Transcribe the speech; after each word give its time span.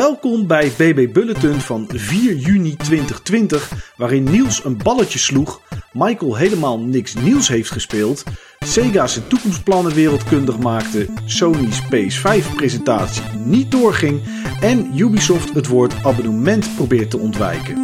Welkom 0.00 0.46
bij 0.46 0.72
BB 0.76 1.12
Bulletin 1.12 1.60
van 1.60 1.88
4 1.94 2.34
juni 2.34 2.76
2020, 2.76 3.92
waarin 3.96 4.24
Niels 4.24 4.64
een 4.64 4.76
balletje 4.76 5.18
sloeg, 5.18 5.60
Michael 5.92 6.36
helemaal 6.36 6.78
niks 6.78 7.14
nieuws 7.14 7.48
heeft 7.48 7.70
gespeeld, 7.70 8.24
Sega 8.58 9.06
zijn 9.06 9.26
toekomstplannen 9.26 9.94
wereldkundig 9.94 10.58
maakte, 10.58 11.06
Sony's 11.24 11.82
PS5-presentatie 11.82 13.22
niet 13.44 13.70
doorging 13.70 14.20
en 14.60 14.98
Ubisoft 14.98 15.54
het 15.54 15.66
woord 15.66 15.94
abonnement 16.04 16.74
probeert 16.76 17.10
te 17.10 17.18
ontwijken. 17.18 17.76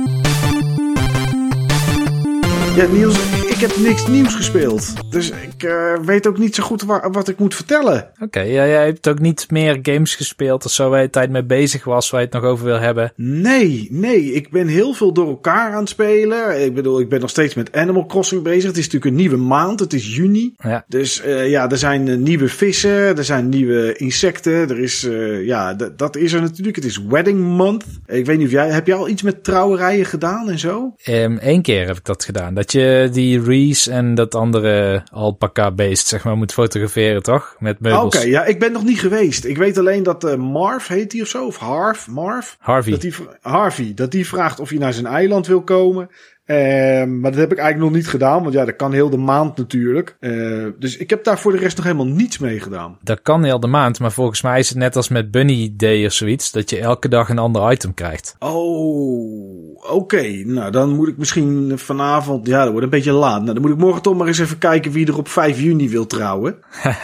Ja, 2.76 2.86
Niels, 2.86 3.45
ik 3.56 3.62
heb 3.62 3.76
niks 3.76 4.06
nieuws 4.06 4.34
gespeeld. 4.34 4.92
Dus 5.10 5.30
ik 5.30 5.62
uh, 5.62 5.98
weet 6.04 6.26
ook 6.26 6.38
niet 6.38 6.54
zo 6.54 6.62
goed 6.62 6.82
waar, 6.82 7.12
wat 7.12 7.28
ik 7.28 7.38
moet 7.38 7.54
vertellen. 7.54 8.10
Oké, 8.14 8.24
okay, 8.24 8.52
ja, 8.52 8.66
jij 8.66 8.84
hebt 8.84 9.08
ook 9.08 9.18
niet 9.18 9.50
meer 9.50 9.78
games 9.82 10.14
gespeeld 10.14 10.64
of 10.64 10.70
zo 10.70 10.90
waar 10.90 11.02
je 11.02 11.10
tijd 11.10 11.30
mee 11.30 11.44
bezig 11.44 11.84
was, 11.84 12.10
waar 12.10 12.20
je 12.20 12.26
het 12.26 12.34
nog 12.34 12.44
over 12.44 12.64
wil 12.64 12.78
hebben? 12.78 13.12
Nee, 13.16 13.88
nee. 13.90 14.32
Ik 14.32 14.50
ben 14.50 14.66
heel 14.66 14.92
veel 14.92 15.12
door 15.12 15.28
elkaar 15.28 15.72
aan 15.72 15.80
het 15.80 15.88
spelen. 15.88 16.64
Ik 16.64 16.74
bedoel, 16.74 17.00
ik 17.00 17.08
ben 17.08 17.20
nog 17.20 17.30
steeds 17.30 17.54
met 17.54 17.72
Animal 17.72 18.06
Crossing 18.06 18.42
bezig. 18.42 18.68
Het 18.68 18.76
is 18.76 18.84
natuurlijk 18.84 19.10
een 19.10 19.20
nieuwe 19.20 19.36
maand. 19.36 19.80
Het 19.80 19.92
is 19.92 20.16
juni. 20.16 20.54
Ja. 20.56 20.84
Dus 20.88 21.24
uh, 21.24 21.48
ja, 21.50 21.70
er 21.70 21.78
zijn 21.78 22.06
uh, 22.06 22.16
nieuwe 22.16 22.48
vissen. 22.48 23.16
Er 23.16 23.24
zijn 23.24 23.48
nieuwe 23.48 23.96
insecten. 23.96 24.52
Er 24.52 24.78
is, 24.78 25.08
ja, 25.42 25.74
dat 25.96 26.16
is 26.16 26.32
er 26.32 26.40
natuurlijk. 26.40 26.76
Het 26.76 26.84
is 26.84 27.04
Wedding 27.08 27.40
Month. 27.40 27.84
Ik 28.06 28.26
weet 28.26 28.38
niet 28.38 28.46
of 28.46 28.52
jij, 28.52 28.68
heb 28.68 28.86
jij 28.86 28.96
al 28.96 29.08
iets 29.08 29.22
met 29.22 29.44
trouwerijen 29.44 30.06
gedaan 30.06 30.50
en 30.50 30.58
zo? 30.58 30.94
Um, 31.08 31.38
Eén 31.40 31.62
keer 31.62 31.86
heb 31.86 31.96
ik 31.96 32.04
dat 32.04 32.24
gedaan. 32.24 32.54
Dat 32.54 32.72
je 32.72 33.08
die 33.12 33.44
Reese 33.46 33.90
en 33.92 34.14
dat 34.14 34.34
andere 34.34 35.02
alpaca 35.12 35.70
beest, 35.70 36.06
zeg 36.06 36.24
maar, 36.24 36.36
moet 36.36 36.52
fotograferen, 36.52 37.22
toch? 37.22 37.56
Met 37.58 37.80
meubels. 37.80 38.04
Oké, 38.04 38.16
okay, 38.16 38.28
ja, 38.28 38.44
ik 38.44 38.58
ben 38.58 38.72
nog 38.72 38.84
niet 38.84 39.00
geweest. 39.00 39.44
Ik 39.44 39.56
weet 39.56 39.78
alleen 39.78 40.02
dat 40.02 40.24
uh, 40.24 40.34
Marv 40.34 40.86
heet 40.86 41.12
hij 41.12 41.20
of 41.20 41.28
zo, 41.28 41.46
of 41.46 41.56
Harv, 41.56 42.06
Marv? 42.06 42.54
Harvey. 42.58 42.92
Dat 42.92 43.00
die, 43.00 43.14
Harvey, 43.40 43.92
dat 43.94 44.10
die 44.10 44.26
vraagt 44.26 44.60
of 44.60 44.68
hij 44.68 44.78
naar 44.78 44.92
zijn 44.92 45.06
eiland 45.06 45.46
wil 45.46 45.62
komen. 45.62 46.10
Uh, 46.46 46.56
maar 47.04 47.30
dat 47.30 47.40
heb 47.40 47.52
ik 47.52 47.58
eigenlijk 47.58 47.90
nog 47.90 48.00
niet 48.00 48.08
gedaan, 48.08 48.42
want 48.42 48.54
ja, 48.54 48.64
dat 48.64 48.76
kan 48.76 48.92
heel 48.92 49.10
de 49.10 49.16
maand 49.16 49.56
natuurlijk. 49.56 50.16
Uh, 50.20 50.66
dus 50.78 50.96
ik 50.96 51.10
heb 51.10 51.24
daar 51.24 51.38
voor 51.38 51.52
de 51.52 51.58
rest 51.58 51.76
nog 51.76 51.84
helemaal 51.84 52.06
niets 52.06 52.38
mee 52.38 52.60
gedaan. 52.60 52.98
Dat 53.02 53.22
kan 53.22 53.44
heel 53.44 53.60
de 53.60 53.66
maand, 53.66 54.00
maar 54.00 54.12
volgens 54.12 54.42
mij 54.42 54.58
is 54.58 54.68
het 54.68 54.78
net 54.78 54.96
als 54.96 55.08
met 55.08 55.30
Bunny 55.30 55.74
Day 55.76 56.06
of 56.06 56.12
zoiets, 56.12 56.52
dat 56.52 56.70
je 56.70 56.78
elke 56.78 57.08
dag 57.08 57.28
een 57.28 57.38
ander 57.38 57.72
item 57.72 57.94
krijgt. 57.94 58.36
Oh, 58.38 59.76
oké. 59.76 59.92
Okay. 59.92 60.42
Nou, 60.46 60.70
dan 60.70 60.94
moet 60.94 61.08
ik 61.08 61.16
misschien 61.16 61.72
vanavond, 61.78 62.46
ja, 62.46 62.62
dat 62.62 62.70
wordt 62.70 62.84
een 62.84 62.90
beetje 62.90 63.12
laat. 63.12 63.40
Nou, 63.42 63.52
dan 63.52 63.62
moet 63.62 63.72
ik 63.72 63.78
morgen 63.78 64.02
toch 64.02 64.16
maar 64.16 64.26
eens 64.26 64.38
even 64.38 64.58
kijken 64.58 64.92
wie 64.92 65.06
er 65.06 65.18
op 65.18 65.28
5 65.28 65.60
juni 65.60 65.88
wil 65.88 66.06
trouwen. 66.06 66.58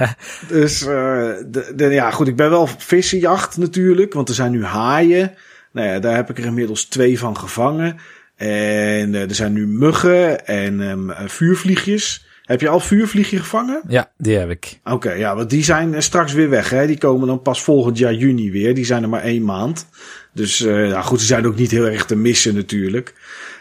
dus, 0.49 0.83
uh, 0.83 0.89
de, 1.47 1.73
de, 1.77 1.85
ja, 1.85 2.11
goed, 2.11 2.29
ik 2.29 2.37
ben 2.37 2.51
wel 2.51 2.67
vissenjacht 2.67 3.57
natuurlijk, 3.57 4.13
want 4.13 4.29
er 4.29 4.35
zijn 4.35 4.53
nu 4.53 4.65
haaien. 4.65 5.33
Nou 5.73 5.89
ja, 5.89 5.99
daar 5.99 6.15
heb 6.15 6.31
ik 6.31 6.39
er 6.39 6.45
inmiddels 6.45 6.85
twee 6.85 7.19
van 7.19 7.37
gevangen. 7.39 7.97
En 8.43 9.13
uh, 9.13 9.23
er 9.23 9.35
zijn 9.35 9.53
nu 9.53 9.67
muggen 9.67 10.47
en 10.47 10.81
um, 10.81 11.13
vuurvliegjes. 11.27 12.27
Heb 12.43 12.61
je 12.61 12.69
al 12.69 12.81
vuurvliegje 12.81 13.39
gevangen? 13.39 13.83
Ja, 13.89 14.11
die 14.17 14.37
heb 14.37 14.51
ik. 14.51 14.79
Oké, 14.85 14.95
okay, 14.95 15.19
ja, 15.19 15.37
want 15.37 15.51
die 15.51 15.65
zijn 15.65 16.03
straks 16.03 16.33
weer 16.33 16.51
weg. 16.51 16.71
Hè? 16.71 16.87
Die 16.87 16.99
komen 16.99 17.27
dan 17.27 17.43
pas 17.43 17.63
volgend 17.63 17.99
jaar 17.99 18.15
juni 18.15 18.51
weer. 18.51 18.75
Die 18.75 18.85
zijn 18.85 19.03
er 19.03 19.09
maar 19.09 19.23
één 19.23 19.45
maand. 19.45 19.87
Dus 20.33 20.61
uh, 20.61 20.89
ja, 20.89 21.03
goed, 21.03 21.21
ze 21.21 21.27
zijn 21.27 21.47
ook 21.47 21.57
niet 21.57 21.71
heel 21.71 21.87
erg 21.87 22.05
te 22.05 22.17
missen 22.17 22.55
natuurlijk. 22.55 23.15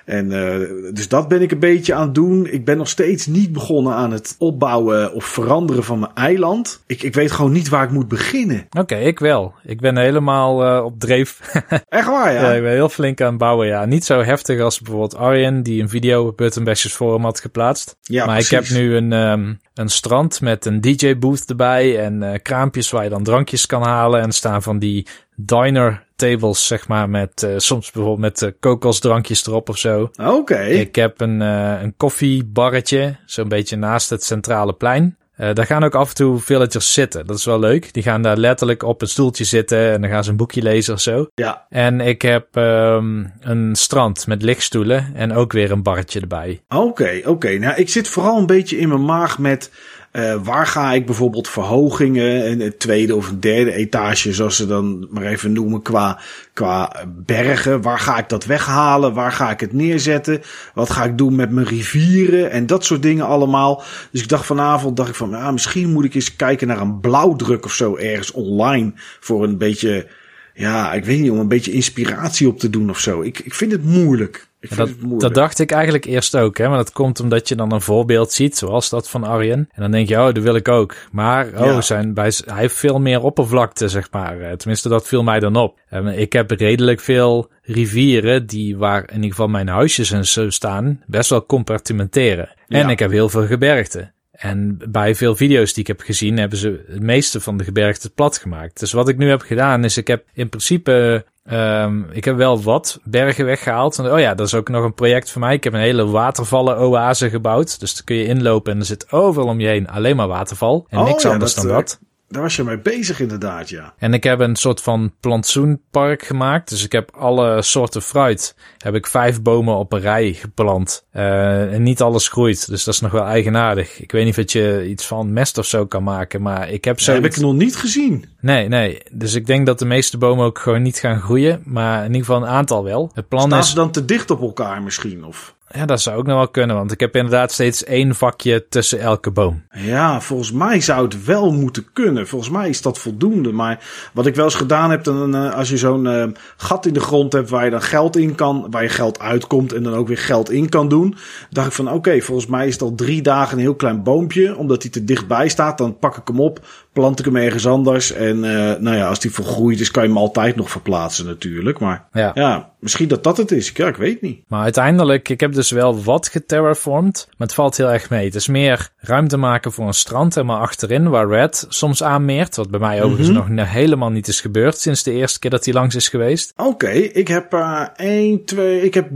En 0.05 0.31
uh, 0.31 0.93
dus 0.93 1.07
dat 1.07 1.27
ben 1.27 1.41
ik 1.41 1.51
een 1.51 1.59
beetje 1.59 1.93
aan 1.93 2.05
het 2.05 2.15
doen. 2.15 2.47
Ik 2.47 2.65
ben 2.65 2.77
nog 2.77 2.87
steeds 2.87 3.27
niet 3.27 3.51
begonnen 3.51 3.93
aan 3.93 4.11
het 4.11 4.35
opbouwen 4.37 5.13
of 5.13 5.25
veranderen 5.25 5.83
van 5.83 5.99
mijn 5.99 6.11
eiland. 6.13 6.83
Ik, 6.87 7.03
ik 7.03 7.13
weet 7.13 7.31
gewoon 7.31 7.51
niet 7.51 7.69
waar 7.69 7.83
ik 7.83 7.91
moet 7.91 8.07
beginnen. 8.07 8.65
Oké, 8.69 8.79
okay, 8.79 9.03
ik 9.03 9.19
wel. 9.19 9.53
Ik 9.63 9.79
ben 9.79 9.97
helemaal 9.97 10.65
uh, 10.65 10.85
op 10.85 10.99
dreef. 10.99 11.39
Echt 11.87 12.07
waar, 12.07 12.33
ja? 12.33 12.41
ja? 12.41 12.51
Ik 12.51 12.61
ben 12.61 12.71
heel 12.71 12.89
flink 12.89 13.21
aan 13.21 13.29
het 13.29 13.37
bouwen, 13.37 13.67
ja. 13.67 13.85
Niet 13.85 14.05
zo 14.05 14.23
heftig 14.23 14.61
als 14.61 14.79
bijvoorbeeld 14.79 15.15
Arjen, 15.15 15.63
die 15.63 15.81
een 15.81 15.89
video 15.89 16.27
op 16.27 16.37
Button 16.37 16.63
Bashers 16.63 16.93
Forum 16.93 17.23
had 17.23 17.39
geplaatst. 17.39 17.97
Ja, 18.01 18.25
maar 18.25 18.35
precies. 18.35 18.51
ik 18.51 18.57
heb 18.57 18.77
nu 18.77 18.95
een, 18.95 19.11
um, 19.11 19.59
een 19.81 19.89
strand 19.89 20.41
met 20.41 20.65
een 20.65 20.81
DJ-booth 20.81 21.49
erbij 21.49 21.99
en 21.99 22.21
uh, 22.21 22.33
kraampjes 22.41 22.91
waar 22.91 23.03
je 23.03 23.09
dan 23.09 23.23
drankjes 23.23 23.65
kan 23.65 23.83
halen. 23.83 24.21
En 24.21 24.31
staan 24.31 24.61
van 24.61 24.79
die 24.79 25.07
diner 25.35 26.03
tables, 26.15 26.67
zeg 26.67 26.87
maar, 26.87 27.09
met 27.09 27.43
uh, 27.43 27.53
soms 27.57 27.91
bijvoorbeeld 27.91 28.21
met 28.21 28.41
uh, 28.41 28.49
kokosdrankjes 28.59 29.47
erop 29.47 29.69
of 29.69 29.77
zo. 29.77 30.01
Oké. 30.01 30.29
Okay. 30.29 30.69
Ik 30.69 30.95
heb 30.95 31.21
een, 31.21 31.39
een 31.39 31.93
koffiebarretje, 31.97 33.15
zo'n 33.25 33.47
beetje 33.47 33.75
naast 33.75 34.09
het 34.09 34.23
centrale 34.23 34.73
plein. 34.73 35.17
Uh, 35.41 35.53
daar 35.53 35.65
gaan 35.65 35.83
ook 35.83 35.95
af 35.95 36.09
en 36.09 36.15
toe 36.15 36.39
villagers 36.39 36.93
zitten. 36.93 37.27
Dat 37.27 37.37
is 37.37 37.45
wel 37.45 37.59
leuk. 37.59 37.93
Die 37.93 38.03
gaan 38.03 38.21
daar 38.21 38.37
letterlijk 38.37 38.83
op 38.83 39.01
een 39.01 39.07
stoeltje 39.07 39.43
zitten 39.43 39.91
en 39.91 40.01
dan 40.01 40.09
gaan 40.09 40.23
ze 40.23 40.29
een 40.29 40.35
boekje 40.35 40.61
lezen 40.61 40.93
of 40.93 40.99
zo. 40.99 41.27
Ja. 41.35 41.65
En 41.69 42.01
ik 42.01 42.21
heb 42.21 42.55
um, 42.55 43.33
een 43.39 43.75
strand 43.75 44.27
met 44.27 44.41
lichtstoelen 44.41 45.11
en 45.13 45.33
ook 45.33 45.51
weer 45.51 45.71
een 45.71 45.83
barretje 45.83 46.19
erbij. 46.19 46.61
Oké, 46.67 46.81
okay, 46.81 47.19
oké. 47.19 47.29
Okay. 47.29 47.55
Nou, 47.57 47.75
ik 47.75 47.89
zit 47.89 48.07
vooral 48.07 48.37
een 48.37 48.45
beetje 48.45 48.77
in 48.77 48.87
mijn 48.87 49.05
maag 49.05 49.39
met 49.39 49.71
uh, 50.11 50.35
waar 50.43 50.67
ga 50.67 50.93
ik 50.93 51.05
bijvoorbeeld 51.05 51.47
verhogingen, 51.47 52.61
een, 52.61 52.77
tweede 52.77 53.15
of 53.15 53.29
een 53.29 53.39
derde 53.39 53.73
etage, 53.73 54.33
zoals 54.33 54.55
ze 54.55 54.67
dan 54.67 55.07
maar 55.09 55.23
even 55.23 55.51
noemen, 55.51 55.81
qua, 55.81 56.19
qua 56.53 57.05
bergen. 57.07 57.81
Waar 57.81 57.99
ga 57.99 58.17
ik 58.17 58.29
dat 58.29 58.45
weghalen? 58.45 59.13
Waar 59.13 59.31
ga 59.31 59.51
ik 59.51 59.59
het 59.59 59.73
neerzetten? 59.73 60.41
Wat 60.73 60.89
ga 60.89 61.03
ik 61.03 61.17
doen 61.17 61.35
met 61.35 61.51
mijn 61.51 61.67
rivieren? 61.67 62.51
En 62.51 62.65
dat 62.65 62.85
soort 62.85 63.01
dingen 63.01 63.25
allemaal. 63.25 63.83
Dus 64.11 64.21
ik 64.21 64.27
dacht 64.27 64.45
vanavond, 64.45 64.97
dacht 64.97 65.09
ik 65.09 65.15
van, 65.15 65.29
ja, 65.29 65.51
misschien 65.51 65.91
moet 65.91 66.05
ik 66.05 66.13
eens 66.13 66.35
kijken 66.35 66.67
naar 66.67 66.81
een 66.81 66.99
blauwdruk 66.99 67.65
of 67.65 67.73
zo 67.73 67.95
ergens 67.95 68.31
online. 68.31 68.91
Voor 69.19 69.43
een 69.43 69.57
beetje, 69.57 70.07
ja, 70.53 70.93
ik 70.93 71.05
weet 71.05 71.19
niet, 71.19 71.31
om 71.31 71.39
een 71.39 71.47
beetje 71.47 71.71
inspiratie 71.71 72.47
op 72.47 72.59
te 72.59 72.69
doen 72.69 72.89
of 72.89 72.99
zo. 72.99 73.21
Ik, 73.21 73.39
ik 73.39 73.53
vind 73.53 73.71
het 73.71 73.83
moeilijk. 73.83 74.49
Dat, 74.75 74.89
dat 75.17 75.33
dacht 75.33 75.59
ik 75.59 75.71
eigenlijk 75.71 76.05
eerst 76.05 76.37
ook, 76.37 76.57
hè? 76.57 76.67
Maar 76.67 76.77
dat 76.77 76.91
komt 76.91 77.19
omdat 77.19 77.47
je 77.47 77.55
dan 77.55 77.71
een 77.71 77.81
voorbeeld 77.81 78.31
ziet, 78.31 78.57
zoals 78.57 78.89
dat 78.89 79.09
van 79.09 79.23
Arjen. 79.23 79.69
En 79.71 79.81
dan 79.81 79.91
denk 79.91 80.07
je, 80.07 80.17
oh, 80.17 80.25
dat 80.25 80.37
wil 80.37 80.55
ik 80.55 80.67
ook. 80.67 80.95
Maar, 81.11 81.47
oh, 81.47 81.65
Ja. 81.65 81.81
zijn, 81.81 82.13
bij, 82.13 82.31
hij 82.45 82.59
heeft 82.59 82.75
veel 82.75 82.99
meer 82.99 83.21
oppervlakte, 83.21 83.87
zeg 83.87 84.07
maar. 84.11 84.39
Eh, 84.39 84.51
Tenminste, 84.51 84.89
dat 84.89 85.07
viel 85.07 85.23
mij 85.23 85.39
dan 85.39 85.55
op. 85.55 85.79
En 85.89 86.07
ik 86.07 86.33
heb 86.33 86.51
redelijk 86.51 86.99
veel 86.99 87.49
rivieren 87.61 88.45
die 88.47 88.77
waar 88.77 89.03
in 89.09 89.15
ieder 89.15 89.29
geval 89.29 89.47
mijn 89.47 89.67
huisjes 89.67 90.11
en 90.11 90.25
zo 90.25 90.49
staan, 90.49 91.03
best 91.05 91.29
wel 91.29 91.45
compartimenteren. 91.45 92.49
En 92.67 92.89
ik 92.89 92.99
heb 92.99 93.11
heel 93.11 93.29
veel 93.29 93.45
gebergte. 93.45 94.11
En 94.31 94.79
bij 94.89 95.15
veel 95.15 95.35
video's 95.35 95.73
die 95.73 95.81
ik 95.81 95.87
heb 95.87 96.01
gezien, 96.01 96.37
hebben 96.37 96.57
ze 96.57 96.83
het 96.87 97.01
meeste 97.01 97.39
van 97.41 97.57
de 97.57 97.63
gebergte 97.63 98.09
plat 98.09 98.37
gemaakt. 98.37 98.79
Dus 98.79 98.91
wat 98.91 99.09
ik 99.09 99.17
nu 99.17 99.29
heb 99.29 99.41
gedaan, 99.41 99.83
is 99.83 99.97
ik 99.97 100.07
heb 100.07 100.25
in 100.33 100.49
principe 100.49 101.25
Um, 101.43 102.07
ik 102.11 102.25
heb 102.25 102.35
wel 102.35 102.61
wat 102.61 102.99
bergen 103.03 103.45
weggehaald. 103.45 103.99
Oh 103.99 104.19
ja, 104.19 104.33
dat 104.35 104.47
is 104.47 104.53
ook 104.53 104.69
nog 104.69 104.83
een 104.83 104.93
project 104.93 105.31
voor 105.31 105.41
mij. 105.41 105.53
Ik 105.53 105.63
heb 105.63 105.73
een 105.73 105.79
hele 105.79 106.05
watervallen 106.05 106.77
oase 106.77 107.29
gebouwd. 107.29 107.79
Dus 107.79 107.93
daar 107.93 108.03
kun 108.03 108.15
je 108.15 108.25
inlopen 108.25 108.73
en 108.73 108.79
er 108.79 108.85
zit 108.85 109.11
overal 109.11 109.47
om 109.47 109.59
je 109.59 109.67
heen 109.67 109.87
alleen 109.89 110.15
maar 110.15 110.27
waterval. 110.27 110.85
En 110.89 110.99
Oh 110.99 111.05
niks 111.05 111.23
ja, 111.23 111.31
anders 111.31 111.53
dat, 111.53 111.63
dan 111.63 111.73
eh, 111.73 111.77
dat. 111.79 111.99
Daar 112.31 112.41
was 112.41 112.55
je 112.55 112.63
mee 112.63 112.79
bezig 112.79 113.19
inderdaad, 113.19 113.69
ja. 113.69 113.93
En 113.97 114.13
ik 114.13 114.23
heb 114.23 114.39
een 114.39 114.55
soort 114.55 114.81
van 114.81 115.13
plantsoenpark 115.19 116.23
gemaakt. 116.23 116.69
Dus 116.69 116.83
ik 116.83 116.91
heb 116.91 117.11
alle 117.15 117.61
soorten 117.61 118.01
fruit. 118.01 118.55
Heb 118.77 118.95
ik 118.95 119.07
vijf 119.07 119.41
bomen 119.41 119.75
op 119.75 119.93
een 119.93 119.99
rij 119.99 120.33
geplant. 120.33 121.05
Uh, 121.13 121.73
en 121.73 121.83
niet 121.83 122.01
alles 122.01 122.27
groeit. 122.27 122.67
Dus 122.67 122.83
dat 122.83 122.93
is 122.93 122.99
nog 122.99 123.11
wel 123.11 123.25
eigenaardig. 123.25 123.99
Ik 123.99 124.11
weet 124.11 124.25
niet 124.25 124.37
of 124.37 124.51
je 124.51 124.87
iets 124.89 125.05
van 125.05 125.33
mest 125.33 125.57
of 125.57 125.65
zo 125.65 125.85
kan 125.85 126.03
maken. 126.03 126.41
Maar 126.41 126.69
ik 126.69 126.85
heb 126.85 126.99
zo. 126.99 127.13
Dat 127.13 127.23
heb 127.23 127.31
ik 127.31 127.39
nog 127.39 127.53
niet 127.53 127.75
gezien. 127.75 128.25
Nee, 128.39 128.67
nee. 128.67 129.01
Dus 129.11 129.33
ik 129.33 129.45
denk 129.45 129.65
dat 129.65 129.79
de 129.79 129.85
meeste 129.85 130.17
bomen 130.17 130.45
ook 130.45 130.59
gewoon 130.59 130.81
niet 130.81 130.97
gaan 130.97 131.19
groeien. 131.19 131.61
Maar 131.65 131.99
in 131.99 132.13
ieder 132.13 132.25
geval 132.25 132.41
een 132.41 132.47
aantal 132.47 132.83
wel. 132.83 133.11
Het 133.13 133.27
plan 133.27 133.47
Staan 133.47 133.59
is. 133.59 133.69
ze 133.69 133.75
dan 133.75 133.91
te 133.91 134.05
dicht 134.05 134.31
op 134.31 134.41
elkaar 134.41 134.81
misschien? 134.81 135.25
Of? 135.25 135.55
Ja, 135.73 135.85
dat 135.85 136.01
zou 136.01 136.17
ook 136.17 136.25
nog 136.25 136.35
wel 136.35 136.47
kunnen, 136.47 136.75
want 136.75 136.91
ik 136.91 136.99
heb 136.99 137.15
inderdaad 137.15 137.51
steeds 137.51 137.83
één 137.83 138.15
vakje 138.15 138.65
tussen 138.69 138.99
elke 138.99 139.31
boom. 139.31 139.63
Ja, 139.71 140.21
volgens 140.21 140.51
mij 140.51 140.81
zou 140.81 141.03
het 141.03 141.25
wel 141.25 141.51
moeten 141.51 141.85
kunnen. 141.93 142.27
Volgens 142.27 142.51
mij 142.51 142.69
is 142.69 142.81
dat 142.81 142.99
voldoende. 142.99 143.51
Maar 143.51 143.83
wat 144.13 144.25
ik 144.25 144.35
wel 144.35 144.45
eens 144.45 144.55
gedaan 144.55 144.91
heb, 144.91 145.03
dan, 145.03 145.35
uh, 145.35 145.53
als 145.53 145.69
je 145.69 145.77
zo'n 145.77 146.05
uh, 146.05 146.23
gat 146.57 146.85
in 146.85 146.93
de 146.93 146.99
grond 146.99 147.33
hebt 147.33 147.49
waar 147.49 147.65
je 147.65 147.71
dan 147.71 147.81
geld 147.81 148.17
in 148.17 148.35
kan, 148.35 148.67
waar 148.69 148.83
je 148.83 148.89
geld 148.89 149.19
uitkomt 149.19 149.73
en 149.73 149.83
dan 149.83 149.93
ook 149.93 150.07
weer 150.07 150.17
geld 150.17 150.51
in 150.51 150.69
kan 150.69 150.89
doen, 150.89 151.15
dacht 151.49 151.67
ik 151.67 151.73
van 151.73 151.91
oké, 151.91 152.21
volgens 152.21 152.47
mij 152.47 152.67
is 152.67 152.73
het 152.73 152.81
al 152.81 152.95
drie 152.95 153.21
dagen 153.21 153.57
een 153.57 153.63
heel 153.63 153.75
klein 153.75 154.03
boompje, 154.03 154.57
omdat 154.57 154.81
hij 154.81 154.91
te 154.91 155.03
dichtbij 155.03 155.49
staat. 155.49 155.77
Dan 155.77 155.99
pak 155.99 156.17
ik 156.17 156.27
hem 156.27 156.39
op, 156.39 156.59
plant 156.93 157.19
ik 157.19 157.25
hem 157.25 157.35
ergens 157.35 157.67
anders 157.67 158.11
en 158.11 158.35
uh, 158.35 158.43
nou 158.79 158.95
ja, 158.95 159.07
als 159.07 159.19
die 159.19 159.31
volgroeid 159.31 159.79
is, 159.79 159.91
kan 159.91 160.03
je 160.03 160.09
hem 160.09 160.17
altijd 160.17 160.55
nog 160.55 160.69
verplaatsen 160.69 161.25
natuurlijk. 161.25 161.79
Maar 161.79 162.07
ja, 162.11 162.31
ja 162.33 162.71
misschien 162.79 163.07
dat 163.07 163.23
dat 163.23 163.37
het 163.37 163.51
is. 163.51 163.71
Ja, 163.73 163.87
ik 163.87 163.95
weet 163.95 164.21
niet. 164.21 164.43
Maar 164.47 164.63
uiteindelijk, 164.63 165.29
ik 165.29 165.39
heb 165.39 165.53
dus 165.53 165.71
wel 165.71 166.03
wat 166.03 166.27
geterraformed, 166.27 167.27
maar 167.37 167.47
het 167.47 167.55
valt 167.55 167.77
heel 167.77 167.91
erg 167.91 168.09
mee. 168.09 168.25
Het 168.25 168.35
is 168.35 168.47
meer 168.47 168.89
ruimte 168.97 169.37
maken 169.37 169.71
voor 169.71 169.87
een 169.87 169.93
strand 169.93 170.35
helemaal 170.35 170.59
achterin, 170.59 171.09
waar 171.09 171.27
Red 171.27 171.65
soms 171.69 172.03
aanmeert. 172.03 172.55
Wat 172.55 172.69
bij 172.69 172.79
mij 172.79 172.97
overigens 173.01 173.27
Mhm. 173.27 173.37
mm 173.39 173.45
-hmm. 173.45 173.55
nog 173.55 173.71
helemaal 173.71 174.09
niet 174.09 174.27
is 174.27 174.41
gebeurd 174.41 174.77
sinds 174.79 175.03
de 175.03 175.11
eerste 175.11 175.39
keer 175.39 175.49
dat 175.49 175.65
hij 175.65 175.73
langs 175.73 175.95
is 175.95 176.09
geweest. 176.09 176.53
Oké, 176.55 176.69
okay, 176.69 176.97
ik 176.97 177.27
heb 177.27 177.53
uh, 177.53 177.85
1, 177.95 178.45
2, 178.45 178.81
ik 178.81 178.93
heb 178.93 179.09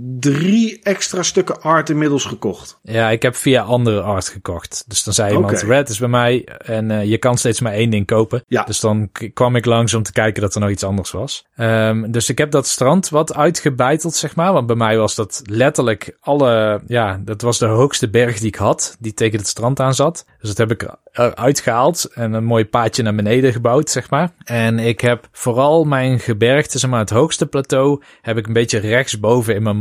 drie 0.00 0.80
extra 0.82 1.22
stukken 1.22 1.62
art 1.62 1.90
inmiddels 1.90 2.24
gekocht. 2.24 2.78
Ja, 2.82 3.10
ik 3.10 3.22
heb 3.22 3.36
via 3.36 3.62
andere 3.62 4.00
art 4.00 4.28
gekocht. 4.28 4.84
Dus 4.86 5.02
dan 5.04 5.14
zei 5.14 5.34
iemand, 5.34 5.62
Oké. 5.62 5.66
red 5.66 5.88
is 5.88 5.98
bij 5.98 6.08
mij 6.08 6.44
en 6.64 6.90
eh, 6.90 7.04
je 7.04 7.18
kan 7.18 7.38
steeds 7.38 7.60
maar 7.60 7.72
één 7.72 7.90
ding 7.90 8.06
kopen. 8.06 8.44
Ja. 8.48 8.64
Dus 8.64 8.80
dan 8.80 9.10
kwam 9.34 9.56
ik 9.56 9.64
langs 9.64 9.94
om 9.94 10.02
te 10.02 10.12
kijken 10.12 10.42
dat 10.42 10.54
er 10.54 10.60
nog 10.60 10.70
iets 10.70 10.84
anders 10.84 11.10
was. 11.10 11.46
Ehm, 11.56 12.10
dus 12.10 12.28
ik 12.28 12.38
heb 12.38 12.50
dat 12.50 12.66
strand 12.66 13.08
wat 13.08 13.34
uitgebeiteld, 13.34 14.14
zeg 14.14 14.36
maar. 14.36 14.52
Want 14.52 14.66
bij 14.66 14.76
mij 14.76 14.98
was 14.98 15.14
dat 15.14 15.42
letterlijk 15.44 16.16
alle, 16.20 16.80
ja, 16.86 17.20
dat 17.24 17.42
was 17.42 17.58
de 17.58 17.66
hoogste 17.66 18.10
berg 18.10 18.38
die 18.38 18.48
ik 18.48 18.54
had, 18.54 18.96
die 18.98 19.14
tegen 19.14 19.38
het 19.38 19.48
strand 19.48 19.80
aan 19.80 19.94
zat. 19.94 20.24
Dus 20.40 20.54
dat 20.54 20.68
heb 20.68 20.70
ik 20.70 20.88
eruit 21.12 21.60
gehaald 21.60 22.04
en 22.14 22.32
een 22.32 22.44
mooi 22.44 22.66
paadje 22.66 23.02
naar 23.02 23.14
beneden 23.14 23.52
gebouwd, 23.52 23.90
zeg 23.90 24.10
maar. 24.10 24.30
En 24.44 24.78
ik 24.78 25.00
heb 25.00 25.28
vooral 25.32 25.84
mijn 25.84 26.20
gebergte, 26.20 26.78
zeg 26.78 26.90
maar, 26.90 27.00
het 27.00 27.10
hoogste 27.10 27.46
plateau, 27.46 28.02
heb 28.22 28.36
ik 28.36 28.46
een 28.46 28.52
beetje 28.52 28.78
rechtsboven 28.78 29.54
in 29.54 29.62
mijn 29.62 29.76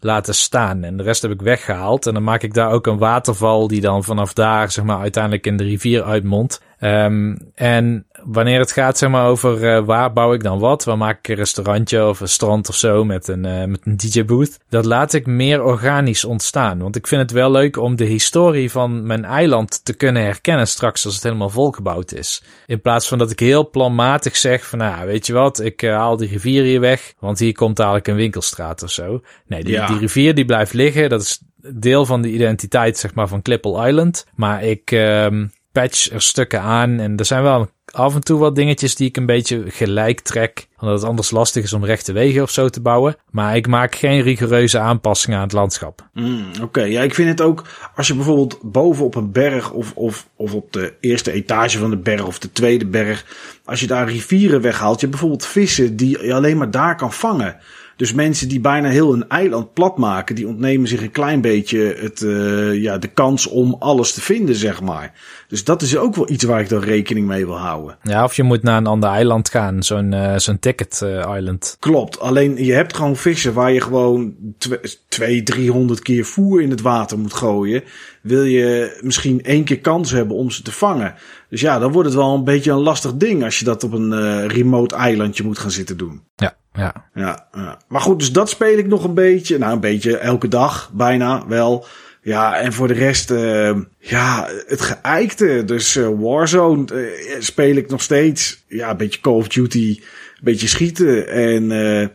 laten 0.00 0.34
staan. 0.34 0.84
En 0.84 0.96
de 0.96 1.02
rest 1.02 1.22
heb 1.22 1.30
ik 1.30 1.42
weggehaald. 1.42 2.06
En 2.06 2.14
dan 2.14 2.22
maak 2.22 2.42
ik 2.42 2.54
daar 2.54 2.70
ook 2.70 2.86
een 2.86 2.98
waterval 2.98 3.68
die 3.68 3.80
dan 3.80 4.04
vanaf 4.04 4.32
daar, 4.32 4.70
zeg 4.70 4.84
maar, 4.84 5.00
uiteindelijk 5.00 5.46
in 5.46 5.56
de 5.56 5.64
rivier 5.64 6.02
uitmondt. 6.02 6.62
Ehm, 6.78 7.36
en 7.54 8.06
wanneer 8.24 8.58
het 8.58 8.72
gaat, 8.72 8.98
zeg 8.98 9.10
maar, 9.10 9.26
over 9.26 9.68
eh, 9.68 9.84
waar 9.84 10.12
bouw 10.12 10.32
ik 10.32 10.42
dan 10.42 10.58
wat, 10.58 10.84
waar 10.84 10.98
maak 10.98 11.18
ik 11.18 11.28
een 11.28 11.34
restaurantje 11.34 12.06
of 12.06 12.20
een 12.20 12.28
strand 12.28 12.68
of 12.68 12.74
zo 12.74 13.04
met 13.04 13.28
een, 13.28 13.44
eh, 13.44 13.64
met 13.64 13.80
een 13.84 13.96
DJ-booth, 13.96 14.58
dat 14.68 14.84
laat 14.84 15.12
ik 15.12 15.26
meer 15.26 15.62
organisch 15.62 16.24
ontstaan. 16.24 16.78
Want 16.78 16.96
ik 16.96 17.06
vind 17.06 17.20
het 17.20 17.30
wel 17.30 17.50
leuk 17.50 17.76
om 17.76 17.96
de 17.96 18.04
historie 18.04 18.70
van 18.70 19.06
mijn 19.06 19.24
eiland 19.24 19.84
te 19.84 19.94
kunnen 19.94 20.22
herkennen 20.22 20.66
straks 20.68 21.04
als 21.04 21.14
het 21.14 21.22
helemaal 21.22 21.50
volgebouwd 21.50 22.12
is. 22.12 22.42
In 22.66 22.80
plaats 22.80 23.08
van 23.08 23.18
dat 23.18 23.30
ik 23.30 23.38
heel 23.38 23.70
planmatig 23.70 24.36
zeg 24.36 24.66
van, 24.66 24.78
nou, 24.78 25.06
weet 25.06 25.26
je 25.26 25.32
wat, 25.32 25.60
ik 25.60 25.82
eh, 25.82 25.94
haal 25.94 26.16
die 26.16 26.28
rivier 26.28 26.62
hier 26.62 26.80
weg, 26.80 27.14
want 27.18 27.38
hier 27.38 27.52
komt 27.52 27.76
dadelijk 27.76 28.08
een 28.08 28.14
winkelstraat 28.14 28.82
of 28.82 28.90
zo. 28.90 29.20
Nee, 29.46 29.64
die, 29.64 29.72
Ja. 29.72 29.86
die 29.86 29.98
rivier 29.98 30.34
die 30.34 30.44
blijft 30.44 30.72
liggen, 30.72 31.08
dat 31.08 31.20
is 31.20 31.40
deel 31.74 32.06
van 32.06 32.22
de 32.22 32.30
identiteit, 32.30 32.98
zeg 32.98 33.14
maar, 33.14 33.28
van 33.28 33.42
Clipple 33.42 33.88
Island. 33.88 34.26
Maar 34.34 34.64
ik 34.64 34.90
ehm 34.90 35.44
patch 35.72 36.10
er 36.10 36.22
stukken 36.22 36.60
aan 36.60 36.98
en 37.00 37.16
er 37.16 37.24
zijn 37.24 37.42
wel 37.42 37.68
af 37.90 38.14
en 38.14 38.20
toe 38.20 38.38
wat 38.38 38.54
dingetjes 38.54 38.94
die 38.94 39.08
ik 39.08 39.16
een 39.16 39.26
beetje 39.26 39.64
gelijk 39.66 40.20
trek. 40.20 40.68
Omdat 40.78 41.00
het 41.00 41.08
anders 41.08 41.30
lastig 41.30 41.64
is 41.64 41.72
om 41.72 41.84
rechte 41.84 42.12
wegen 42.12 42.42
of 42.42 42.50
zo 42.50 42.68
te 42.68 42.80
bouwen. 42.80 43.16
Maar 43.30 43.56
ik 43.56 43.66
maak 43.66 43.94
geen 43.94 44.20
rigoureuze 44.20 44.78
aanpassingen 44.78 45.38
aan 45.38 45.44
het 45.44 45.52
landschap. 45.52 46.08
Mm, 46.12 46.44
Oké, 46.62 46.82
ja, 46.82 47.02
ik 47.02 47.14
vind 47.14 47.28
het 47.28 47.40
ook 47.40 47.64
als 47.96 48.06
je 48.06 48.14
bijvoorbeeld 48.14 48.58
boven 48.62 49.04
op 49.04 49.14
een 49.14 49.32
berg 49.32 49.70
of, 49.70 49.92
of, 49.94 50.26
of 50.36 50.54
op 50.54 50.72
de 50.72 50.92
eerste 51.00 51.32
etage 51.32 51.78
van 51.78 51.90
de 51.90 51.96
berg 51.96 52.26
of 52.26 52.38
de 52.38 52.52
tweede 52.52 52.86
berg, 52.86 53.24
als 53.64 53.80
je 53.80 53.86
daar 53.86 54.08
rivieren 54.08 54.60
weghaalt, 54.60 55.00
je 55.00 55.08
bijvoorbeeld 55.08 55.46
vissen 55.46 55.96
die 55.96 56.22
je 56.22 56.34
alleen 56.34 56.56
maar 56.56 56.70
daar 56.70 56.96
kan 56.96 57.12
vangen. 57.12 57.56
Dus 58.00 58.12
mensen 58.12 58.48
die 58.48 58.60
bijna 58.60 58.88
heel 58.88 59.12
een 59.12 59.28
eiland 59.28 59.72
plat 59.72 59.98
maken, 59.98 60.34
die 60.34 60.48
ontnemen 60.48 60.88
zich 60.88 61.02
een 61.02 61.10
klein 61.10 61.40
beetje 61.40 61.96
het, 61.98 62.22
eh, 62.22 62.74
ja, 62.74 62.98
de 62.98 63.08
kans 63.08 63.46
om 63.46 63.76
alles 63.78 64.12
te 64.12 64.20
vinden, 64.20 64.54
zeg 64.54 64.80
maar. 64.80 65.12
Dus 65.48 65.64
dat 65.64 65.82
is 65.82 65.96
ook 65.96 66.14
wel 66.14 66.30
iets 66.30 66.44
waar 66.44 66.60
ik 66.60 66.68
dan 66.68 66.82
rekening 66.82 67.26
mee 67.26 67.46
wil 67.46 67.58
houden. 67.58 67.96
Ja, 68.02 68.24
of 68.24 68.36
je 68.36 68.42
moet 68.42 68.62
naar 68.62 68.76
een 68.76 68.86
ander 68.86 69.10
eiland 69.10 69.48
gaan. 69.48 69.82
Zo'n 69.82 70.12
eh, 70.12 70.36
zo'n 70.36 70.58
ticket 70.58 71.02
eh, 71.02 71.34
island. 71.36 71.76
Klopt, 71.78 72.20
alleen 72.20 72.64
je 72.64 72.72
hebt 72.72 72.96
gewoon 72.96 73.16
vissen 73.16 73.52
waar 73.52 73.72
je 73.72 73.80
gewoon 73.80 74.34
tw- 74.58 74.96
twee, 75.08 75.42
driehonderd 75.42 76.00
keer 76.00 76.24
voer 76.24 76.62
in 76.62 76.70
het 76.70 76.80
water 76.80 77.18
moet 77.18 77.34
gooien. 77.34 77.82
Wil 78.22 78.44
je 78.44 78.98
misschien 79.00 79.42
één 79.42 79.64
keer 79.64 79.80
kans 79.80 80.10
hebben 80.10 80.36
om 80.36 80.50
ze 80.50 80.62
te 80.62 80.72
vangen. 80.72 81.14
Dus 81.48 81.60
ja, 81.60 81.78
dan 81.78 81.92
wordt 81.92 82.08
het 82.08 82.18
wel 82.18 82.34
een 82.34 82.44
beetje 82.44 82.70
een 82.70 82.78
lastig 82.78 83.14
ding 83.14 83.44
als 83.44 83.58
je 83.58 83.64
dat 83.64 83.84
op 83.84 83.92
een 83.92 84.48
remote 84.48 84.94
eilandje 84.94 85.44
moet 85.44 85.58
gaan 85.58 85.70
zitten 85.70 85.96
doen. 85.96 86.22
Ja, 86.36 86.56
ja. 86.72 87.08
Ja, 87.14 87.48
ja, 87.52 87.78
maar 87.88 88.00
goed, 88.00 88.18
dus 88.18 88.32
dat 88.32 88.48
speel 88.48 88.78
ik 88.78 88.86
nog 88.86 89.04
een 89.04 89.14
beetje. 89.14 89.58
Nou, 89.58 89.72
een 89.72 89.80
beetje 89.80 90.16
elke 90.16 90.48
dag, 90.48 90.90
bijna 90.92 91.46
wel. 91.46 91.86
Ja, 92.22 92.56
en 92.58 92.72
voor 92.72 92.88
de 92.88 92.94
rest, 92.94 93.30
eh, 93.30 93.76
ja, 93.98 94.48
het 94.66 94.80
geëikte. 94.80 95.62
Dus 95.66 95.96
eh, 95.96 96.08
Warzone 96.18 96.84
eh, 96.94 97.40
speel 97.40 97.76
ik 97.76 97.90
nog 97.90 98.02
steeds. 98.02 98.64
Ja, 98.68 98.90
een 98.90 98.96
beetje 98.96 99.20
Call 99.20 99.34
of 99.34 99.48
Duty, 99.48 99.96
een 99.98 100.40
beetje 100.40 100.68
schieten. 100.68 101.28
En 101.28 101.72
eh, 101.72 102.08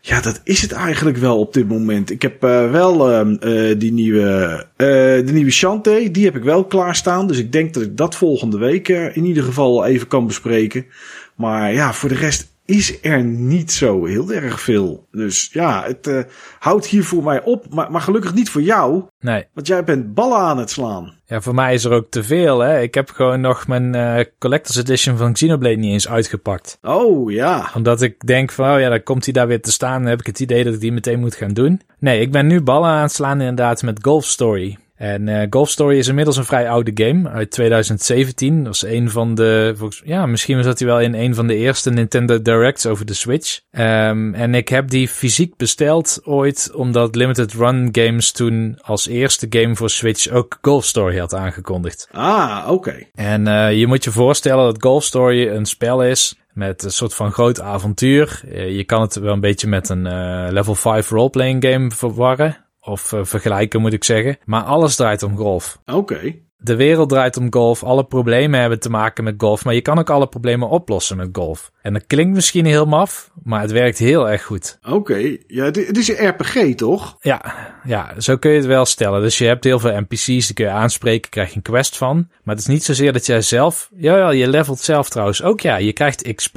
ja, 0.00 0.20
dat 0.20 0.40
is 0.44 0.62
het 0.62 0.72
eigenlijk 0.72 1.16
wel 1.16 1.38
op 1.38 1.52
dit 1.52 1.68
moment. 1.68 2.10
Ik 2.10 2.22
heb 2.22 2.40
wel 2.40 3.10
ehm, 3.10 3.34
eh, 3.34 3.78
die 3.78 3.92
nieuwe, 3.92 4.66
de 4.76 5.30
nieuwe 5.32 5.50
Shantae, 5.50 6.10
die 6.10 6.24
heb 6.24 6.36
ik 6.36 6.42
wel 6.42 6.64
klaarstaan. 6.64 7.26
Dus 7.26 7.38
ik 7.38 7.52
denk 7.52 7.74
dat 7.74 7.82
ik 7.82 7.96
dat 7.96 8.16
volgende 8.16 8.58
week 8.58 8.88
in 8.88 9.24
ieder 9.24 9.42
geval 9.42 9.84
even 9.84 10.08
kan 10.08 10.26
bespreken. 10.26 10.86
Maar 11.34 11.72
ja, 11.72 11.92
voor 11.92 12.08
de 12.08 12.14
rest 12.14 12.51
is 12.64 12.98
er 13.02 13.24
niet 13.24 13.72
zo 13.72 14.04
heel 14.04 14.32
erg 14.32 14.60
veel. 14.60 15.06
Dus 15.10 15.48
ja, 15.52 15.82
het 15.86 16.06
eh, 16.06 16.20
houdt 16.58 16.86
hier 16.86 17.04
voor 17.04 17.22
mij 17.22 17.42
op. 17.42 17.66
Maar, 17.70 17.90
maar 17.90 18.00
gelukkig 18.00 18.34
niet 18.34 18.50
voor 18.50 18.62
jou. 18.62 19.04
Nee. 19.20 19.44
Want 19.54 19.66
jij 19.66 19.84
bent 19.84 20.14
ballen 20.14 20.38
aan 20.38 20.58
het 20.58 20.70
slaan. 20.70 21.14
Ja, 21.26 21.40
voor 21.40 21.54
mij 21.54 21.74
is 21.74 21.84
er 21.84 21.92
ook 21.92 22.10
te 22.10 22.22
veel, 22.22 22.60
hè. 22.60 22.80
Ik 22.80 22.94
heb 22.94 23.10
gewoon 23.10 23.40
nog 23.40 23.66
mijn 23.66 23.94
eh, 23.94 24.24
Collector's 24.38 24.76
Edition 24.76 25.16
van 25.16 25.32
Xenoblade 25.32 25.76
niet 25.76 25.92
eens 25.92 26.08
uitgepakt. 26.08 26.78
Oh 26.82 27.30
ja. 27.30 27.70
Omdat 27.74 28.02
ik 28.02 28.26
denk 28.26 28.52
van, 28.52 28.74
oh 28.74 28.80
ja, 28.80 28.88
dan 28.88 29.02
komt 29.02 29.24
hij 29.24 29.32
daar 29.32 29.46
weer 29.46 29.62
te 29.62 29.72
staan. 29.72 30.00
Dan 30.00 30.10
heb 30.10 30.20
ik 30.20 30.26
het 30.26 30.40
idee 30.40 30.64
dat 30.64 30.74
ik 30.74 30.80
die 30.80 30.92
meteen 30.92 31.20
moet 31.20 31.34
gaan 31.34 31.52
doen. 31.52 31.80
Nee, 31.98 32.20
ik 32.20 32.32
ben 32.32 32.46
nu 32.46 32.60
ballen 32.60 32.90
aan 32.90 33.02
het 33.02 33.12
slaan 33.12 33.40
inderdaad 33.40 33.82
met 33.82 33.98
Golf 34.02 34.24
Story. 34.24 34.78
En 35.02 35.28
eh 35.28 35.46
Golf 35.50 35.70
Story 35.70 35.98
is 35.98 36.08
inmiddels 36.08 36.36
een 36.36 36.44
vrij 36.44 36.70
oude 36.70 36.90
game 36.94 37.28
uit 37.28 37.50
2017. 37.50 38.56
Dat 38.56 38.66
was 38.66 38.84
een 38.84 39.10
van 39.10 39.34
de, 39.34 39.74
volgens, 39.76 40.02
ja, 40.04 40.26
misschien 40.26 40.62
zat 40.62 40.78
hij 40.78 40.88
wel 40.88 41.00
in 41.00 41.14
een 41.14 41.34
van 41.34 41.46
de 41.46 41.54
eerste 41.54 41.90
Nintendo 41.90 42.42
Directs 42.42 42.86
over 42.86 43.06
de 43.06 43.14
Switch. 43.14 43.60
Ehm, 43.70 44.34
en 44.34 44.54
ik 44.54 44.68
heb 44.68 44.88
die 44.88 45.08
fysiek 45.08 45.56
besteld 45.56 46.20
ooit, 46.24 46.70
omdat 46.74 47.14
Limited 47.14 47.52
Run 47.52 47.88
Games 47.92 48.32
toen 48.32 48.78
als 48.82 49.06
eerste 49.06 49.46
game 49.50 49.76
voor 49.76 49.90
Switch 49.90 50.28
ook 50.28 50.58
Golf 50.60 50.84
Story 50.84 51.18
had 51.18 51.34
aangekondigd. 51.34 52.08
Ah, 52.12 52.66
oké. 52.68 53.06
En 53.14 53.46
uh, 53.46 53.78
je 53.78 53.86
moet 53.86 54.04
je 54.04 54.10
voorstellen 54.10 54.64
dat 54.64 54.82
Golf 54.82 55.04
Story 55.04 55.48
een 55.48 55.66
spel 55.66 56.04
is 56.04 56.34
met 56.52 56.82
een 56.82 56.90
soort 56.90 57.14
van 57.14 57.32
groot 57.32 57.60
avontuur. 57.60 58.40
Uh, 58.44 58.76
je 58.76 58.84
kan 58.84 59.00
het 59.00 59.14
wel 59.14 59.32
een 59.32 59.40
beetje 59.40 59.68
met 59.68 59.88
een 59.88 60.06
uh, 60.06 60.46
level 60.50 60.74
5 60.74 61.10
roleplaying 61.10 61.64
game 61.64 61.90
verwarren. 61.90 62.56
Of 62.84 63.12
uh, 63.12 63.20
vergelijken 63.24 63.80
moet 63.80 63.92
ik 63.92 64.04
zeggen. 64.04 64.38
Maar 64.44 64.62
alles 64.62 64.96
draait 64.96 65.22
om 65.22 65.36
golf. 65.36 65.78
Oké. 65.86 65.96
Okay. 65.96 66.42
De 66.56 66.76
wereld 66.76 67.08
draait 67.08 67.36
om 67.36 67.52
golf. 67.52 67.84
Alle 67.84 68.04
problemen 68.04 68.60
hebben 68.60 68.80
te 68.80 68.90
maken 68.90 69.24
met 69.24 69.34
golf. 69.36 69.64
Maar 69.64 69.74
je 69.74 69.80
kan 69.80 69.98
ook 69.98 70.10
alle 70.10 70.26
problemen 70.26 70.68
oplossen 70.68 71.16
met 71.16 71.28
golf. 71.32 71.70
En 71.82 71.92
dat 71.92 72.06
klinkt 72.06 72.34
misschien 72.34 72.64
heel 72.64 72.86
maf, 72.86 73.30
maar 73.42 73.60
het 73.60 73.70
werkt 73.70 73.98
heel 73.98 74.30
erg 74.30 74.44
goed. 74.44 74.78
Oké. 74.82 74.94
Okay. 74.94 75.42
Ja, 75.46 75.64
het, 75.64 75.86
het 75.86 75.96
is 75.96 76.08
een 76.08 76.28
RPG, 76.28 76.74
toch? 76.74 77.16
Ja, 77.20 77.54
ja, 77.84 78.20
zo 78.20 78.36
kun 78.36 78.50
je 78.50 78.56
het 78.56 78.66
wel 78.66 78.84
stellen. 78.84 79.20
Dus 79.20 79.38
je 79.38 79.46
hebt 79.46 79.64
heel 79.64 79.78
veel 79.78 80.00
NPC's, 80.00 80.24
die 80.24 80.54
kun 80.54 80.64
je 80.64 80.70
aanspreken, 80.70 81.30
krijg 81.30 81.48
je 81.48 81.56
een 81.56 81.62
quest 81.62 81.96
van. 81.96 82.16
Maar 82.16 82.54
het 82.54 82.64
is 82.64 82.70
niet 82.70 82.84
zozeer 82.84 83.12
dat 83.12 83.26
jij 83.26 83.42
zelf... 83.42 83.90
Ja, 83.96 84.16
ja, 84.16 84.30
je 84.30 84.48
levelt 84.48 84.80
zelf 84.80 85.08
trouwens 85.08 85.42
ook. 85.42 85.60
Ja, 85.60 85.76
je 85.76 85.92
krijgt 85.92 86.34
XP 86.34 86.56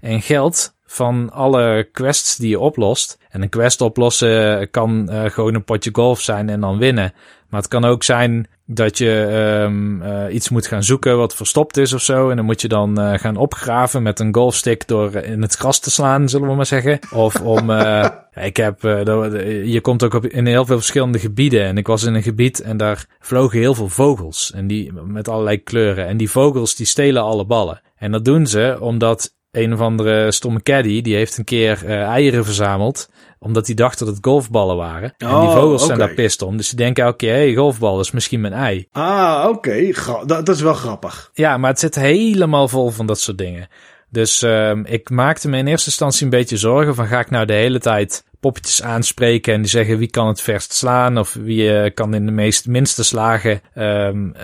en 0.00 0.22
geld 0.22 0.76
van 0.90 1.30
alle 1.32 1.88
quests 1.92 2.36
die 2.36 2.48
je 2.48 2.58
oplost. 2.58 3.18
En 3.28 3.42
een 3.42 3.48
quest 3.48 3.80
oplossen 3.80 4.70
kan 4.70 5.08
uh, 5.10 5.24
gewoon 5.24 5.54
een 5.54 5.64
potje 5.64 5.90
golf 5.92 6.20
zijn 6.20 6.48
en 6.48 6.60
dan 6.60 6.78
winnen. 6.78 7.12
Maar 7.48 7.60
het 7.60 7.68
kan 7.68 7.84
ook 7.84 8.02
zijn 8.02 8.48
dat 8.66 8.98
je 8.98 9.10
um, 9.64 10.02
uh, 10.02 10.34
iets 10.34 10.48
moet 10.48 10.66
gaan 10.66 10.82
zoeken 10.82 11.16
wat 11.16 11.34
verstopt 11.34 11.76
is 11.76 11.92
of 11.92 12.02
zo. 12.02 12.30
En 12.30 12.36
dan 12.36 12.44
moet 12.44 12.60
je 12.60 12.68
dan 12.68 13.00
uh, 13.00 13.18
gaan 13.18 13.36
opgraven 13.36 14.02
met 14.02 14.20
een 14.20 14.34
golfstick 14.34 14.86
door 14.86 15.14
in 15.14 15.42
het 15.42 15.54
gras 15.54 15.78
te 15.78 15.90
slaan, 15.90 16.28
zullen 16.28 16.48
we 16.48 16.54
maar 16.54 16.66
zeggen. 16.66 16.98
Of 17.10 17.40
om... 17.40 17.70
Ik 18.38 18.56
heb... 18.56 18.82
je 18.82 19.78
komt 19.82 20.04
ook 20.04 20.14
op, 20.14 20.26
in 20.26 20.46
heel 20.46 20.66
veel 20.66 20.76
verschillende 20.76 21.18
gebieden. 21.18 21.64
En 21.64 21.76
ik 21.76 21.86
was 21.86 22.02
in 22.02 22.14
een 22.14 22.22
gebied 22.22 22.60
en 22.60 22.76
daar 22.76 23.06
vlogen 23.20 23.58
heel 23.58 23.74
veel 23.74 23.88
vogels. 23.88 24.52
En 24.54 24.66
die 24.66 24.92
met 24.92 25.28
allerlei 25.28 25.62
kleuren. 25.62 26.06
En 26.06 26.16
die 26.16 26.30
vogels 26.30 26.74
die 26.74 26.86
stelen 26.86 27.22
alle 27.22 27.44
ballen. 27.44 27.80
En 27.96 28.12
dat 28.12 28.24
doen 28.24 28.46
ze 28.46 28.76
omdat 28.80 29.36
een 29.50 29.72
of 29.72 29.80
andere 29.80 30.32
stomme 30.32 30.62
caddy, 30.62 31.02
die 31.02 31.14
heeft 31.14 31.38
een 31.38 31.44
keer 31.44 31.82
uh, 31.84 32.02
eieren 32.02 32.44
verzameld. 32.44 33.10
Omdat 33.38 33.66
hij 33.66 33.74
dacht 33.74 33.98
dat 33.98 34.08
het 34.08 34.18
golfballen 34.20 34.76
waren. 34.76 35.14
Oh, 35.18 35.30
en 35.30 35.40
die 35.40 35.48
vogels 35.48 35.82
okay. 35.82 35.86
zijn 35.86 35.98
daar 35.98 36.14
pist 36.14 36.42
om. 36.42 36.56
Dus 36.56 36.68
die 36.68 36.78
denken 36.78 37.04
elke 37.04 37.16
keer, 37.16 37.32
hé, 37.32 37.38
hey, 37.38 37.54
golfbal, 37.54 38.00
is 38.00 38.10
misschien 38.10 38.40
mijn 38.40 38.52
ei. 38.52 38.88
Ah, 38.92 39.44
oké. 39.48 39.56
Okay. 39.56 39.94
Dat, 40.26 40.46
dat 40.46 40.48
is 40.56 40.60
wel 40.60 40.74
grappig. 40.74 41.30
Ja, 41.32 41.56
maar 41.56 41.70
het 41.70 41.80
zit 41.80 41.94
helemaal 41.94 42.68
vol 42.68 42.90
van 42.90 43.06
dat 43.06 43.20
soort 43.20 43.38
dingen. 43.38 43.68
Dus 44.10 44.42
uh, 44.42 44.76
ik 44.84 45.10
maakte 45.10 45.48
me 45.48 45.56
in 45.56 45.66
eerste 45.66 45.88
instantie 45.88 46.24
een 46.24 46.30
beetje 46.30 46.56
zorgen 46.56 46.94
van 46.94 47.06
ga 47.06 47.20
ik 47.20 47.30
nou 47.30 47.46
de 47.46 47.52
hele 47.52 47.78
tijd 47.78 48.24
poppetjes 48.40 48.82
aanspreken 48.82 49.54
en 49.54 49.60
die 49.60 49.70
zeggen 49.70 49.98
wie 49.98 50.10
kan 50.10 50.26
het 50.26 50.40
verst 50.40 50.72
slaan 50.72 51.18
of 51.18 51.34
wie 51.34 51.62
uh, 51.62 51.90
kan 51.94 52.14
in 52.14 52.26
de 52.26 52.32
meest 52.32 52.66
minste 52.66 53.04
slagen 53.04 53.60
um, 53.74 54.34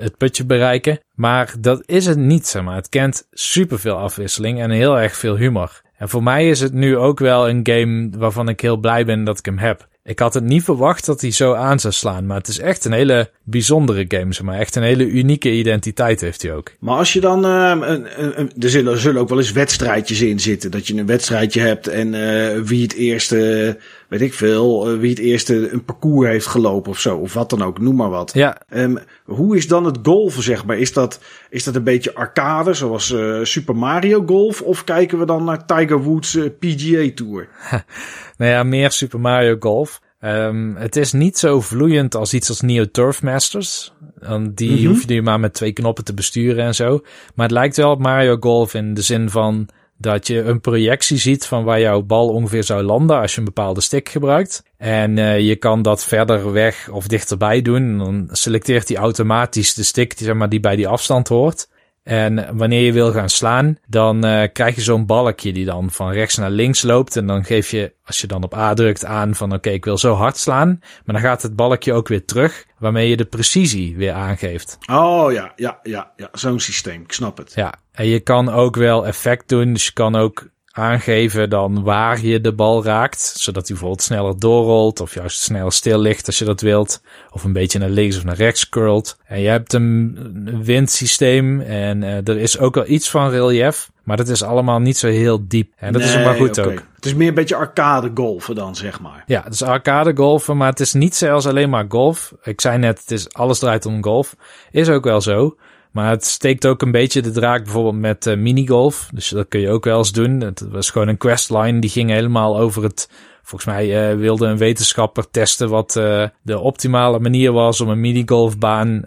het 0.00 0.16
putje 0.16 0.44
bereiken. 0.44 0.98
Maar 1.14 1.54
dat 1.58 1.82
is 1.86 2.06
het 2.06 2.18
niet, 2.18 2.46
zeg 2.46 2.62
maar. 2.62 2.76
Het 2.76 2.88
kent 2.88 3.26
superveel 3.32 3.96
afwisseling 3.96 4.60
en 4.60 4.70
heel 4.70 4.98
erg 4.98 5.16
veel 5.16 5.36
humor. 5.36 5.82
En 5.96 6.08
voor 6.08 6.22
mij 6.22 6.48
is 6.48 6.60
het 6.60 6.72
nu 6.72 6.96
ook 6.96 7.18
wel 7.18 7.48
een 7.48 7.60
game 7.62 8.10
waarvan 8.18 8.48
ik 8.48 8.60
heel 8.60 8.76
blij 8.76 9.04
ben 9.04 9.24
dat 9.24 9.38
ik 9.38 9.44
hem 9.44 9.58
heb. 9.58 9.88
Ik 10.06 10.18
had 10.18 10.34
het 10.34 10.44
niet 10.44 10.64
verwacht 10.64 11.06
dat 11.06 11.20
hij 11.20 11.30
zo 11.30 11.54
aan 11.54 11.80
zou 11.80 11.92
slaan, 11.92 12.26
maar 12.26 12.36
het 12.36 12.48
is 12.48 12.58
echt 12.58 12.84
een 12.84 12.92
hele 12.92 13.30
bijzondere 13.42 14.04
game, 14.08 14.32
zeg 14.32 14.44
maar. 14.44 14.58
Echt 14.58 14.76
een 14.76 14.82
hele 14.82 15.06
unieke 15.06 15.52
identiteit 15.52 16.20
heeft 16.20 16.42
hij 16.42 16.54
ook. 16.54 16.72
Maar 16.78 16.96
als 16.96 17.12
je 17.12 17.20
dan, 17.20 17.46
uh, 17.46 17.70
een, 17.70 18.52
er, 18.60 18.70
zullen, 18.70 18.98
zullen 18.98 19.20
ook 19.20 19.28
wel 19.28 19.38
eens 19.38 19.52
wedstrijdjes 19.52 20.20
in 20.20 20.40
zitten. 20.40 20.70
Dat 20.70 20.86
je 20.86 20.94
een 20.96 21.06
wedstrijdje 21.06 21.60
hebt 21.60 21.86
en 21.86 22.14
uh, 22.14 22.60
wie 22.62 22.82
het 22.82 22.94
eerste, 22.94 23.78
weet 24.18 24.28
ik 24.28 24.34
veel, 24.34 24.88
eh, 24.88 24.98
wie 24.98 25.10
het 25.10 25.18
eerste 25.18 25.72
een 25.72 25.84
parcours 25.84 26.28
heeft 26.28 26.46
gelopen 26.46 26.90
of 26.90 26.98
zo. 26.98 27.16
Of 27.16 27.34
wat 27.34 27.50
dan 27.50 27.62
ook, 27.62 27.78
noem 27.80 27.96
maar 27.96 28.10
wat. 28.10 28.34
Ja. 28.34 28.60
Um, 28.74 28.98
hoe 29.24 29.56
is 29.56 29.68
dan 29.68 29.84
het 29.84 29.98
golfen, 30.02 30.42
zeg 30.42 30.64
maar? 30.64 30.78
Is 30.78 30.92
dat, 30.92 31.20
is 31.50 31.64
dat 31.64 31.74
een 31.74 31.84
beetje 31.84 32.14
arcade, 32.14 32.74
zoals 32.74 33.10
uh, 33.10 33.44
Super 33.44 33.76
Mario 33.76 34.22
Golf? 34.26 34.62
Of 34.62 34.84
kijken 34.84 35.18
we 35.18 35.26
dan 35.26 35.44
naar 35.44 35.66
Tiger 35.66 36.02
Woods 36.02 36.34
uh, 36.34 36.50
PGA 36.58 37.10
Tour? 37.14 37.48
nou 38.38 38.50
ja, 38.50 38.62
meer 38.62 38.90
Super 38.90 39.20
Mario 39.20 39.56
Golf. 39.58 40.00
Um, 40.20 40.76
het 40.76 40.96
is 40.96 41.12
niet 41.12 41.38
zo 41.38 41.60
vloeiend 41.60 42.14
als 42.14 42.34
iets 42.34 42.48
als 42.48 42.60
Neo 42.60 42.84
Turf 42.90 43.22
Masters. 43.22 43.92
Want 44.18 44.56
die 44.56 44.70
mm 44.70 44.76
-hmm. 44.76 44.86
hoef 44.86 45.00
je 45.00 45.14
nu 45.14 45.22
maar 45.22 45.40
met 45.40 45.54
twee 45.54 45.72
knoppen 45.72 46.04
te 46.04 46.14
besturen 46.14 46.64
en 46.64 46.74
zo. 46.74 47.00
Maar 47.34 47.46
het 47.46 47.54
lijkt 47.54 47.76
wel 47.76 47.90
op 47.90 48.00
Mario 48.00 48.36
Golf 48.40 48.74
in 48.74 48.94
de 48.94 49.02
zin 49.02 49.30
van 49.30 49.68
dat 49.96 50.26
je 50.26 50.42
een 50.42 50.60
projectie 50.60 51.16
ziet 51.16 51.46
van 51.46 51.64
waar 51.64 51.80
jouw 51.80 52.02
bal 52.02 52.28
ongeveer 52.28 52.64
zou 52.64 52.82
landen 52.82 53.20
als 53.20 53.32
je 53.32 53.38
een 53.38 53.44
bepaalde 53.44 53.80
stick 53.80 54.08
gebruikt. 54.08 54.62
En 54.76 55.16
uh, 55.16 55.40
je 55.40 55.56
kan 55.56 55.82
dat 55.82 56.04
verder 56.04 56.52
weg 56.52 56.88
of 56.88 57.06
dichterbij 57.06 57.62
doen. 57.62 57.82
En 57.82 57.98
dan 57.98 58.28
selecteert 58.30 58.88
hij 58.88 58.96
automatisch 58.96 59.74
de 59.74 59.82
stick 59.82 60.16
die, 60.16 60.26
zeg 60.26 60.36
maar, 60.36 60.48
die 60.48 60.60
bij 60.60 60.76
die 60.76 60.88
afstand 60.88 61.28
hoort. 61.28 61.68
En 62.04 62.56
wanneer 62.56 62.80
je 62.80 62.92
wil 62.92 63.12
gaan 63.12 63.28
slaan, 63.28 63.78
dan 63.86 64.26
uh, 64.26 64.42
krijg 64.52 64.74
je 64.74 64.80
zo'n 64.80 65.06
balkje 65.06 65.52
die 65.52 65.64
dan 65.64 65.90
van 65.90 66.10
rechts 66.10 66.36
naar 66.36 66.50
links 66.50 66.82
loopt. 66.82 67.16
En 67.16 67.26
dan 67.26 67.44
geef 67.44 67.70
je, 67.70 67.92
als 68.04 68.20
je 68.20 68.26
dan 68.26 68.42
op 68.42 68.54
A 68.54 68.74
drukt, 68.74 69.04
aan 69.04 69.34
van 69.34 69.48
oké, 69.48 69.56
okay, 69.56 69.72
ik 69.72 69.84
wil 69.84 69.98
zo 69.98 70.14
hard 70.14 70.36
slaan. 70.36 70.78
Maar 70.80 71.14
dan 71.14 71.24
gaat 71.24 71.42
het 71.42 71.56
balkje 71.56 71.92
ook 71.92 72.08
weer 72.08 72.24
terug, 72.24 72.66
waarmee 72.78 73.08
je 73.08 73.16
de 73.16 73.24
precisie 73.24 73.96
weer 73.96 74.12
aangeeft. 74.12 74.78
Oh 74.90 75.32
ja, 75.32 75.52
ja, 75.56 75.78
ja, 75.82 76.12
ja. 76.16 76.28
zo'n 76.32 76.60
systeem, 76.60 77.02
ik 77.02 77.12
snap 77.12 77.36
het. 77.36 77.52
Ja, 77.54 77.74
en 77.92 78.06
je 78.06 78.20
kan 78.20 78.48
ook 78.48 78.76
wel 78.76 79.06
effect 79.06 79.48
doen. 79.48 79.72
Dus 79.72 79.86
je 79.86 79.92
kan 79.92 80.16
ook 80.16 80.48
aangeven 80.76 81.50
dan 81.50 81.82
waar 81.82 82.20
je 82.20 82.40
de 82.40 82.52
bal 82.52 82.84
raakt. 82.84 83.20
Zodat 83.20 83.62
hij 83.62 83.76
bijvoorbeeld 83.76 84.02
sneller 84.02 84.38
doorrolt 84.38 85.00
of 85.00 85.14
juist 85.14 85.40
sneller 85.40 85.72
stil 85.72 85.98
ligt 85.98 86.26
als 86.26 86.38
je 86.38 86.44
dat 86.44 86.60
wilt. 86.60 87.02
Of 87.30 87.44
een 87.44 87.52
beetje 87.52 87.78
naar 87.78 87.88
links 87.88 88.16
of 88.16 88.24
naar 88.24 88.36
rechts 88.36 88.68
curlt. 88.68 89.18
En 89.24 89.40
je 89.40 89.48
hebt 89.48 89.72
een 89.72 90.62
windsysteem 90.62 91.60
en 91.60 92.02
uh, 92.02 92.28
er 92.28 92.38
is 92.38 92.58
ook 92.58 92.74
wel 92.74 92.88
iets 92.88 93.10
van 93.10 93.30
relief. 93.30 93.90
Maar 94.02 94.16
dat 94.16 94.28
is 94.28 94.42
allemaal 94.42 94.78
niet 94.78 94.96
zo 94.96 95.08
heel 95.08 95.48
diep. 95.48 95.72
En 95.76 95.92
dat 95.92 96.02
nee, 96.02 96.10
is 96.10 96.24
maar 96.24 96.34
goed 96.34 96.58
okay. 96.58 96.72
ook. 96.72 96.82
Het 96.94 97.06
is 97.06 97.14
meer 97.14 97.28
een 97.28 97.34
beetje 97.34 97.56
arcade 97.56 98.10
golfen 98.14 98.54
dan, 98.54 98.76
zeg 98.76 99.00
maar. 99.00 99.24
Ja, 99.26 99.42
het 99.44 99.52
is 99.52 99.62
arcade 99.62 100.16
golfen, 100.16 100.56
maar 100.56 100.70
het 100.70 100.80
is 100.80 100.92
niet 100.92 101.14
zelfs 101.14 101.46
alleen 101.46 101.70
maar 101.70 101.84
golf. 101.88 102.34
Ik 102.42 102.60
zei 102.60 102.78
net, 102.78 103.00
het 103.00 103.10
is 103.10 103.32
alles 103.32 103.58
draait 103.58 103.86
om 103.86 104.02
golf. 104.02 104.36
Is 104.70 104.88
ook 104.88 105.04
wel 105.04 105.20
zo. 105.20 105.56
Maar 105.94 106.10
het 106.10 106.24
steekt 106.24 106.66
ook 106.66 106.82
een 106.82 106.90
beetje 106.90 107.22
de 107.22 107.30
draak 107.30 107.64
bijvoorbeeld 107.64 107.94
met 107.94 108.26
uh, 108.26 108.36
minigolf. 108.36 109.08
Dus 109.12 109.28
dat 109.28 109.48
kun 109.48 109.60
je 109.60 109.70
ook 109.70 109.84
wel 109.84 109.98
eens 109.98 110.12
doen. 110.12 110.40
Het 110.40 110.66
was 110.70 110.90
gewoon 110.90 111.08
een 111.08 111.16
questline 111.16 111.78
die 111.78 111.90
ging 111.90 112.10
helemaal 112.10 112.58
over 112.58 112.82
het... 112.82 113.10
Volgens 113.42 113.74
mij 113.74 114.12
uh, 114.12 114.18
wilde 114.18 114.46
een 114.46 114.56
wetenschapper 114.56 115.30
testen 115.30 115.68
wat 115.68 115.96
uh, 115.96 116.24
de 116.42 116.58
optimale 116.58 117.18
manier 117.18 117.52
was 117.52 117.80
om 117.80 117.88
een 117.88 118.00
minigolfbaan 118.00 119.04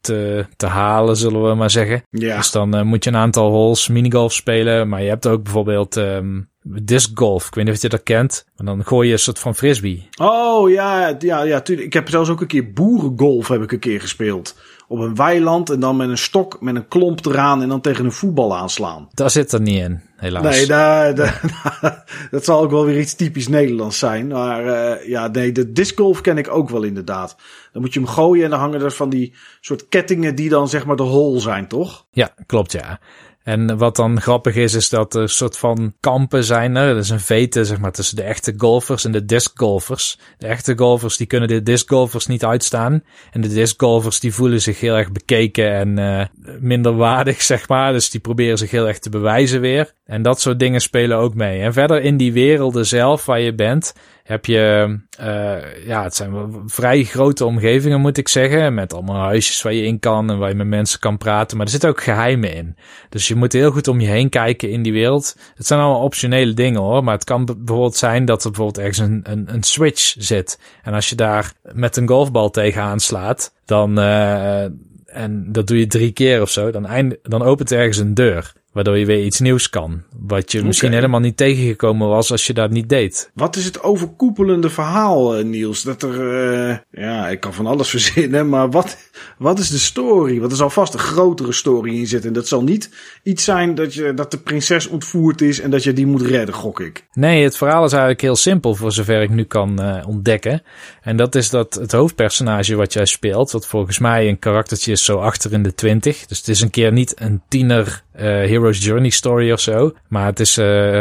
te, 0.00 0.46
te 0.56 0.66
halen, 0.66 1.16
zullen 1.16 1.48
we 1.48 1.54
maar 1.54 1.70
zeggen. 1.70 2.02
Ja. 2.10 2.36
Dus 2.36 2.50
dan 2.50 2.86
moet 2.86 3.04
je 3.04 3.10
een 3.10 3.16
aantal 3.16 3.50
holes 3.50 3.88
minigolf 3.88 4.32
spelen. 4.32 4.88
Maar 4.88 5.02
je 5.02 5.08
hebt 5.08 5.26
ook 5.26 5.42
bijvoorbeeld 5.42 5.96
um, 5.96 6.50
disc 6.62 7.10
golf. 7.14 7.46
Ik 7.46 7.54
weet 7.54 7.64
niet 7.64 7.74
of 7.74 7.82
je 7.82 7.88
dat 7.88 8.02
kent. 8.02 8.44
Maar 8.56 8.66
dan 8.66 8.84
gooi 8.84 9.06
je 9.06 9.12
een 9.12 9.18
soort 9.18 9.38
van 9.38 9.54
frisbee. 9.54 10.08
Oh 10.20 10.70
ja, 10.70 11.16
ja, 11.18 11.42
ja, 11.42 11.60
tuurlijk. 11.60 11.86
Ik 11.86 11.92
heb 11.92 12.08
zelfs 12.08 12.30
ook 12.30 12.40
een 12.40 12.46
keer 12.46 12.72
boerengolf 12.72 13.48
heb 13.48 13.62
ik 13.62 13.72
een 13.72 13.78
keer 13.78 14.00
gespeeld 14.00 14.54
op 14.88 14.98
een 14.98 15.14
weiland 15.14 15.70
en 15.70 15.80
dan 15.80 15.96
met 15.96 16.08
een 16.08 16.18
stok, 16.18 16.60
met 16.60 16.74
een 16.74 16.88
klomp 16.88 17.26
eraan 17.26 17.62
en 17.62 17.68
dan 17.68 17.80
tegen 17.80 18.04
een 18.04 18.12
voetbal 18.12 18.56
aanslaan. 18.56 19.08
Daar 19.14 19.30
zit 19.30 19.52
er 19.52 19.60
niet 19.60 19.82
in, 19.82 20.00
helaas. 20.16 20.56
Nee, 20.56 20.66
daar, 20.66 21.14
daar, 21.20 22.04
dat 22.30 22.44
zal 22.44 22.60
ook 22.60 22.70
wel 22.70 22.84
weer 22.84 22.98
iets 22.98 23.14
typisch 23.14 23.48
Nederlands 23.48 23.98
zijn. 23.98 24.26
Maar 24.26 24.64
uh, 24.64 25.08
ja, 25.08 25.26
nee, 25.26 25.52
de 25.52 25.72
discgolf 25.72 26.20
ken 26.20 26.38
ik 26.38 26.48
ook 26.48 26.70
wel 26.70 26.82
inderdaad. 26.82 27.36
Dan 27.72 27.82
moet 27.82 27.94
je 27.94 28.00
hem 28.00 28.08
gooien 28.08 28.44
en 28.44 28.50
dan 28.50 28.58
hangen 28.58 28.82
er 28.82 28.92
van 28.92 29.10
die 29.10 29.34
soort 29.60 29.88
kettingen 29.88 30.34
die 30.34 30.48
dan 30.48 30.68
zeg 30.68 30.86
maar 30.86 30.96
de 30.96 31.02
hol 31.02 31.40
zijn, 31.40 31.68
toch? 31.68 32.06
Ja, 32.10 32.34
klopt 32.46 32.72
ja. 32.72 33.00
En 33.48 33.76
wat 33.76 33.96
dan 33.96 34.20
grappig 34.20 34.54
is, 34.54 34.74
is 34.74 34.88
dat 34.88 35.14
er 35.14 35.22
een 35.22 35.28
soort 35.28 35.58
van 35.58 35.94
kampen 36.00 36.44
zijn. 36.44 36.76
Er 36.76 36.96
is 36.96 37.10
een 37.10 37.20
vete, 37.20 37.64
zeg 37.64 37.78
maar, 37.78 37.92
tussen 37.92 38.16
de 38.16 38.22
echte 38.22 38.54
golfers 38.56 39.04
en 39.04 39.12
de 39.12 39.24
discgolfers. 39.24 40.18
De 40.38 40.46
echte 40.46 40.78
golfers, 40.78 41.16
die 41.16 41.26
kunnen 41.26 41.48
de 41.48 41.62
discgolfers 41.62 42.26
niet 42.26 42.44
uitstaan. 42.44 43.02
En 43.32 43.40
de 43.40 43.48
discgolfers, 43.48 44.20
die 44.20 44.34
voelen 44.34 44.60
zich 44.60 44.80
heel 44.80 44.96
erg 44.96 45.12
bekeken 45.12 45.72
en 45.72 45.98
uh, 45.98 46.24
minder 46.60 46.96
waardig, 46.96 47.42
zeg 47.52 47.68
maar. 47.68 47.92
Dus 47.92 48.10
die 48.10 48.20
proberen 48.20 48.58
zich 48.58 48.70
heel 48.70 48.88
erg 48.88 48.98
te 48.98 49.10
bewijzen 49.10 49.60
weer. 49.60 49.92
En 50.04 50.22
dat 50.22 50.40
soort 50.40 50.58
dingen 50.58 50.80
spelen 50.80 51.18
ook 51.18 51.34
mee. 51.34 51.60
En 51.60 51.72
verder 51.72 52.02
in 52.02 52.16
die 52.16 52.32
werelden 52.32 52.86
zelf 52.86 53.24
waar 53.24 53.40
je 53.40 53.54
bent, 53.54 53.94
heb 54.28 54.44
je, 54.44 54.98
uh, 55.20 55.86
ja, 55.86 56.02
het 56.02 56.14
zijn 56.14 56.62
vrij 56.66 57.04
grote 57.04 57.44
omgevingen, 57.44 58.00
moet 58.00 58.18
ik 58.18 58.28
zeggen. 58.28 58.74
Met 58.74 58.94
allemaal 58.94 59.22
huisjes 59.22 59.62
waar 59.62 59.72
je 59.72 59.82
in 59.82 59.98
kan 59.98 60.30
en 60.30 60.38
waar 60.38 60.48
je 60.48 60.54
met 60.54 60.66
mensen 60.66 61.00
kan 61.00 61.18
praten. 61.18 61.56
Maar 61.56 61.66
er 61.66 61.72
zitten 61.72 61.90
ook 61.90 62.02
geheimen 62.02 62.54
in. 62.54 62.76
Dus 63.08 63.28
je 63.28 63.34
moet 63.38 63.52
heel 63.52 63.70
goed 63.70 63.88
om 63.88 64.00
je 64.00 64.06
heen 64.06 64.28
kijken 64.28 64.70
in 64.70 64.82
die 64.82 64.92
wereld. 64.92 65.36
Het 65.54 65.66
zijn 65.66 65.80
allemaal 65.80 66.02
optionele 66.02 66.54
dingen 66.54 66.80
hoor. 66.80 67.04
Maar 67.04 67.14
het 67.14 67.24
kan 67.24 67.44
bijvoorbeeld 67.44 67.96
zijn 67.96 68.24
dat 68.24 68.44
er 68.44 68.50
bijvoorbeeld 68.50 68.86
ergens 68.86 68.98
een, 68.98 69.52
een, 69.54 69.62
switch 69.62 70.14
zit. 70.18 70.58
En 70.82 70.94
als 70.94 71.08
je 71.08 71.14
daar 71.14 71.52
met 71.72 71.96
een 71.96 72.08
golfbal 72.08 72.50
tegenaan 72.50 73.00
slaat, 73.00 73.52
dan, 73.64 73.98
uh, 73.98 74.62
en 75.06 75.52
dat 75.52 75.66
doe 75.66 75.78
je 75.78 75.86
drie 75.86 76.12
keer 76.12 76.42
of 76.42 76.50
zo, 76.50 76.70
dan, 76.70 76.86
eind, 76.86 77.16
dan 77.22 77.42
opent 77.42 77.72
ergens 77.72 77.98
een 77.98 78.14
deur. 78.14 78.52
Waardoor 78.72 78.98
je 78.98 79.06
weer 79.06 79.24
iets 79.24 79.40
nieuws 79.40 79.70
kan. 79.70 80.02
Wat 80.18 80.52
je 80.52 80.64
misschien 80.64 80.92
helemaal 80.92 81.20
niet 81.20 81.36
tegengekomen 81.36 82.08
was 82.08 82.30
als 82.30 82.46
je 82.46 82.52
dat 82.52 82.70
niet 82.70 82.88
deed. 82.88 83.30
Wat 83.34 83.56
is 83.56 83.64
het 83.64 83.82
overkoepelende 83.82 84.70
verhaal, 84.70 85.36
eh, 85.36 85.44
Niels? 85.44 85.82
Dat 85.82 86.02
er, 86.02 86.44
uh, 86.68 86.76
ja, 86.90 87.28
ik 87.28 87.40
kan 87.40 87.54
van 87.54 87.66
alles 87.66 87.88
verzinnen, 87.98 88.48
maar 88.48 88.70
wat, 88.70 88.96
wat 89.38 89.58
is 89.58 89.68
de 89.68 89.78
story? 89.78 90.38
Want 90.38 90.50
er 90.50 90.56
zal 90.56 90.70
vast 90.70 90.94
een 90.94 90.98
grotere 90.98 91.52
story 91.52 91.98
in 91.98 92.06
zitten. 92.06 92.28
En 92.28 92.34
dat 92.34 92.48
zal 92.48 92.62
niet 92.62 92.90
iets 93.22 93.44
zijn 93.44 93.74
dat, 93.74 93.94
je, 93.94 94.14
dat 94.14 94.30
de 94.30 94.38
prinses 94.38 94.86
ontvoerd 94.86 95.40
is 95.40 95.60
en 95.60 95.70
dat 95.70 95.82
je 95.82 95.92
die 95.92 96.06
moet 96.06 96.22
redden, 96.22 96.54
gok 96.54 96.80
ik. 96.80 97.06
Nee, 97.12 97.44
het 97.44 97.56
verhaal 97.56 97.84
is 97.84 97.90
eigenlijk 97.90 98.22
heel 98.22 98.36
simpel 98.36 98.74
voor 98.74 98.92
zover 98.92 99.22
ik 99.22 99.30
nu 99.30 99.44
kan 99.44 99.82
uh, 99.82 100.08
ontdekken. 100.08 100.62
En 101.02 101.16
dat 101.16 101.34
is 101.34 101.50
dat 101.50 101.74
het 101.74 101.92
hoofdpersonage 101.92 102.74
wat 102.74 102.92
jij 102.92 103.06
speelt, 103.06 103.50
wat 103.50 103.66
volgens 103.66 103.98
mij 103.98 104.28
een 104.28 104.38
karaktertje 104.38 104.92
is 104.92 105.04
zo 105.04 105.18
achter 105.18 105.52
in 105.52 105.62
de 105.62 105.74
twintig. 105.74 106.26
Dus 106.26 106.38
het 106.38 106.48
is 106.48 106.60
een 106.60 106.70
keer 106.70 106.92
niet 106.92 107.20
een 107.20 107.42
tiener 107.48 108.02
Hero's 108.24 108.84
Journey 108.84 109.10
story 109.10 109.52
of 109.52 109.60
zo. 109.60 109.92
Maar 110.08 110.26
het 110.26 110.40
is 110.40 110.58
uh, 110.58 111.00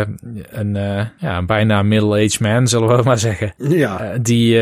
een, 0.49 0.75
uh, 0.75 1.05
ja, 1.17 1.37
een 1.37 1.45
bijna 1.45 1.81
middle-aged 1.81 2.39
man, 2.39 2.67
zullen 2.67 2.97
we 2.97 3.03
maar 3.03 3.19
zeggen. 3.19 3.53
Ja. 3.57 4.17
Die 4.21 4.59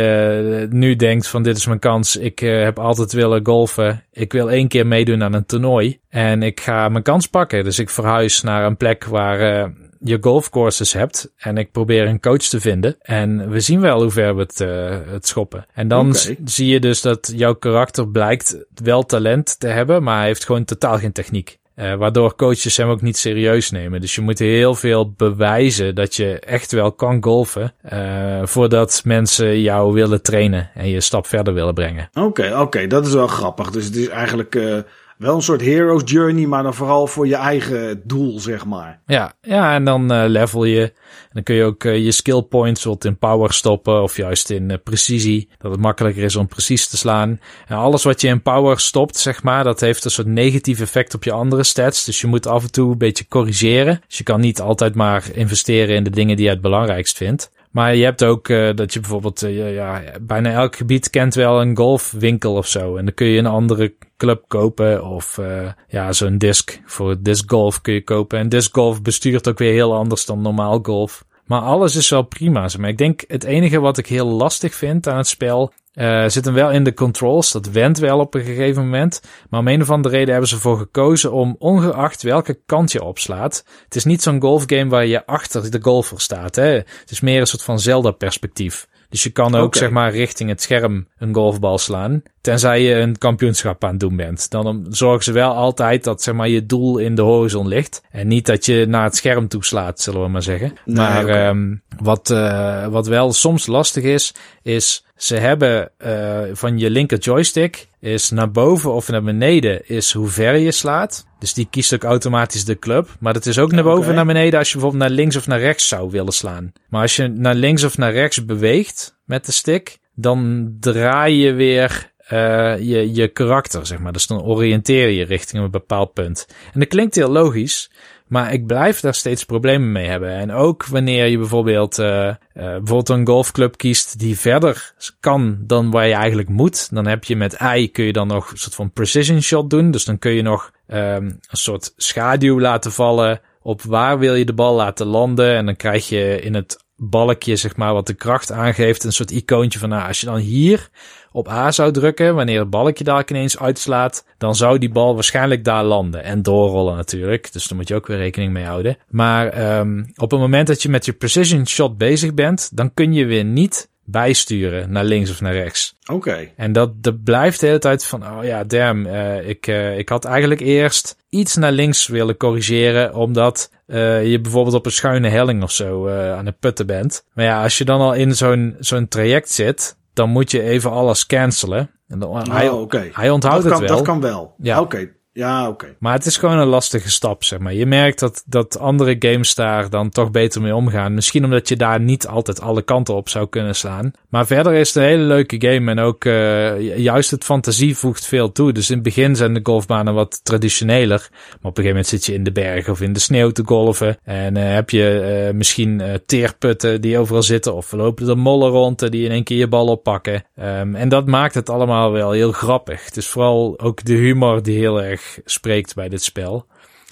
nu 0.69 0.95
denkt 0.95 1.27
van 1.27 1.43
dit 1.43 1.57
is 1.57 1.65
mijn 1.65 1.79
kans. 1.79 2.15
Ik 2.15 2.39
heb 2.39 2.79
altijd 2.79 3.13
willen 3.13 3.45
golfen. 3.45 4.03
Ik 4.11 4.33
wil 4.33 4.51
één 4.51 4.67
keer 4.67 4.87
meedoen 4.87 5.23
aan 5.23 5.33
een 5.33 5.45
toernooi. 5.45 5.99
En 6.09 6.43
ik 6.43 6.59
ga 6.59 6.89
mijn 6.89 7.03
kans 7.03 7.27
pakken. 7.27 7.63
Dus 7.63 7.79
ik 7.79 7.89
verhuis 7.89 8.41
naar 8.41 8.65
een 8.65 8.77
plek 8.77 9.05
waar 9.05 9.71
je 10.05 10.17
golfcourses 10.21 10.93
hebt. 10.93 11.31
En 11.37 11.57
ik 11.57 11.71
probeer 11.71 12.07
een 12.07 12.19
coach 12.19 12.37
te 12.37 12.59
vinden. 12.59 12.95
En 13.01 13.49
we 13.49 13.59
zien 13.59 13.81
wel 13.81 14.01
hoe 14.01 14.11
ver 14.11 14.35
we 14.35 14.41
het, 14.41 14.59
uh, 14.59 14.97
het 15.11 15.27
schoppen. 15.27 15.65
En 15.73 15.87
dan 15.87 16.09
okay. 16.09 16.37
zie 16.45 16.67
je 16.67 16.79
dus 16.79 17.01
dat 17.01 17.33
jouw 17.35 17.53
karakter 17.53 18.07
blijkt 18.07 18.57
wel 18.83 19.03
talent 19.03 19.59
te 19.59 19.67
hebben. 19.67 20.03
Maar 20.03 20.17
hij 20.17 20.27
heeft 20.27 20.45
gewoon 20.45 20.65
totaal 20.65 20.97
geen 20.97 21.11
techniek. 21.11 21.59
Uh, 21.75 21.93
waardoor 21.95 22.35
coaches 22.35 22.77
hem 22.77 22.89
ook 22.89 23.01
niet 23.01 23.17
serieus 23.17 23.71
nemen. 23.71 24.01
Dus 24.01 24.15
je 24.15 24.21
moet 24.21 24.39
heel 24.39 24.75
veel 24.75 25.11
bewijzen 25.11 25.95
dat 25.95 26.15
je 26.15 26.39
echt 26.39 26.71
wel 26.71 26.91
kan 26.91 27.23
golfen. 27.23 27.73
Uh, 27.93 28.39
voordat 28.43 29.01
mensen 29.05 29.61
jou 29.61 29.93
willen 29.93 30.21
trainen 30.21 30.69
en 30.73 30.87
je 30.87 30.95
een 30.95 31.01
stap 31.01 31.27
verder 31.27 31.53
willen 31.53 31.73
brengen. 31.73 32.09
Oké, 32.13 32.25
okay, 32.27 32.51
oké, 32.51 32.61
okay, 32.61 32.87
dat 32.87 33.07
is 33.07 33.13
wel 33.13 33.27
grappig. 33.27 33.71
Dus 33.71 33.85
het 33.85 33.95
is 33.95 34.07
eigenlijk 34.07 34.55
uh, 34.55 34.77
wel 35.17 35.35
een 35.35 35.41
soort 35.41 35.61
hero's 35.61 36.01
journey, 36.05 36.45
maar 36.45 36.63
dan 36.63 36.73
vooral 36.73 37.07
voor 37.07 37.27
je 37.27 37.35
eigen 37.35 38.01
doel, 38.03 38.39
zeg 38.39 38.65
maar. 38.65 39.01
Ja, 39.05 39.33
ja 39.41 39.73
en 39.73 39.85
dan 39.85 40.27
level 40.27 40.65
je. 40.65 40.81
En 40.81 41.31
dan 41.31 41.43
kun 41.43 41.55
je 41.55 41.63
ook 41.63 41.83
je 41.83 42.11
skill 42.11 42.41
points 42.41 42.83
wat 42.83 43.05
in 43.05 43.17
power 43.17 43.53
stoppen 43.53 44.01
of 44.01 44.17
juist 44.17 44.49
in 44.49 44.79
precisie. 44.83 45.49
Dat 45.57 45.71
het 45.71 45.79
makkelijker 45.79 46.23
is 46.23 46.35
om 46.35 46.47
precies 46.47 46.87
te 46.87 46.97
slaan. 46.97 47.39
En 47.67 47.75
alles 47.75 48.03
wat 48.03 48.21
je 48.21 48.27
in 48.27 48.41
power 48.41 48.79
stopt, 48.79 49.17
zeg 49.17 49.43
maar, 49.43 49.63
dat 49.63 49.79
heeft 49.79 50.05
een 50.05 50.11
soort 50.11 50.27
negatief 50.27 50.79
effect 50.79 51.13
op 51.13 51.23
je 51.23 51.31
andere 51.31 51.63
stats. 51.63 52.05
Dus 52.05 52.21
je 52.21 52.27
moet 52.27 52.47
af 52.47 52.63
en 52.63 52.71
toe 52.71 52.91
een 52.91 52.97
beetje 52.97 53.27
corrigeren. 53.27 54.01
Dus 54.07 54.17
je 54.17 54.23
kan 54.23 54.39
niet 54.39 54.61
altijd 54.61 54.95
maar 54.95 55.23
investeren 55.33 55.95
in 55.95 56.03
de 56.03 56.09
dingen 56.09 56.35
die 56.35 56.45
je 56.45 56.51
het 56.51 56.61
belangrijkst 56.61 57.17
vindt. 57.17 57.51
Maar 57.75 57.95
je 57.95 58.03
hebt 58.03 58.23
ook 58.23 58.47
uh, 58.47 58.75
dat 58.75 58.93
je 58.93 58.99
bijvoorbeeld, 58.99 59.43
uh, 59.43 59.73
ja, 59.73 60.01
bijna 60.21 60.51
elk 60.51 60.75
gebied 60.75 61.09
kent 61.09 61.33
wel 61.33 61.61
een 61.61 61.77
golfwinkel 61.77 62.53
of 62.53 62.67
zo. 62.67 62.95
En 62.95 63.05
dan 63.05 63.13
kun 63.13 63.27
je 63.27 63.39
een 63.39 63.45
andere 63.45 63.93
club 64.17 64.43
kopen 64.47 65.05
of 65.05 65.37
uh, 65.37 65.71
ja, 65.87 66.13
zo'n 66.13 66.37
disc 66.37 66.79
voor 66.85 67.15
disc 67.21 67.49
golf 67.49 67.81
kun 67.81 67.93
je 67.93 68.03
kopen. 68.03 68.39
En 68.39 68.49
disc 68.49 68.73
golf 68.75 69.01
bestuurt 69.01 69.49
ook 69.49 69.57
weer 69.57 69.71
heel 69.71 69.95
anders 69.95 70.25
dan 70.25 70.41
normaal 70.41 70.79
golf. 70.81 71.25
Maar 71.45 71.61
alles 71.61 71.95
is 71.95 72.09
wel 72.09 72.23
prima. 72.23 72.69
Maar 72.79 72.89
ik 72.89 72.97
denk 72.97 73.23
het 73.27 73.43
enige 73.43 73.79
wat 73.79 73.97
ik 73.97 74.07
heel 74.07 74.27
lastig 74.27 74.75
vind 74.75 75.07
aan 75.07 75.17
het 75.17 75.27
spel 75.27 75.73
uh, 75.95 76.27
zit 76.27 76.45
hem 76.45 76.53
wel 76.53 76.71
in 76.71 76.83
de 76.83 76.93
controls. 76.93 77.51
Dat 77.51 77.69
went 77.69 77.97
wel 77.97 78.19
op 78.19 78.33
een 78.33 78.43
gegeven 78.43 78.83
moment. 78.83 79.21
Maar 79.49 79.59
om 79.59 79.67
een 79.67 79.81
of 79.81 79.89
andere 79.89 80.15
reden 80.15 80.31
hebben 80.31 80.49
ze 80.49 80.55
ervoor 80.55 80.77
gekozen 80.77 81.31
om 81.31 81.55
ongeacht 81.59 82.21
welke 82.21 82.59
kant 82.65 82.91
je 82.91 83.03
opslaat. 83.03 83.65
Het 83.83 83.95
is 83.95 84.03
niet 84.03 84.21
zo'n 84.21 84.41
golfgame 84.41 84.89
waar 84.89 85.05
je 85.05 85.25
achter 85.25 85.71
de 85.71 85.81
golfer 85.81 86.21
staat. 86.21 86.55
Hè? 86.55 86.67
Het 86.73 87.11
is 87.11 87.19
meer 87.19 87.39
een 87.39 87.47
soort 87.47 87.63
van 87.63 87.79
Zelda-perspectief. 87.79 88.87
Dus 89.15 89.23
je 89.23 89.29
kan 89.29 89.55
ook 89.55 89.75
zeg 89.75 89.89
maar 89.89 90.11
richting 90.11 90.49
het 90.49 90.61
scherm 90.61 91.07
een 91.17 91.33
golfbal 91.33 91.77
slaan. 91.77 92.23
Tenzij 92.41 92.81
je 92.81 92.95
een 92.95 93.17
kampioenschap 93.17 93.83
aan 93.83 93.89
het 93.89 93.99
doen 93.99 94.15
bent. 94.15 94.49
Dan 94.49 94.85
zorgen 94.89 95.23
ze 95.23 95.31
wel 95.31 95.53
altijd 95.53 96.03
dat 96.03 96.21
zeg 96.21 96.35
maar, 96.35 96.49
je 96.49 96.65
doel 96.65 96.97
in 96.97 97.15
de 97.15 97.21
horizon 97.21 97.67
ligt. 97.67 98.01
En 98.11 98.27
niet 98.27 98.45
dat 98.45 98.65
je 98.65 98.85
naar 98.87 99.03
het 99.03 99.15
scherm 99.15 99.47
toeslaat, 99.47 99.99
zullen 99.99 100.21
we 100.21 100.27
maar 100.27 100.41
zeggen. 100.41 100.73
maar 100.85 101.23
okay. 101.23 101.47
um, 101.47 101.81
wat, 101.97 102.29
uh, 102.29 102.87
wat 102.87 103.07
wel 103.07 103.33
soms 103.33 103.65
lastig 103.65 104.03
is, 104.03 104.33
is 104.61 105.05
ze 105.15 105.35
hebben 105.35 105.91
uh, 106.05 106.39
van 106.53 106.77
je 106.77 106.89
linker 106.89 107.17
joystick 107.17 107.87
is 108.05 108.29
naar 108.29 108.51
boven 108.51 108.93
of 108.93 109.07
naar 109.07 109.23
beneden 109.23 109.87
is 109.87 110.11
hoe 110.11 110.27
ver 110.27 110.57
je 110.57 110.71
slaat. 110.71 111.25
Dus 111.39 111.53
die 111.53 111.67
kiest 111.69 111.93
ook 111.93 112.03
automatisch 112.03 112.65
de 112.65 112.79
club. 112.79 113.15
Maar 113.19 113.33
het 113.33 113.45
is 113.45 113.59
ook 113.59 113.71
naar 113.71 113.83
boven 113.83 114.09
en 114.09 114.15
naar 114.15 114.25
beneden 114.25 114.59
als 114.59 114.67
je 114.67 114.73
bijvoorbeeld 114.73 115.03
naar 115.03 115.17
links 115.17 115.35
of 115.35 115.47
naar 115.47 115.59
rechts 115.59 115.87
zou 115.87 116.09
willen 116.09 116.33
slaan. 116.33 116.71
Maar 116.89 117.01
als 117.01 117.15
je 117.15 117.27
naar 117.27 117.55
links 117.55 117.83
of 117.83 117.97
naar 117.97 118.13
rechts 118.13 118.45
beweegt 118.45 119.17
met 119.25 119.45
de 119.45 119.51
stick, 119.51 119.97
dan 120.13 120.69
draai 120.79 121.35
je 121.35 121.53
weer 121.53 122.13
uh, 122.33 122.77
je, 122.79 123.13
je 123.13 123.27
karakter, 123.27 123.85
zeg 123.85 123.99
maar. 123.99 124.13
Dus 124.13 124.27
dan 124.27 124.41
oriënteer 124.41 125.09
je 125.09 125.25
richting 125.25 125.63
een 125.63 125.71
bepaald 125.71 126.13
punt. 126.13 126.47
En 126.73 126.79
dat 126.79 126.89
klinkt 126.89 127.15
heel 127.15 127.31
logisch, 127.31 127.91
maar 128.27 128.53
ik 128.53 128.65
blijf 128.65 128.99
daar 128.99 129.13
steeds 129.13 129.43
problemen 129.43 129.91
mee 129.91 130.07
hebben. 130.07 130.29
En 130.29 130.51
ook 130.51 130.85
wanneer 130.85 131.25
je 131.25 131.37
bijvoorbeeld, 131.37 131.99
uh, 131.99 132.07
uh, 132.07 132.35
bijvoorbeeld 132.53 133.09
een 133.09 133.27
golfclub 133.27 133.77
kiest 133.77 134.19
die 134.19 134.39
verder 134.39 134.93
kan 135.19 135.57
dan 135.59 135.91
waar 135.91 136.07
je 136.07 136.13
eigenlijk 136.13 136.49
moet. 136.49 136.93
Dan 136.93 137.07
heb 137.07 137.23
je 137.23 137.35
met 137.35 137.57
I 137.75 137.91
kun 137.91 138.05
je 138.05 138.13
dan 138.13 138.27
nog 138.27 138.51
een 138.51 138.57
soort 138.57 138.75
van 138.75 138.91
precision 138.91 139.41
shot 139.41 139.69
doen. 139.69 139.91
Dus 139.91 140.05
dan 140.05 140.19
kun 140.19 140.31
je 140.31 140.41
nog 140.41 140.71
um, 140.87 140.97
een 140.97 141.39
soort 141.51 141.93
schaduw 141.95 142.59
laten 142.59 142.91
vallen 142.91 143.41
op 143.61 143.81
waar 143.81 144.19
wil 144.19 144.35
je 144.35 144.45
de 144.45 144.53
bal 144.53 144.75
laten 144.75 145.05
landen. 145.05 145.55
En 145.55 145.65
dan 145.65 145.75
krijg 145.75 146.09
je 146.09 146.39
in 146.41 146.53
het 146.53 146.84
balkje, 146.97 147.55
zeg 147.55 147.75
maar, 147.75 147.93
wat 147.93 148.07
de 148.07 148.13
kracht 148.13 148.51
aangeeft, 148.51 149.03
een 149.03 149.11
soort 149.11 149.31
icoontje 149.31 149.79
van, 149.79 149.89
nou, 149.89 150.07
als 150.07 150.19
je 150.19 150.25
dan 150.25 150.37
hier 150.37 150.89
op 151.31 151.49
A 151.49 151.71
zou 151.71 151.91
drukken, 151.91 152.35
wanneer 152.35 152.59
het 152.59 152.69
balkje 152.69 153.03
daar 153.03 153.23
ineens 153.27 153.59
uitslaat, 153.59 154.25
dan 154.37 154.55
zou 154.55 154.77
die 154.77 154.91
bal 154.91 155.13
waarschijnlijk 155.13 155.63
daar 155.63 155.83
landen. 155.83 156.23
En 156.23 156.41
doorrollen 156.41 156.95
natuurlijk. 156.95 157.53
Dus 157.53 157.67
daar 157.67 157.77
moet 157.77 157.87
je 157.87 157.95
ook 157.95 158.07
weer 158.07 158.17
rekening 158.17 158.53
mee 158.53 158.65
houden. 158.65 158.97
Maar 159.09 159.77
um, 159.79 160.11
op 160.15 160.31
het 160.31 160.39
moment 160.39 160.67
dat 160.67 160.81
je 160.81 160.89
met 160.89 161.05
je 161.05 161.13
precision 161.13 161.67
shot 161.67 161.97
bezig 161.97 162.33
bent, 162.33 162.69
dan 162.73 162.93
kun 162.93 163.13
je 163.13 163.25
weer 163.25 163.45
niet 163.45 163.89
bijsturen 164.05 164.91
naar 164.91 165.03
links 165.03 165.29
of 165.29 165.41
naar 165.41 165.53
rechts. 165.53 165.95
Oké. 166.01 166.13
Okay. 166.13 166.53
En 166.55 166.71
dat, 166.71 167.03
dat 167.03 167.23
blijft 167.23 167.59
de 167.59 167.65
hele 167.65 167.79
tijd 167.79 168.05
van, 168.05 168.27
oh 168.27 168.43
ja, 168.43 168.63
damn, 168.63 169.05
uh, 169.05 169.49
ik, 169.49 169.67
uh, 169.67 169.97
ik 169.97 170.09
had 170.09 170.25
eigenlijk 170.25 170.61
eerst 170.61 171.17
iets 171.29 171.55
naar 171.55 171.71
links 171.71 172.07
willen 172.07 172.37
corrigeren, 172.37 173.13
omdat 173.13 173.71
uh, 173.87 174.25
je 174.31 174.41
bijvoorbeeld 174.41 174.75
op 174.75 174.85
een 174.85 174.91
schuine 174.91 175.29
helling 175.29 175.63
of 175.63 175.71
zo 175.71 176.09
aan 176.09 176.45
het 176.45 176.59
putten 176.59 176.87
bent. 176.87 177.25
Maar 177.33 177.45
ja, 177.45 177.63
als 177.63 177.77
je 177.77 177.85
dan 177.85 178.01
al 178.01 178.13
in 178.13 178.35
zo'n 178.35 178.75
zo'n 178.79 179.07
traject 179.07 179.51
zit, 179.51 179.97
dan 180.13 180.29
moet 180.29 180.51
je 180.51 180.61
even 180.61 180.91
alles 180.91 181.25
cancelen. 181.25 181.89
En 182.07 182.19
dan, 182.19 182.29
oh, 182.29 182.43
hij, 182.51 182.69
okay. 182.69 183.09
hij 183.13 183.29
onthoudt 183.29 183.63
dat 183.63 183.71
kan, 183.71 183.81
het 183.81 183.89
wel. 183.89 183.97
Dat 183.97 184.07
kan 184.07 184.21
wel. 184.21 184.55
Ja. 184.57 184.81
Oké. 184.81 185.09
Ja, 185.35 185.67
oké. 185.67 185.95
Maar 185.99 186.13
het 186.13 186.25
is 186.25 186.37
gewoon 186.37 186.57
een 186.57 186.67
lastige 186.67 187.11
stap, 187.11 187.43
zeg 187.43 187.59
maar. 187.59 187.73
Je 187.73 187.85
merkt 187.85 188.19
dat, 188.19 188.43
dat 188.45 188.79
andere 188.79 189.15
games 189.19 189.55
daar 189.55 189.89
dan 189.89 190.09
toch 190.09 190.31
beter 190.31 190.61
mee 190.61 190.75
omgaan. 190.75 191.13
Misschien 191.13 191.43
omdat 191.43 191.69
je 191.69 191.75
daar 191.75 191.99
niet 191.99 192.27
altijd 192.27 192.61
alle 192.61 192.81
kanten 192.81 193.15
op 193.15 193.29
zou 193.29 193.47
kunnen 193.47 193.75
slaan. 193.75 194.11
Maar 194.29 194.45
verder 194.45 194.73
is 194.73 194.87
het 194.87 195.03
een 195.03 195.09
hele 195.09 195.23
leuke 195.23 195.55
game. 195.67 195.91
En 195.91 195.99
ook 195.99 196.25
uh, 196.25 196.97
juist 196.97 197.31
het 197.31 197.43
fantasie 197.43 197.97
voegt 197.97 198.25
veel 198.25 198.51
toe. 198.51 198.71
Dus 198.73 198.89
in 198.89 198.95
het 198.95 199.03
begin 199.03 199.35
zijn 199.35 199.53
de 199.53 199.59
golfbanen 199.63 200.13
wat 200.13 200.39
traditioneler. 200.43 201.27
Maar 201.29 201.71
op 201.71 201.77
een 201.77 201.83
gegeven 201.83 201.87
moment 201.87 202.07
zit 202.07 202.25
je 202.25 202.33
in 202.33 202.43
de 202.43 202.51
bergen 202.51 202.91
of 202.91 203.01
in 203.01 203.13
de 203.13 203.19
sneeuw 203.19 203.49
te 203.49 203.63
golven. 203.65 204.17
En 204.23 204.55
uh, 204.55 204.73
heb 204.73 204.89
je 204.89 205.45
uh, 205.47 205.55
misschien 205.55 206.21
teerputten 206.25 207.01
die 207.01 207.17
overal 207.17 207.43
zitten. 207.43 207.75
Of 207.75 207.91
lopen 207.91 208.29
er 208.29 208.37
mollen 208.37 208.69
rond 208.69 209.11
die 209.11 209.25
in 209.25 209.31
één 209.31 209.43
keer 209.43 209.57
je 209.57 209.67
bal 209.67 209.87
oppakken. 209.87 210.43
Um, 210.59 210.95
en 210.95 211.09
dat 211.09 211.25
maakt 211.25 211.53
het 211.53 211.69
allemaal 211.69 212.11
wel 212.11 212.31
heel 212.31 212.51
grappig. 212.51 213.05
Het 213.05 213.17
is 213.17 213.27
vooral 213.27 213.79
ook 213.79 214.03
de 214.05 214.13
humor 214.13 214.63
die 214.63 214.77
heel 214.77 215.03
erg 215.03 215.23
spreekt 215.45 215.95
bij 215.95 216.09
dit 216.09 216.23
spel. 216.23 216.65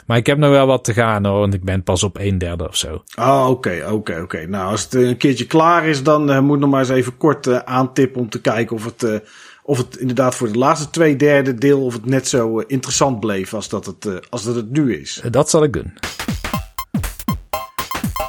Maar 0.05 0.17
ik 0.17 0.25
heb 0.25 0.38
nog 0.38 0.50
wel 0.50 0.67
wat 0.67 0.84
te 0.84 0.93
gaan 0.93 1.26
hoor, 1.26 1.39
want 1.39 1.54
ik 1.54 1.63
ben 1.63 1.84
pas 1.84 2.04
op 2.04 2.17
een 2.19 2.38
derde 2.38 2.67
of 2.67 2.76
zo. 2.76 3.04
Oh, 3.19 3.47
oké, 3.49 3.86
oké, 3.91 4.21
oké. 4.21 4.45
Nou, 4.47 4.71
als 4.71 4.84
het 4.84 4.93
een 4.93 5.17
keertje 5.17 5.45
klaar 5.45 5.86
is, 5.86 6.04
dan 6.04 6.30
uh, 6.30 6.39
moet 6.39 6.60
nog 6.60 6.69
maar 6.69 6.80
eens 6.80 6.89
even 6.89 7.17
kort 7.17 7.47
uh, 7.47 7.58
aantippen 7.58 8.21
om 8.21 8.30
te 8.30 8.41
kijken 8.41 8.76
of 8.76 8.86
het, 8.86 9.04
uh, 9.04 9.15
of 9.63 9.78
het 9.78 9.97
inderdaad 9.97 10.36
voor 10.36 10.52
de 10.52 10.58
laatste 10.58 10.89
twee 10.89 11.15
derde 11.15 11.56
deel, 11.56 11.86
of 11.86 11.93
het 11.93 12.06
net 12.06 12.28
zo 12.28 12.60
interessant 12.60 13.19
bleef 13.19 13.54
als 13.54 13.69
dat 13.69 13.86
het, 13.86 14.30
als 14.30 14.43
dat 14.43 14.56
het 14.56 14.71
nu 14.71 14.95
is. 14.95 15.21
Dat 15.30 15.49
zal 15.49 15.63
ik 15.63 15.73
doen. 15.73 15.93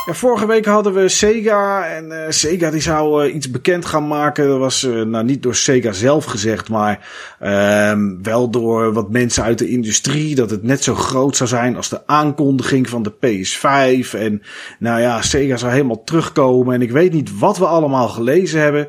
Ja, 0.07 0.15
vorige 0.15 0.47
week 0.47 0.65
hadden 0.65 0.95
we 0.95 1.09
Sega 1.09 1.87
en 1.87 2.05
uh, 2.11 2.25
Sega 2.29 2.71
die 2.71 2.81
zou 2.81 3.27
uh, 3.27 3.35
iets 3.35 3.51
bekend 3.51 3.85
gaan 3.85 4.09
maken. 4.09 4.49
Dat 4.49 4.59
was 4.59 4.83
uh, 4.83 5.03
nou 5.03 5.25
niet 5.25 5.43
door 5.43 5.55
Sega 5.55 5.93
zelf 5.93 6.25
gezegd, 6.25 6.69
maar 6.69 7.09
ehm, 7.41 8.23
wel 8.23 8.51
door 8.51 8.93
wat 8.93 9.11
mensen 9.11 9.43
uit 9.43 9.59
de 9.59 9.69
industrie. 9.69 10.35
Dat 10.35 10.51
het 10.51 10.63
net 10.63 10.83
zo 10.83 10.95
groot 10.95 11.37
zou 11.37 11.49
zijn 11.49 11.77
als 11.77 11.89
de 11.89 12.07
aankondiging 12.07 12.89
van 12.89 13.03
de 13.03 13.13
PS5. 13.13 14.19
En 14.19 14.43
nou 14.79 15.01
ja, 15.01 15.23
Sega 15.23 15.57
zou 15.57 15.73
helemaal 15.73 16.05
terugkomen. 16.05 16.75
En 16.75 16.83
ik 16.83 16.91
weet 16.91 17.13
niet 17.13 17.39
wat 17.39 17.59
we 17.59 17.67
allemaal 17.67 18.09
gelezen 18.09 18.61
hebben. 18.61 18.89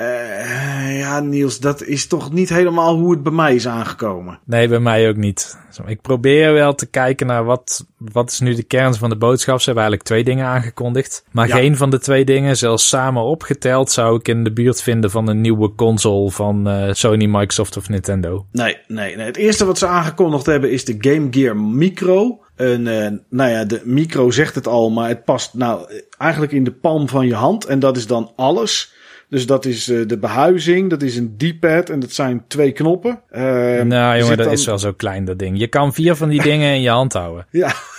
Uh, 0.00 0.98
ja, 0.98 1.20
Niels, 1.20 1.58
dat 1.58 1.82
is 1.82 2.06
toch 2.06 2.32
niet 2.32 2.48
helemaal 2.48 2.96
hoe 2.96 3.10
het 3.10 3.22
bij 3.22 3.32
mij 3.32 3.54
is 3.54 3.66
aangekomen. 3.66 4.38
Nee, 4.44 4.68
bij 4.68 4.80
mij 4.80 5.08
ook 5.08 5.16
niet. 5.16 5.58
Ik 5.86 6.00
probeer 6.00 6.52
wel 6.52 6.74
te 6.74 6.86
kijken 6.86 7.26
naar 7.26 7.44
wat, 7.44 7.86
wat 7.98 8.30
is 8.30 8.40
nu 8.40 8.54
de 8.54 8.62
kern 8.62 8.94
van 8.94 9.10
de 9.10 9.16
boodschap. 9.16 9.58
Ze 9.58 9.64
hebben 9.64 9.82
eigenlijk 9.82 10.08
twee 10.08 10.24
dingen 10.24 10.46
aangekondigd. 10.46 11.24
Maar 11.30 11.48
ja. 11.48 11.56
geen 11.56 11.76
van 11.76 11.90
de 11.90 11.98
twee 11.98 12.24
dingen, 12.24 12.56
zelfs 12.56 12.88
samen 12.88 13.22
opgeteld, 13.22 13.90
zou 13.90 14.18
ik 14.18 14.28
in 14.28 14.44
de 14.44 14.52
buurt 14.52 14.82
vinden 14.82 15.10
van 15.10 15.28
een 15.28 15.40
nieuwe 15.40 15.74
console 15.74 16.30
van 16.30 16.68
uh, 16.68 16.92
Sony, 16.92 17.26
Microsoft 17.26 17.76
of 17.76 17.88
Nintendo. 17.88 18.46
Nee, 18.52 18.76
nee, 18.86 19.16
nee. 19.16 19.26
Het 19.26 19.36
eerste 19.36 19.64
wat 19.64 19.78
ze 19.78 19.86
aangekondigd 19.86 20.46
hebben 20.46 20.70
is 20.70 20.84
de 20.84 20.96
Game 20.98 21.26
Gear 21.30 21.56
Micro. 21.56 22.40
Een, 22.56 22.86
uh, 22.86 23.08
nou 23.28 23.50
ja, 23.50 23.64
de 23.64 23.80
micro 23.84 24.30
zegt 24.30 24.54
het 24.54 24.66
al, 24.66 24.90
maar 24.90 25.08
het 25.08 25.24
past 25.24 25.54
nou 25.54 26.02
eigenlijk 26.18 26.52
in 26.52 26.64
de 26.64 26.72
palm 26.72 27.08
van 27.08 27.26
je 27.26 27.34
hand. 27.34 27.64
En 27.64 27.78
dat 27.78 27.96
is 27.96 28.06
dan 28.06 28.32
alles. 28.36 28.98
Dus 29.30 29.46
dat 29.46 29.64
is 29.64 29.88
uh, 29.88 30.06
de 30.06 30.18
behuizing, 30.18 30.90
dat 30.90 31.02
is 31.02 31.16
een 31.16 31.36
D-pad 31.36 31.90
en 31.90 32.00
dat 32.00 32.12
zijn 32.12 32.44
twee 32.48 32.72
knoppen. 32.72 33.20
Uh, 33.32 33.40
nou 33.82 34.18
jongen, 34.18 34.36
dat 34.36 34.46
dan... 34.46 34.54
is 34.54 34.66
wel 34.66 34.78
zo 34.78 34.92
klein 34.92 35.24
dat 35.24 35.38
ding. 35.38 35.58
Je 35.58 35.66
kan 35.66 35.94
vier 35.94 36.14
van 36.14 36.28
die 36.28 36.42
dingen 36.50 36.74
in 36.74 36.80
je 36.80 36.90
hand 36.90 37.12
houden. 37.12 37.46
Ja. 37.50 37.72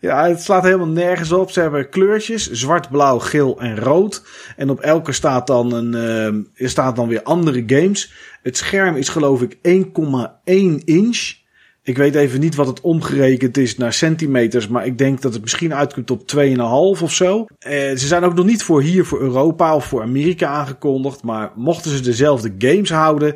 Ja, 0.00 0.28
het 0.28 0.40
slaat 0.40 0.62
helemaal 0.62 0.86
nergens 0.86 1.32
op. 1.32 1.50
Ze 1.50 1.60
hebben 1.60 1.88
kleurtjes, 1.88 2.50
zwart, 2.50 2.90
blauw, 2.90 3.18
geel 3.18 3.60
en 3.60 3.78
rood. 3.78 4.22
En 4.56 4.70
op 4.70 4.80
elke 4.80 5.12
staat 5.12 5.46
dan 5.46 5.72
een, 5.72 6.44
uh, 6.54 6.68
staat 6.68 6.96
dan 6.96 7.08
weer 7.08 7.22
andere 7.22 7.62
games. 7.66 8.12
Het 8.42 8.56
scherm 8.56 8.96
is 8.96 9.08
geloof 9.08 9.42
ik 9.42 9.54
1,1 9.54 10.84
inch. 10.84 11.34
Ik 11.84 11.96
weet 11.96 12.14
even 12.14 12.40
niet 12.40 12.54
wat 12.54 12.66
het 12.66 12.80
omgerekend 12.80 13.56
is 13.56 13.76
naar 13.76 13.92
centimeters, 13.92 14.68
maar 14.68 14.86
ik 14.86 14.98
denk 14.98 15.22
dat 15.22 15.32
het 15.32 15.42
misschien 15.42 15.74
uitkomt 15.74 16.10
op 16.10 16.22
2,5 16.36 17.02
of 17.02 17.12
zo. 17.12 17.46
Eh, 17.58 17.72
ze 17.72 18.06
zijn 18.06 18.24
ook 18.24 18.34
nog 18.34 18.46
niet 18.46 18.62
voor 18.62 18.82
hier, 18.82 19.04
voor 19.04 19.20
Europa 19.20 19.74
of 19.74 19.86
voor 19.86 20.02
Amerika 20.02 20.46
aangekondigd, 20.46 21.22
maar 21.22 21.52
mochten 21.54 21.90
ze 21.90 22.00
dezelfde 22.00 22.54
games 22.58 22.90
houden, 22.90 23.34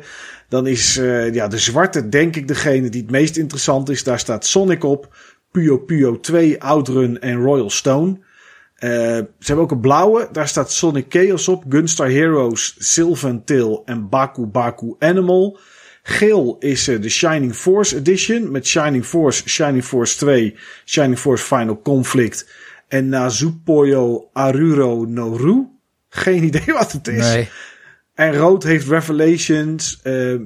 dan 0.49 0.67
is 0.67 0.97
uh, 0.97 1.33
ja, 1.33 1.47
de 1.47 1.57
zwarte 1.57 2.09
denk 2.09 2.35
ik 2.35 2.47
degene 2.47 2.89
die 2.89 3.01
het 3.01 3.11
meest 3.11 3.37
interessant 3.37 3.89
is. 3.89 4.03
Daar 4.03 4.19
staat 4.19 4.45
Sonic 4.45 4.83
op, 4.83 5.15
Puyo 5.51 5.77
Puyo 5.77 6.19
2, 6.19 6.61
Outrun 6.61 7.19
en 7.19 7.35
Royal 7.35 7.69
Stone. 7.69 8.11
Uh, 8.79 8.89
ze 8.89 9.27
hebben 9.39 9.65
ook 9.65 9.71
een 9.71 9.79
blauwe, 9.79 10.27
daar 10.31 10.47
staat 10.47 10.71
Sonic 10.71 11.05
Chaos 11.09 11.47
op, 11.47 11.63
Gunstar 11.69 12.09
Heroes, 12.09 12.75
Sylvan 12.77 13.43
Tail 13.43 13.81
en 13.85 14.09
Baku 14.09 14.45
Baku 14.45 14.95
Animal. 14.99 15.59
Geel 16.09 16.55
is 16.59 16.87
uh, 16.87 17.01
de 17.01 17.09
Shining 17.09 17.55
Force 17.55 17.95
Edition 17.95 18.51
met 18.51 18.67
Shining 18.67 19.05
Force, 19.05 19.49
Shining 19.49 19.83
Force 19.83 20.17
2, 20.17 20.55
Shining 20.85 21.19
Force 21.19 21.43
Final 21.43 21.81
Conflict 21.81 22.49
en 22.87 23.09
Nazupoyo 23.09 24.29
Aruro 24.33 25.05
Noru. 25.05 25.67
Geen 26.09 26.43
idee 26.43 26.73
wat 26.73 26.91
het 26.91 27.07
is. 27.07 27.33
Nee. 27.33 27.49
En 28.13 28.35
rood 28.35 28.63
heeft 28.63 28.87
Revelations, 28.87 29.99
uh, 30.03 30.33
uh, 30.33 30.39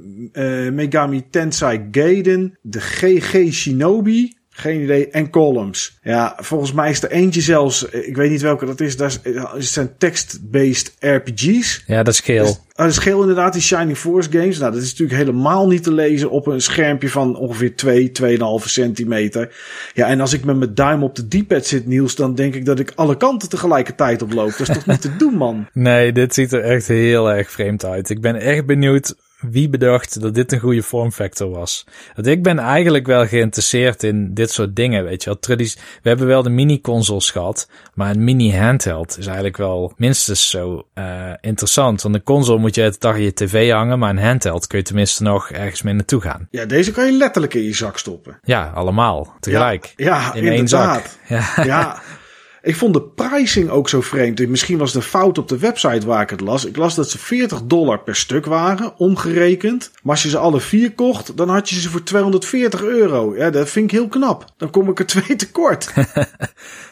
Megami 0.72 1.30
Tensei 1.30 1.88
Gaiden, 1.92 2.58
de 2.62 2.82
GG 2.82 3.54
Shinobi, 3.54 4.38
Geen 4.54 4.82
idee. 4.82 5.10
En 5.10 5.30
columns. 5.30 5.98
Ja, 6.04 6.38
volgens 6.38 6.74
mij 6.74 6.90
is 6.90 7.04
er 7.04 7.12
eentje 7.12 7.42
zelfs, 7.42 7.84
ik 7.84 8.16
weet 8.16 8.30
niet 8.30 8.42
welke 8.42 8.66
dat 8.66 8.82
is, 8.82 8.98
dat 8.98 9.20
zijn 9.58 9.92
text-based 9.98 10.96
RPG's. 11.00 11.84
Ja, 11.86 12.04
dat 12.04 12.14
is 12.14 12.20
geel. 12.20 12.46
Dus, 12.46 12.60
dat 12.74 12.90
is 12.90 12.98
geel 12.98 13.22
inderdaad, 13.22 13.54
die 13.54 13.62
Shining 13.62 13.98
Force 13.98 14.32
games. 14.32 14.58
Nou, 14.58 14.72
dat 14.72 14.82
is 14.82 14.90
natuurlijk 14.90 15.18
helemaal 15.18 15.68
niet 15.68 15.84
te 15.84 15.94
lezen 15.94 16.30
op 16.30 16.48
een 16.48 16.62
schermpje 16.62 17.10
van 17.10 17.36
ongeveer 17.36 17.76
2, 17.76 18.12
2,5 18.22 18.66
centimeter. 18.66 19.56
Ja, 19.94 20.08
en 20.08 20.20
als 20.20 20.34
ik 20.34 20.44
met 20.44 20.58
mijn 20.58 20.76
duim 20.76 21.04
op 21.04 21.16
de 21.16 21.28
D-pad 21.28 21.66
zit, 21.66 21.88
Niels, 21.88 22.16
dan 22.16 22.36
denk 22.36 22.56
ik 22.56 22.66
dat 22.66 22.80
ik 22.80 22.92
alle 22.96 23.18
kanten 23.18 23.50
tegelijkertijd 23.50 24.22
oploop. 24.22 24.58
Dat 24.58 24.70
is 24.70 24.76
toch 24.76 24.86
niet 24.86 25.02
te 25.02 25.16
doen, 25.24 25.34
man? 25.34 25.68
Nee, 25.74 26.12
dit 26.12 26.34
ziet 26.34 26.52
er 26.52 26.64
echt 26.64 26.88
heel 26.88 27.32
erg 27.32 27.52
vreemd 27.52 27.86
uit. 27.86 28.10
Ik 28.10 28.22
ben 28.22 28.36
echt 28.36 28.66
benieuwd 28.66 29.16
wie 29.42 29.70
bedacht 29.70 30.22
dat 30.22 30.36
dit 30.36 30.52
een 30.52 30.60
goede 30.60 30.84
vormfactor 30.84 31.50
was. 31.50 31.86
Want 32.16 32.28
ik 32.28 32.44
ben 32.44 32.60
eigenlijk 32.60 33.06
wel 33.06 33.28
geïnteresseerd 33.28 34.04
in 34.04 34.34
dit 34.34 34.52
soort 34.52 34.76
dingen, 34.76 35.04
weet 35.04 35.24
je 35.24 35.30
wel. 35.30 35.58
We 36.02 36.10
hebben 36.10 36.28
wel 36.28 36.44
de 36.44 36.50
mini-consoles 36.50 37.32
gehad, 37.32 37.70
maar 37.94 38.10
een 38.10 38.24
mini-handheld 38.24 39.18
is 39.18 39.26
eigenlijk 39.26 39.58
wel 39.58 39.94
minstens 39.98 40.50
zo 40.50 40.88
uh, 40.96 41.34
interessant. 41.42 42.02
Want 42.02 42.16
een 42.16 42.24
console 42.24 42.60
moet 42.60 42.76
je 42.76 42.82
het 42.82 43.00
dag 43.00 43.16
in 43.16 43.24
je 43.24 43.34
tv 43.34 43.72
hangen, 43.72 44.00
maar 44.00 44.10
een 44.10 44.24
handheld 44.24 44.68
kun 44.68 44.78
je 44.78 44.84
tenminste 44.84 45.24
nog 45.24 45.52
ergens 45.52 45.82
mee 45.82 45.94
naartoe 45.94 46.22
gaan. 46.22 46.48
Ja, 46.50 46.66
deze 46.66 46.92
kan 46.92 47.06
je 47.06 47.12
letterlijk 47.12 47.54
in 47.54 47.64
je 47.64 47.74
zak 47.74 47.98
stoppen. 47.98 48.40
Ja, 48.44 48.72
allemaal, 48.76 49.36
tegelijk. 49.40 49.94
Ja, 49.96 50.06
ja 50.06 50.34
in 50.34 50.44
inderdaad. 50.44 51.18
één 51.30 51.42
zak. 51.42 51.56
Ja. 51.56 51.64
ja. 51.64 52.02
Ik 52.64 52.76
vond 52.76 52.94
de 52.94 53.02
pricing 53.02 53.70
ook 53.70 53.90
zo 53.90 54.02
vreemd. 54.02 54.48
Misschien 54.48 54.78
was 54.78 54.94
de 54.94 55.02
fout 55.02 55.38
op 55.38 55.48
de 55.48 55.58
website 55.58 56.06
waar 56.06 56.22
ik 56.22 56.30
het 56.30 56.42
las. 56.42 56.66
Ik 56.66 56.78
las 56.78 56.96
dat 56.96 57.10
ze 57.10 57.18
40 57.18 57.62
dollar 57.64 58.00
per 58.00 58.16
stuk 58.16 58.46
waren, 58.46 58.98
omgerekend. 58.98 59.92
Maar 60.04 60.12
als 60.12 60.24
je 60.24 60.30
ze 60.30 60.38
alle 60.38 60.60
vier 60.60 60.94
kocht, 60.94 61.38
dan 61.38 61.50
had 61.50 61.70
je 61.70 61.80
ze 61.80 61.90
voor 61.90 62.04
240 62.04 62.84
euro. 62.84 63.36
Ja, 63.36 63.50
dat 63.50 63.70
vind 63.70 63.86
ik 63.86 63.92
heel 63.92 64.08
knap. 64.08 64.46
Dan 64.58 64.70
kom 64.70 64.90
ik 64.90 65.00
er 65.00 65.06
twee 65.06 65.36
tekort. 65.36 65.94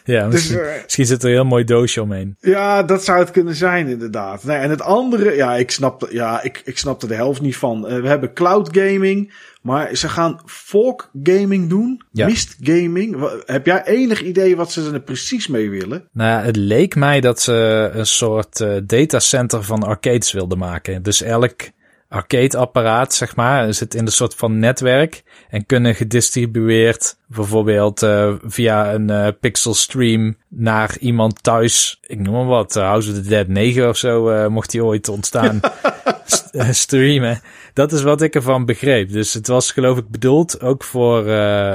ja, 0.03 0.23
dus, 0.23 0.33
misschien, 0.33 0.59
uh, 0.59 0.83
misschien, 0.83 1.05
zit 1.05 1.23
er 1.23 1.29
een 1.29 1.35
heel 1.35 1.45
mooi 1.45 1.63
doosje 1.63 2.01
omheen. 2.01 2.35
Ja, 2.39 2.83
dat 2.83 3.03
zou 3.03 3.19
het 3.19 3.31
kunnen 3.31 3.55
zijn, 3.55 3.87
inderdaad. 3.87 4.43
Nee, 4.43 4.57
en 4.57 4.69
het 4.69 4.81
andere, 4.81 5.35
ja, 5.35 5.55
ik 5.55 5.71
snap, 5.71 6.07
ja, 6.11 6.43
ik, 6.43 6.61
ik 6.65 6.77
snap 6.77 7.01
er 7.01 7.07
de 7.07 7.15
helft 7.15 7.41
niet 7.41 7.57
van. 7.57 7.91
Uh, 7.91 8.01
we 8.01 8.07
hebben 8.07 8.33
cloud 8.33 8.69
gaming. 8.71 9.33
Maar 9.61 9.95
ze 9.95 10.09
gaan 10.09 10.39
folk 10.45 11.09
gaming 11.23 11.69
doen. 11.69 12.01
Ja. 12.11 12.25
Mist 12.25 12.55
gaming. 12.61 13.29
Heb 13.45 13.65
jij 13.65 13.85
enig 13.85 14.21
idee 14.21 14.55
wat 14.55 14.71
ze 14.71 14.91
er 14.93 15.01
precies 15.01 15.47
mee 15.47 15.69
willen? 15.69 16.07
Nou 16.11 16.45
het 16.45 16.55
leek 16.55 16.95
mij 16.95 17.21
dat 17.21 17.41
ze 17.41 17.89
een 17.93 18.05
soort 18.05 18.59
uh, 18.59 18.77
datacenter 18.83 19.63
van 19.63 19.83
arcades 19.83 20.31
wilden 20.31 20.57
maken. 20.57 21.03
Dus 21.03 21.21
elk 21.21 21.61
arcade-apparaat, 22.09 23.13
zeg 23.13 23.35
maar, 23.35 23.73
zit 23.73 23.95
in 23.95 24.05
een 24.05 24.11
soort 24.11 24.35
van 24.35 24.59
netwerk 24.59 25.23
en 25.49 25.65
kunnen 25.65 25.95
gedistribueerd 25.95 27.17
bijvoorbeeld 27.27 28.03
uh, 28.03 28.33
via 28.41 28.93
een 28.93 29.11
uh, 29.11 29.27
pixel 29.39 29.73
stream 29.73 30.37
naar 30.47 30.97
iemand 30.99 31.43
thuis, 31.43 31.99
ik 32.01 32.19
noem 32.19 32.33
maar 32.33 32.45
wat, 32.45 32.75
uh, 32.75 32.83
House 32.83 33.09
of 33.11 33.15
the 33.15 33.29
Dead 33.29 33.47
9 33.47 33.89
of 33.89 33.97
zo, 33.97 34.49
mocht 34.49 34.71
die 34.71 34.83
ooit 34.83 35.09
ontstaan, 35.09 35.59
streamen. 36.71 37.41
Dat 37.73 37.91
is 37.91 38.01
wat 38.01 38.21
ik 38.21 38.35
ervan 38.35 38.65
begreep. 38.65 39.11
Dus 39.11 39.33
het 39.33 39.47
was 39.47 39.71
geloof 39.71 39.97
ik 39.97 40.09
bedoeld 40.09 40.61
ook 40.61 40.83
voor 40.83 41.23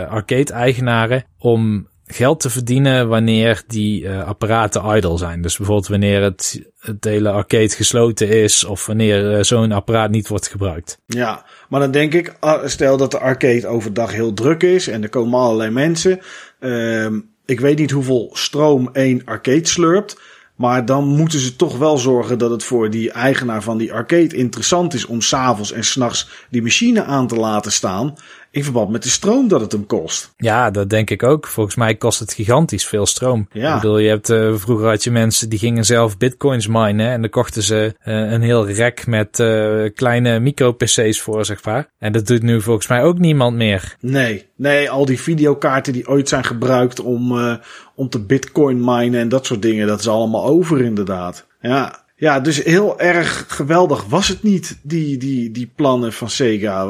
arcade-eigenaren 0.07 1.25
om 1.39 1.89
geld 2.07 2.41
te 2.41 2.51
verdienen 2.51 3.09
wanneer 3.09 3.63
die 3.67 4.03
uh, 4.03 4.27
apparaten 4.27 4.97
idle 4.97 5.19
zijn. 5.19 5.43
Dus 5.43 5.57
bijvoorbeeld 5.57 5.89
wanneer 5.89 6.23
het, 6.23 6.63
het 6.79 7.05
hele 7.05 7.31
arcade 7.31 7.69
gesloten 7.69 8.29
is 8.29 8.65
of 8.65 8.87
wanneer 8.87 9.37
uh, 9.37 9.43
zo'n 9.43 9.73
apparaat 9.73 10.11
niet 10.11 10.29
wordt 10.29 10.49
gebruikt. 10.49 10.99
Ja, 11.07 11.45
maar 11.69 11.81
dan 11.81 11.91
denk 11.91 12.15
ik, 12.15 12.37
ah, 12.41 12.67
stel 12.67 12.97
dat 12.97 13.11
de 13.11 13.19
arcade 13.19 13.67
overdag 13.67 14.13
heel 14.13 14.33
druk 14.33 14.63
is 14.63 14.89
en 14.89 15.03
er 15.03 15.09
komen 15.09 15.41
allerlei 15.41 15.71
mensen. 15.71 16.21
Uh, 16.61 17.07
ik 17.47 17.61
weet 17.61 17.79
niet 17.79 17.91
hoeveel 17.91 18.31
stroom 18.33 18.89
één 18.93 19.23
arcade 19.25 19.67
slurpt. 19.67 20.17
Maar 20.55 20.85
dan 20.85 21.05
moeten 21.05 21.39
ze 21.39 21.57
toch 21.57 21.79
wel 21.79 21.99
zorgen 21.99 22.39
dat 22.39 22.51
het 22.51 22.65
voor 22.65 22.91
die 22.91 23.11
eigenaar 23.11 23.63
van 23.63 23.79
die 23.79 23.93
arcade 23.93 24.37
interessant 24.37 24.95
is 24.95 25.07
om 25.07 25.21
s'avonds 25.21 25.73
en 25.73 25.85
s'nachts 25.85 26.29
die 26.51 26.63
machine 26.63 27.05
aan 27.05 27.27
te 27.27 27.37
laten 27.37 27.73
staan 27.73 28.15
in 28.55 28.65
verband 28.65 28.91
met 28.91 29.03
de 29.03 29.09
stroom 29.09 29.49
dat 29.49 29.61
het 29.61 29.73
hem 29.73 29.87
kost. 29.87 30.33
Ja, 30.37 30.71
dat 30.71 30.91
denk 30.91 31.11
ik 31.11 31.23
ook. 31.23 31.47
Volgens 31.47 31.77
mij 31.77 31.95
kost 31.95 32.19
het 32.19 32.33
gigantisch 32.33 32.87
veel 32.87 33.07
stroom. 33.07 33.49
Ja. 33.53 33.75
Ik 33.75 33.81
bedoel, 33.81 33.99
je 33.99 34.09
hebt, 34.09 34.31
uh, 34.31 34.55
vroeger 34.55 34.89
had 34.89 35.05
je 35.05 35.11
mensen 35.11 35.49
die 35.49 35.59
gingen 35.59 35.85
zelf 35.85 36.19
bitcoins 36.19 36.67
minen 36.67 37.11
en 37.11 37.21
dan 37.21 37.31
kochten 37.31 37.63
ze 37.63 37.95
uh, 38.05 38.31
een 38.33 38.43
heel 38.43 38.69
rek 38.69 39.07
met 39.07 39.39
uh, 39.39 39.89
kleine 39.95 40.41
micro-PC's 40.41 41.21
voor, 41.21 41.45
zeg 41.45 41.65
maar. 41.65 41.89
En 41.99 42.13
dat 42.13 42.27
doet 42.27 42.43
nu 42.43 42.61
volgens 42.61 42.89
mij 42.89 43.03
ook 43.03 43.19
niemand 43.19 43.57
meer. 43.57 43.97
Nee, 44.01 44.47
nee, 44.57 44.91
al 44.91 45.05
die 45.05 45.21
videokaarten 45.21 45.93
die 45.93 46.09
ooit 46.09 46.29
zijn 46.29 46.45
gebruikt 46.45 47.01
om, 47.01 47.39
om 47.95 48.09
te 48.09 48.21
bitcoin 48.21 48.85
minen 48.85 49.21
en 49.21 49.29
dat 49.29 49.47
soort 49.47 49.63
dingen, 49.63 49.87
dat 49.87 50.01
is 50.01 50.09
allemaal 50.09 50.45
over 50.45 50.81
inderdaad. 50.81 51.47
Ja, 51.61 52.05
ja, 52.17 52.41
dus 52.41 52.63
heel 52.63 53.01
erg 53.01 53.45
geweldig 53.49 54.05
was 54.05 54.29
het 54.29 54.43
niet, 54.43 54.79
die, 54.83 55.17
die, 55.17 55.51
die 55.51 55.73
plannen 55.77 56.13
van 56.13 56.31
Sega. 56.31 56.87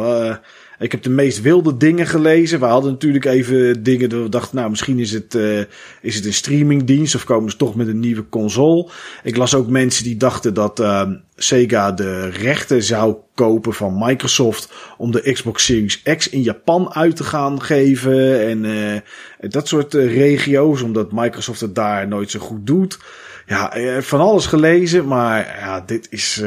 Ik 0.78 0.92
heb 0.92 1.02
de 1.02 1.10
meest 1.10 1.40
wilde 1.40 1.76
dingen 1.76 2.06
gelezen. 2.06 2.60
We 2.60 2.66
hadden 2.66 2.92
natuurlijk 2.92 3.24
even 3.24 3.82
dingen 3.82 4.08
dat 4.08 4.22
we 4.22 4.28
dachten, 4.28 4.56
nou, 4.56 4.70
misschien 4.70 4.98
is 4.98 5.12
het, 5.12 5.34
uh, 5.34 5.60
is 6.00 6.14
het 6.14 6.24
een 6.24 6.34
streamingdienst 6.34 7.14
of 7.14 7.24
komen 7.24 7.50
ze 7.50 7.56
toch 7.56 7.74
met 7.74 7.88
een 7.88 8.00
nieuwe 8.00 8.28
console. 8.28 8.90
Ik 9.22 9.36
las 9.36 9.54
ook 9.54 9.68
mensen 9.68 10.04
die 10.04 10.16
dachten 10.16 10.54
dat 10.54 10.80
uh, 10.80 11.10
Sega 11.36 11.92
de 11.92 12.28
rechten 12.28 12.82
zou 12.82 13.16
kopen 13.34 13.74
van 13.74 13.98
Microsoft 13.98 14.72
om 14.98 15.10
de 15.10 15.32
Xbox 15.32 15.64
Series 15.64 16.02
X 16.02 16.28
in 16.28 16.42
Japan 16.42 16.94
uit 16.94 17.16
te 17.16 17.24
gaan 17.24 17.62
geven 17.62 18.46
en 18.48 18.64
uh, 18.64 19.50
dat 19.50 19.68
soort 19.68 19.94
regio's, 19.94 20.82
omdat 20.82 21.12
Microsoft 21.12 21.60
het 21.60 21.74
daar 21.74 22.08
nooit 22.08 22.30
zo 22.30 22.40
goed 22.40 22.66
doet. 22.66 22.98
Ja, 23.46 23.72
van 24.02 24.20
alles 24.20 24.46
gelezen, 24.46 25.06
maar 25.06 25.56
ja, 25.58 25.80
dit 25.80 26.06
is 26.10 26.42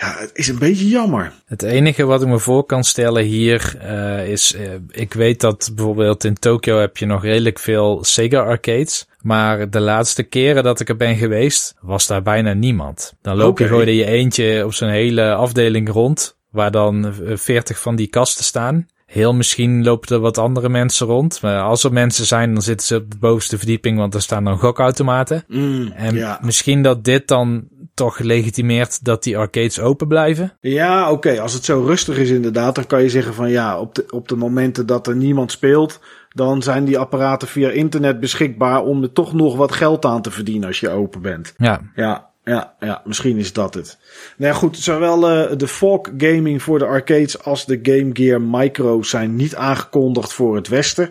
ja, 0.00 0.14
het 0.18 0.30
is 0.32 0.48
een 0.48 0.58
beetje 0.58 0.88
jammer. 0.88 1.32
Het 1.46 1.62
enige 1.62 2.04
wat 2.04 2.22
ik 2.22 2.28
me 2.28 2.38
voor 2.38 2.64
kan 2.64 2.84
stellen 2.84 3.24
hier 3.24 3.76
uh, 3.82 4.28
is, 4.28 4.54
uh, 4.54 4.60
ik 4.90 5.12
weet 5.12 5.40
dat 5.40 5.70
bijvoorbeeld 5.74 6.24
in 6.24 6.34
Tokio 6.34 6.78
heb 6.78 6.96
je 6.96 7.06
nog 7.06 7.22
redelijk 7.22 7.58
veel 7.58 8.04
Sega 8.04 8.40
arcades. 8.40 9.08
Maar 9.20 9.70
de 9.70 9.80
laatste 9.80 10.22
keren 10.22 10.62
dat 10.62 10.80
ik 10.80 10.88
er 10.88 10.96
ben 10.96 11.16
geweest, 11.16 11.74
was 11.80 12.06
daar 12.06 12.22
bijna 12.22 12.52
niemand. 12.52 13.14
Dan 13.22 13.36
loop 13.36 13.50
okay. 13.50 13.66
je 13.66 13.72
gewoon 13.72 13.88
in 13.88 13.94
je 13.94 14.04
eentje 14.04 14.64
op 14.64 14.74
zo'n 14.74 14.88
hele 14.88 15.34
afdeling 15.34 15.88
rond, 15.90 16.36
waar 16.50 16.70
dan 16.70 17.14
40 17.34 17.80
van 17.80 17.96
die 17.96 18.06
kasten 18.06 18.44
staan. 18.44 18.86
Heel 19.06 19.34
misschien 19.34 19.84
lopen 19.84 20.14
er 20.14 20.20
wat 20.20 20.38
andere 20.38 20.68
mensen 20.68 21.06
rond. 21.06 21.42
Maar 21.42 21.60
als 21.60 21.84
er 21.84 21.92
mensen 21.92 22.26
zijn, 22.26 22.52
dan 22.52 22.62
zitten 22.62 22.86
ze 22.86 22.96
op 22.96 23.10
de 23.10 23.18
bovenste 23.18 23.58
verdieping, 23.58 23.98
want 23.98 24.14
er 24.14 24.22
staan 24.22 24.44
dan 24.44 24.58
gokautomaten. 24.58 25.44
Mm, 25.48 25.92
en 25.92 26.14
ja. 26.14 26.38
misschien 26.42 26.82
dat 26.82 27.04
dit 27.04 27.28
dan 27.28 27.68
toch 27.94 28.18
legitimeert 28.18 29.04
dat 29.04 29.22
die 29.22 29.38
arcades 29.38 29.80
open 29.80 30.08
blijven? 30.08 30.56
Ja, 30.60 31.10
oké. 31.10 31.40
Als 31.40 31.52
het 31.52 31.64
zo 31.64 31.82
rustig 31.86 32.18
is 32.18 32.30
inderdaad, 32.30 32.74
dan 32.74 32.86
kan 32.86 33.02
je 33.02 33.08
zeggen 33.08 33.34
van 33.34 33.50
ja, 33.50 33.80
op 33.80 33.94
de, 33.94 34.04
op 34.10 34.28
de 34.28 34.36
momenten 34.36 34.86
dat 34.86 35.06
er 35.06 35.16
niemand 35.16 35.52
speelt, 35.52 36.00
dan 36.34 36.62
zijn 36.62 36.84
die 36.84 36.98
apparaten 36.98 37.48
via 37.48 37.70
internet 37.70 38.20
beschikbaar 38.20 38.82
om 38.82 39.02
er 39.02 39.12
toch 39.12 39.32
nog 39.32 39.56
wat 39.56 39.72
geld 39.72 40.04
aan 40.04 40.22
te 40.22 40.30
verdienen 40.30 40.68
als 40.68 40.80
je 40.80 40.90
open 40.90 41.22
bent. 41.22 41.54
Ja. 41.56 41.80
Ja, 41.94 42.30
ja, 42.44 42.74
ja, 42.80 43.02
misschien 43.04 43.36
is 43.36 43.52
dat 43.52 43.74
het. 43.74 43.98
Nou 44.36 44.52
ja, 44.52 44.58
goed, 44.58 44.78
zowel 44.78 45.30
uh, 45.30 45.56
de 45.56 45.68
Fork 45.68 46.10
Gaming 46.16 46.62
voor 46.62 46.78
de 46.78 46.84
arcades 46.84 47.42
als 47.42 47.66
de 47.66 47.78
Game 47.82 48.10
Gear 48.12 48.40
Micro 48.40 49.02
zijn 49.02 49.36
niet 49.36 49.54
aangekondigd 49.54 50.32
voor 50.32 50.56
het 50.56 50.68
Westen. 50.68 51.10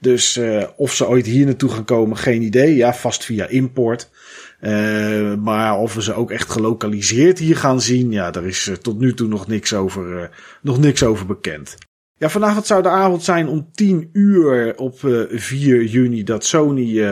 Dus 0.00 0.36
uh, 0.36 0.64
of 0.76 0.94
ze 0.94 1.08
ooit 1.08 1.26
hier 1.26 1.46
naartoe 1.46 1.70
gaan 1.70 1.84
komen, 1.84 2.16
geen 2.16 2.42
idee. 2.42 2.76
Ja, 2.76 2.94
vast 2.94 3.24
via 3.24 3.46
import. 3.46 4.10
Uh, 4.60 5.34
maar 5.34 5.78
of 5.78 5.94
we 5.94 6.02
ze 6.02 6.14
ook 6.14 6.30
echt 6.30 6.50
gelokaliseerd 6.50 7.38
hier 7.38 7.56
gaan 7.56 7.80
zien, 7.80 8.12
ja, 8.12 8.30
daar 8.30 8.44
is 8.44 8.66
uh, 8.66 8.74
tot 8.74 8.98
nu 8.98 9.14
toe 9.14 9.28
nog 9.28 9.46
niks 9.46 9.74
over, 9.74 10.20
uh, 10.20 10.28
nog 10.62 10.78
niks 10.78 11.02
over 11.02 11.26
bekend. 11.26 11.76
Ja, 12.16 12.28
vanavond 12.28 12.66
zou 12.66 12.82
de 12.82 12.88
avond 12.88 13.22
zijn 13.22 13.48
om 13.48 13.68
10 13.72 14.08
uur 14.12 14.76
op 14.76 14.98
4 15.30 15.84
juni 15.84 16.22
dat 16.22 16.44
Sony 16.44 17.02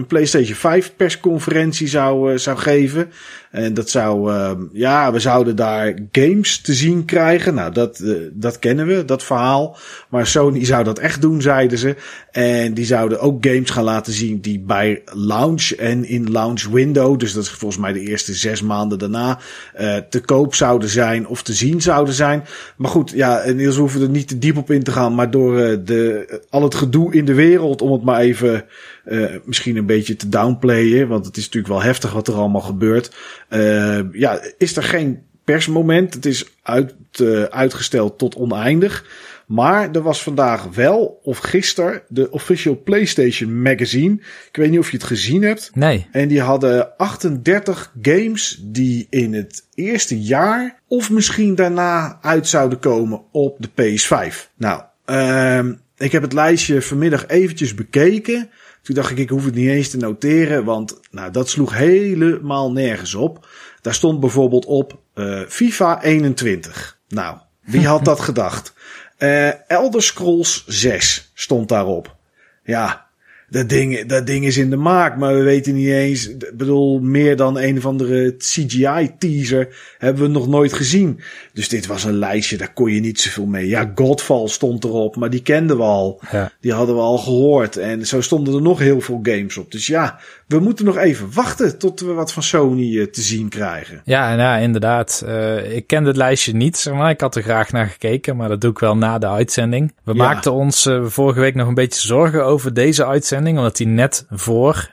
een 0.00 0.06
PlayStation 0.06 0.56
5 0.56 0.92
persconferentie 0.96 1.88
zou, 1.88 2.38
zou 2.38 2.58
geven. 2.58 3.10
En 3.50 3.74
dat 3.74 3.90
zou, 3.90 4.32
uh, 4.32 4.50
ja, 4.72 5.12
we 5.12 5.18
zouden 5.18 5.56
daar 5.56 5.94
games 6.12 6.60
te 6.60 6.74
zien 6.74 7.04
krijgen. 7.04 7.54
Nou, 7.54 7.72
dat, 7.72 8.00
uh, 8.02 8.18
dat 8.32 8.58
kennen 8.58 8.86
we, 8.86 9.04
dat 9.04 9.24
verhaal. 9.24 9.76
Maar 10.08 10.26
Sony 10.26 10.64
zou 10.64 10.84
dat 10.84 10.98
echt 10.98 11.20
doen, 11.20 11.42
zeiden 11.42 11.78
ze. 11.78 11.96
En 12.30 12.74
die 12.74 12.84
zouden 12.84 13.20
ook 13.20 13.46
games 13.46 13.70
gaan 13.70 13.84
laten 13.84 14.12
zien 14.12 14.40
die 14.40 14.60
bij 14.60 15.02
launch 15.04 15.70
en 15.70 16.04
in 16.04 16.30
launch 16.30 16.62
window, 16.66 17.18
dus 17.18 17.32
dat 17.32 17.42
is 17.42 17.50
volgens 17.50 17.80
mij 17.80 17.92
de 17.92 18.00
eerste 18.00 18.34
zes 18.34 18.62
maanden 18.62 18.98
daarna, 18.98 19.38
uh, 19.80 19.96
te 19.96 20.20
koop 20.20 20.54
zouden 20.54 20.88
zijn 20.88 21.26
of 21.26 21.42
te 21.42 21.52
zien 21.52 21.80
zouden 21.80 22.14
zijn. 22.14 22.44
Maar 22.76 22.90
goed, 22.90 23.10
ja, 23.10 23.42
we 23.54 23.74
hoeven 23.74 24.02
er 24.02 24.08
niet 24.08 24.28
te 24.28 24.38
diep 24.38 24.56
op 24.56 24.70
in 24.70 24.82
te 24.82 24.92
gaan. 24.92 25.14
Maar 25.14 25.30
door 25.30 25.84
de, 25.84 26.26
al 26.50 26.62
het 26.62 26.74
gedoe 26.74 27.14
in 27.14 27.24
de 27.24 27.34
wereld, 27.34 27.82
om 27.82 27.92
het 27.92 28.02
maar 28.02 28.20
even 28.20 28.64
uh, 29.06 29.34
misschien 29.44 29.76
een 29.76 29.86
beetje 29.86 30.16
te 30.16 30.28
downplayen. 30.28 31.08
Want 31.08 31.26
het 31.26 31.36
is 31.36 31.44
natuurlijk 31.44 31.72
wel 31.72 31.82
heftig 31.82 32.12
wat 32.12 32.28
er 32.28 32.34
allemaal 32.34 32.60
gebeurt. 32.60 33.16
Uh, 33.50 34.12
ja, 34.12 34.40
is 34.58 34.76
er 34.76 34.82
geen 34.82 35.22
persmoment. 35.44 36.14
Het 36.14 36.26
is 36.26 36.44
uit, 36.62 36.94
uh, 37.20 37.42
uitgesteld 37.42 38.18
tot 38.18 38.36
oneindig. 38.36 39.04
Maar 39.50 39.90
er 39.90 40.02
was 40.02 40.22
vandaag 40.22 40.74
wel, 40.74 41.20
of 41.22 41.38
gisteren, 41.38 42.02
de 42.08 42.30
official 42.30 42.80
PlayStation 42.84 43.62
Magazine. 43.62 44.14
Ik 44.48 44.56
weet 44.56 44.70
niet 44.70 44.78
of 44.78 44.90
je 44.90 44.96
het 44.96 45.06
gezien 45.06 45.42
hebt. 45.42 45.70
Nee. 45.74 46.06
En 46.12 46.28
die 46.28 46.40
hadden 46.40 46.96
38 46.96 47.92
games 48.02 48.60
die 48.62 49.06
in 49.08 49.34
het 49.34 49.62
eerste 49.74 50.20
jaar 50.20 50.80
of 50.88 51.10
misschien 51.10 51.54
daarna 51.54 52.18
uit 52.22 52.48
zouden 52.48 52.78
komen 52.78 53.22
op 53.30 53.56
de 53.58 53.68
PS5. 53.68 54.34
Nou, 54.56 54.82
uh, 55.06 55.72
ik 55.96 56.12
heb 56.12 56.22
het 56.22 56.32
lijstje 56.32 56.82
vanmiddag 56.82 57.26
eventjes 57.26 57.74
bekeken. 57.74 58.50
Toen 58.82 58.94
dacht 58.94 59.10
ik, 59.10 59.18
ik 59.18 59.28
hoef 59.28 59.44
het 59.44 59.54
niet 59.54 59.68
eens 59.68 59.88
te 59.88 59.96
noteren, 59.96 60.64
want 60.64 61.00
nou, 61.10 61.30
dat 61.30 61.48
sloeg 61.48 61.74
helemaal 61.74 62.72
nergens 62.72 63.14
op. 63.14 63.48
Daar 63.80 63.94
stond 63.94 64.20
bijvoorbeeld 64.20 64.64
op 64.64 65.00
uh, 65.14 65.40
FIFA 65.48 66.02
21. 66.02 66.98
Nou, 67.08 67.38
wie 67.60 67.86
had 67.86 68.04
dat 68.04 68.20
gedacht? 68.30 68.72
Uh, 69.18 69.70
Elder 69.70 70.02
Scrolls 70.02 70.64
6 70.66 71.30
stond 71.34 71.68
daarop. 71.68 72.16
Ja, 72.64 73.09
dat 73.50 73.68
ding, 73.68 74.06
dat 74.06 74.26
ding 74.26 74.44
is 74.44 74.56
in 74.56 74.70
de 74.70 74.76
maak, 74.76 75.16
maar 75.16 75.34
we 75.34 75.42
weten 75.42 75.74
niet 75.74 75.88
eens. 75.88 76.28
Ik 76.28 76.56
bedoel, 76.56 77.00
meer 77.00 77.36
dan 77.36 77.58
een 77.58 77.76
of 77.76 77.86
andere 77.86 78.34
CGI-teaser 78.36 79.94
hebben 79.98 80.22
we 80.22 80.28
nog 80.28 80.48
nooit 80.48 80.72
gezien. 80.72 81.20
Dus 81.52 81.68
dit 81.68 81.86
was 81.86 82.04
een 82.04 82.18
lijstje, 82.18 82.56
daar 82.56 82.72
kon 82.72 82.92
je 82.92 83.00
niet 83.00 83.20
zoveel 83.20 83.46
mee. 83.46 83.68
Ja, 83.68 83.92
Godfall 83.94 84.48
stond 84.48 84.84
erop, 84.84 85.16
maar 85.16 85.30
die 85.30 85.42
kenden 85.42 85.76
we 85.76 85.82
al. 85.82 86.20
Ja. 86.30 86.52
Die 86.60 86.72
hadden 86.72 86.94
we 86.94 87.00
al 87.00 87.18
gehoord. 87.18 87.76
En 87.76 88.06
zo 88.06 88.20
stonden 88.20 88.54
er 88.54 88.62
nog 88.62 88.78
heel 88.78 89.00
veel 89.00 89.20
games 89.22 89.56
op. 89.56 89.72
Dus 89.72 89.86
ja, 89.86 90.20
we 90.50 90.58
moeten 90.58 90.84
nog 90.84 90.96
even 90.96 91.32
wachten 91.32 91.78
tot 91.78 92.00
we 92.00 92.12
wat 92.12 92.32
van 92.32 92.42
Sony 92.42 92.92
uh, 92.94 93.06
te 93.06 93.20
zien 93.20 93.48
krijgen. 93.48 94.00
Ja, 94.04 94.32
ja, 94.32 94.56
inderdaad. 94.56 95.22
Uh, 95.26 95.76
ik 95.76 95.86
kende 95.86 96.08
het 96.08 96.16
lijstje 96.16 96.52
niet, 96.54 96.76
zeg 96.76 96.94
maar. 96.94 97.10
Ik 97.10 97.20
had 97.20 97.36
er 97.36 97.42
graag 97.42 97.72
naar 97.72 97.86
gekeken, 97.86 98.36
maar 98.36 98.48
dat 98.48 98.60
doe 98.60 98.70
ik 98.70 98.78
wel 98.78 98.96
na 98.96 99.18
de 99.18 99.28
uitzending. 99.28 99.94
We 100.04 100.12
Ja. 100.14 100.18
maakten 100.24 100.52
ons 100.52 100.86
uh, 100.86 101.04
vorige 101.04 101.40
week 101.40 101.54
nog 101.54 101.68
een 101.68 101.74
beetje 101.74 102.00
zorgen 102.06 102.44
over 102.44 102.74
deze 102.74 103.06
uitzending, 103.06 103.56
omdat 103.58 103.76
die 103.76 103.86
net 103.86 104.26
voor 104.30 104.90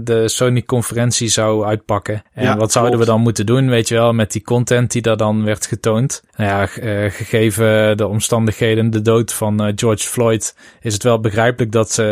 de 0.00 0.22
Sony-conferentie 0.26 1.28
zou 1.28 1.64
uitpakken. 1.64 2.22
En 2.32 2.44
Ja, 2.44 2.56
wat 2.56 2.72
zouden 2.72 2.98
we 2.98 3.04
dan 3.04 3.20
moeten 3.20 3.46
doen, 3.46 3.68
weet 3.68 3.88
je 3.88 3.94
wel, 3.94 4.12
met 4.12 4.32
die 4.32 4.42
content 4.42 4.92
die 4.92 5.02
daar 5.02 5.16
dan 5.16 5.44
werd 5.44 5.66
getoond? 5.66 6.22
Nou 6.36 6.50
ja, 6.50 6.66
gegeven 7.10 7.96
de 7.96 8.06
omstandigheden, 8.06 8.90
de 8.90 9.02
dood 9.02 9.32
van 9.32 9.72
George 9.76 10.08
Floyd, 10.08 10.54
is 10.80 10.92
het 10.92 11.02
wel 11.02 11.20
begrijpelijk 11.20 11.72
dat 11.72 11.90
ze 11.92 12.02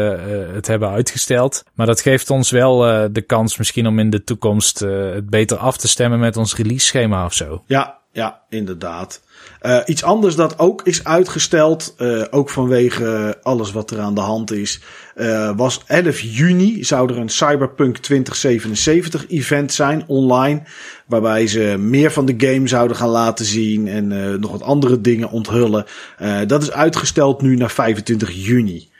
het 0.54 0.66
hebben 0.66 0.88
uitgesteld. 0.88 1.64
Maar 1.74 1.86
dat 1.86 2.00
geeft 2.00 2.30
ons 2.30 2.50
wel 2.50 2.81
uh, 2.86 3.04
de 3.10 3.22
kans 3.22 3.56
misschien 3.56 3.86
om 3.86 3.98
in 3.98 4.10
de 4.10 4.24
toekomst 4.24 4.82
uh, 4.82 5.14
het 5.14 5.30
beter 5.30 5.56
af 5.56 5.76
te 5.76 5.88
stemmen 5.88 6.18
met 6.18 6.36
ons 6.36 6.56
release 6.56 6.86
schema 6.86 7.24
of 7.24 7.34
zo. 7.34 7.62
Ja, 7.66 7.98
ja, 8.12 8.40
inderdaad. 8.48 9.22
Uh, 9.62 9.78
iets 9.86 10.02
anders 10.02 10.36
dat 10.36 10.58
ook 10.58 10.82
is 10.82 11.04
uitgesteld, 11.04 11.96
ook 12.30 12.50
vanwege 12.50 13.38
alles 13.42 13.72
wat 13.72 13.90
er 13.90 14.00
aan 14.00 14.14
de 14.14 14.20
hand 14.20 14.52
is, 14.52 14.80
uh, 15.16 15.50
was 15.56 15.82
11 15.86 16.20
juni 16.20 16.84
zou 16.84 17.12
er 17.12 17.18
een 17.18 17.28
Cyberpunk 17.28 17.96
2077 17.96 19.28
event 19.28 19.72
zijn 19.72 20.04
online, 20.06 20.62
waarbij 21.06 21.46
ze 21.46 21.76
meer 21.78 22.12
van 22.12 22.26
de 22.26 22.34
game 22.36 22.68
zouden 22.68 22.96
gaan 22.96 23.08
laten 23.08 23.44
zien 23.44 23.88
en 23.88 24.40
nog 24.40 24.50
wat 24.50 24.62
andere 24.62 25.00
dingen 25.00 25.30
onthullen. 25.30 25.84
dat 26.46 26.62
is 26.62 26.72
uitgesteld 26.72 27.42
nu 27.42 27.56
naar 27.56 27.70
25 27.70 28.30
juni. 28.32 28.90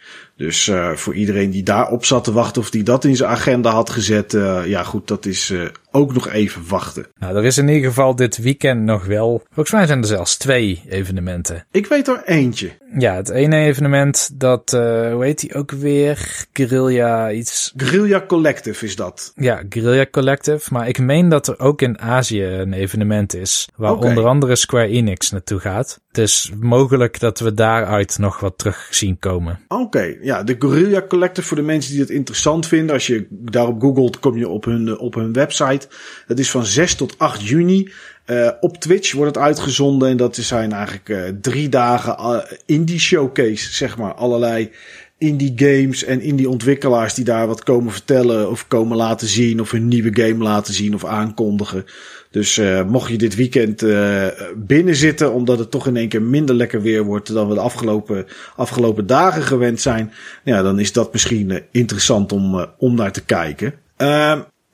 Dus 0.43 0.67
uh, 0.67 0.93
voor 0.93 1.15
iedereen 1.15 1.51
die 1.51 1.63
daarop 1.63 2.05
zat 2.05 2.25
te 2.25 2.33
wachten 2.33 2.63
of 2.63 2.71
die 2.71 2.83
dat 2.83 3.05
in 3.05 3.17
zijn 3.17 3.31
agenda 3.31 3.71
had 3.71 3.91
gezet, 3.91 4.33
uh, 4.33 4.67
ja 4.67 4.83
goed, 4.83 5.09
dat 5.09 5.27
is 5.27 5.51
uh, 5.51 5.69
ook 5.93 6.15
nog 6.15 6.29
even 6.29 6.69
wachten. 6.69 7.07
Nou, 7.19 7.37
er 7.37 7.45
is 7.45 7.59
in 7.59 7.69
ieder 7.69 7.89
geval 7.89 8.17
dit 8.17 8.37
weekend 8.37 8.83
nog 8.83 9.05
wel. 9.05 9.43
Volgens 9.47 9.75
mij 9.75 9.87
zijn 9.87 9.99
er 9.99 10.07
zelfs 10.07 10.37
twee 10.37 10.83
evenementen. 10.89 11.67
Ik 11.71 11.87
weet 11.87 12.09
er 12.09 12.23
eentje. 12.25 12.71
Ja, 12.99 13.15
het 13.15 13.29
ene 13.29 13.57
evenement 13.57 14.31
dat, 14.41 14.71
hoe 14.71 15.19
heet 15.21 15.41
die 15.41 15.55
ook 15.55 15.71
weer? 15.71 16.47
Guerrilla 16.53 17.31
iets. 17.31 17.73
Guerrilla 17.77 18.25
Collective 18.27 18.85
is 18.85 18.97
dat. 18.97 19.33
Ja, 19.35 19.63
Guerrilla 19.69 20.07
Collective. 20.11 20.73
Maar 20.73 20.89
ik 20.89 20.99
meen 20.99 21.29
dat 21.29 21.49
er 21.49 21.59
ook 21.59 21.83
in 21.83 22.01
Azië 22.01 22.45
een 22.45 22.73
evenement 22.73 23.35
is. 23.35 23.69
Waar 23.77 23.95
onder 23.97 24.27
andere 24.27 24.57
Square 24.57 24.87
Enix 24.87 25.31
naartoe 25.31 25.59
gaat. 25.59 26.01
Dus 26.11 26.53
mogelijk 26.61 27.21
dat 27.21 27.39
we 27.39 27.55
daaruit 27.55 28.19
nog 28.19 28.41
wat 28.41 28.59
terug 28.59 28.89
zien 28.91 29.19
komen. 29.19 29.61
Oké, 29.69 30.17
ja, 30.21 30.43
de 30.43 30.57
Guerrilla 30.59 31.05
Collective 31.09 31.49
voor 31.49 31.57
de 31.57 31.63
mensen 31.63 31.93
die 31.93 32.01
het 32.01 32.11
interessant 32.11 32.67
vinden. 32.67 32.95
Als 32.95 33.07
je 33.07 33.27
daarop 33.31 33.81
googelt, 33.81 34.19
kom 34.19 34.37
je 34.39 34.49
op 34.49 34.65
hun, 34.65 34.99
op 34.99 35.15
hun 35.15 35.33
website. 35.33 35.82
Dat 36.27 36.39
is 36.39 36.51
van 36.51 36.67
6 36.67 36.95
tot 36.95 37.19
8 37.19 37.49
juni. 37.49 37.91
Uh, 38.27 38.51
op 38.61 38.77
Twitch 38.77 39.13
wordt 39.13 39.35
het 39.35 39.45
uitgezonden 39.45 40.09
en 40.09 40.17
dat 40.17 40.37
zijn 40.37 40.73
eigenlijk 40.73 41.09
uh, 41.09 41.23
drie 41.41 41.69
dagen 41.69 42.17
uh, 42.21 42.39
indie 42.67 42.99
showcase, 42.99 43.73
zeg 43.73 43.97
maar. 43.97 44.15
Allerlei 44.15 44.71
indie 45.19 45.53
games 45.57 46.05
en 46.05 46.21
indie 46.21 46.49
ontwikkelaars 46.49 47.15
die 47.15 47.25
daar 47.25 47.47
wat 47.47 47.63
komen 47.63 47.93
vertellen 47.93 48.51
of 48.51 48.69
komen 48.69 48.97
laten 48.97 49.29
zien 49.29 49.61
of 49.61 49.71
hun 49.71 49.89
nieuwe 49.89 50.23
game 50.23 50.45
laten 50.45 50.75
zien 50.75 50.95
of 50.95 51.05
aankondigen. 51.05 51.85
Dus 52.31 52.61
mocht 52.87 53.11
je 53.11 53.19
dit 53.19 53.35
weekend 53.35 53.83
uh, 53.83 54.27
binnen 54.57 54.97
zitten, 54.97 55.33
omdat 55.33 55.59
het 55.59 55.71
toch 55.71 55.87
in 55.87 55.97
één 55.97 56.09
keer 56.09 56.23
minder 56.23 56.55
lekker 56.55 56.83
weer 56.83 57.05
wordt 57.05 57.33
dan 57.33 57.49
we 57.49 57.55
de 57.55 57.61
afgelopen, 57.61 58.27
afgelopen 58.57 59.07
dagen 59.07 59.43
gewend 59.43 59.81
zijn, 59.81 60.13
ja, 60.45 60.63
dan 60.63 60.79
is 60.79 60.93
dat 60.93 61.13
misschien 61.13 61.63
interessant 61.71 62.33
om, 62.33 62.67
om 62.79 62.95
naar 62.95 63.13
te 63.13 63.25
kijken. 63.25 63.75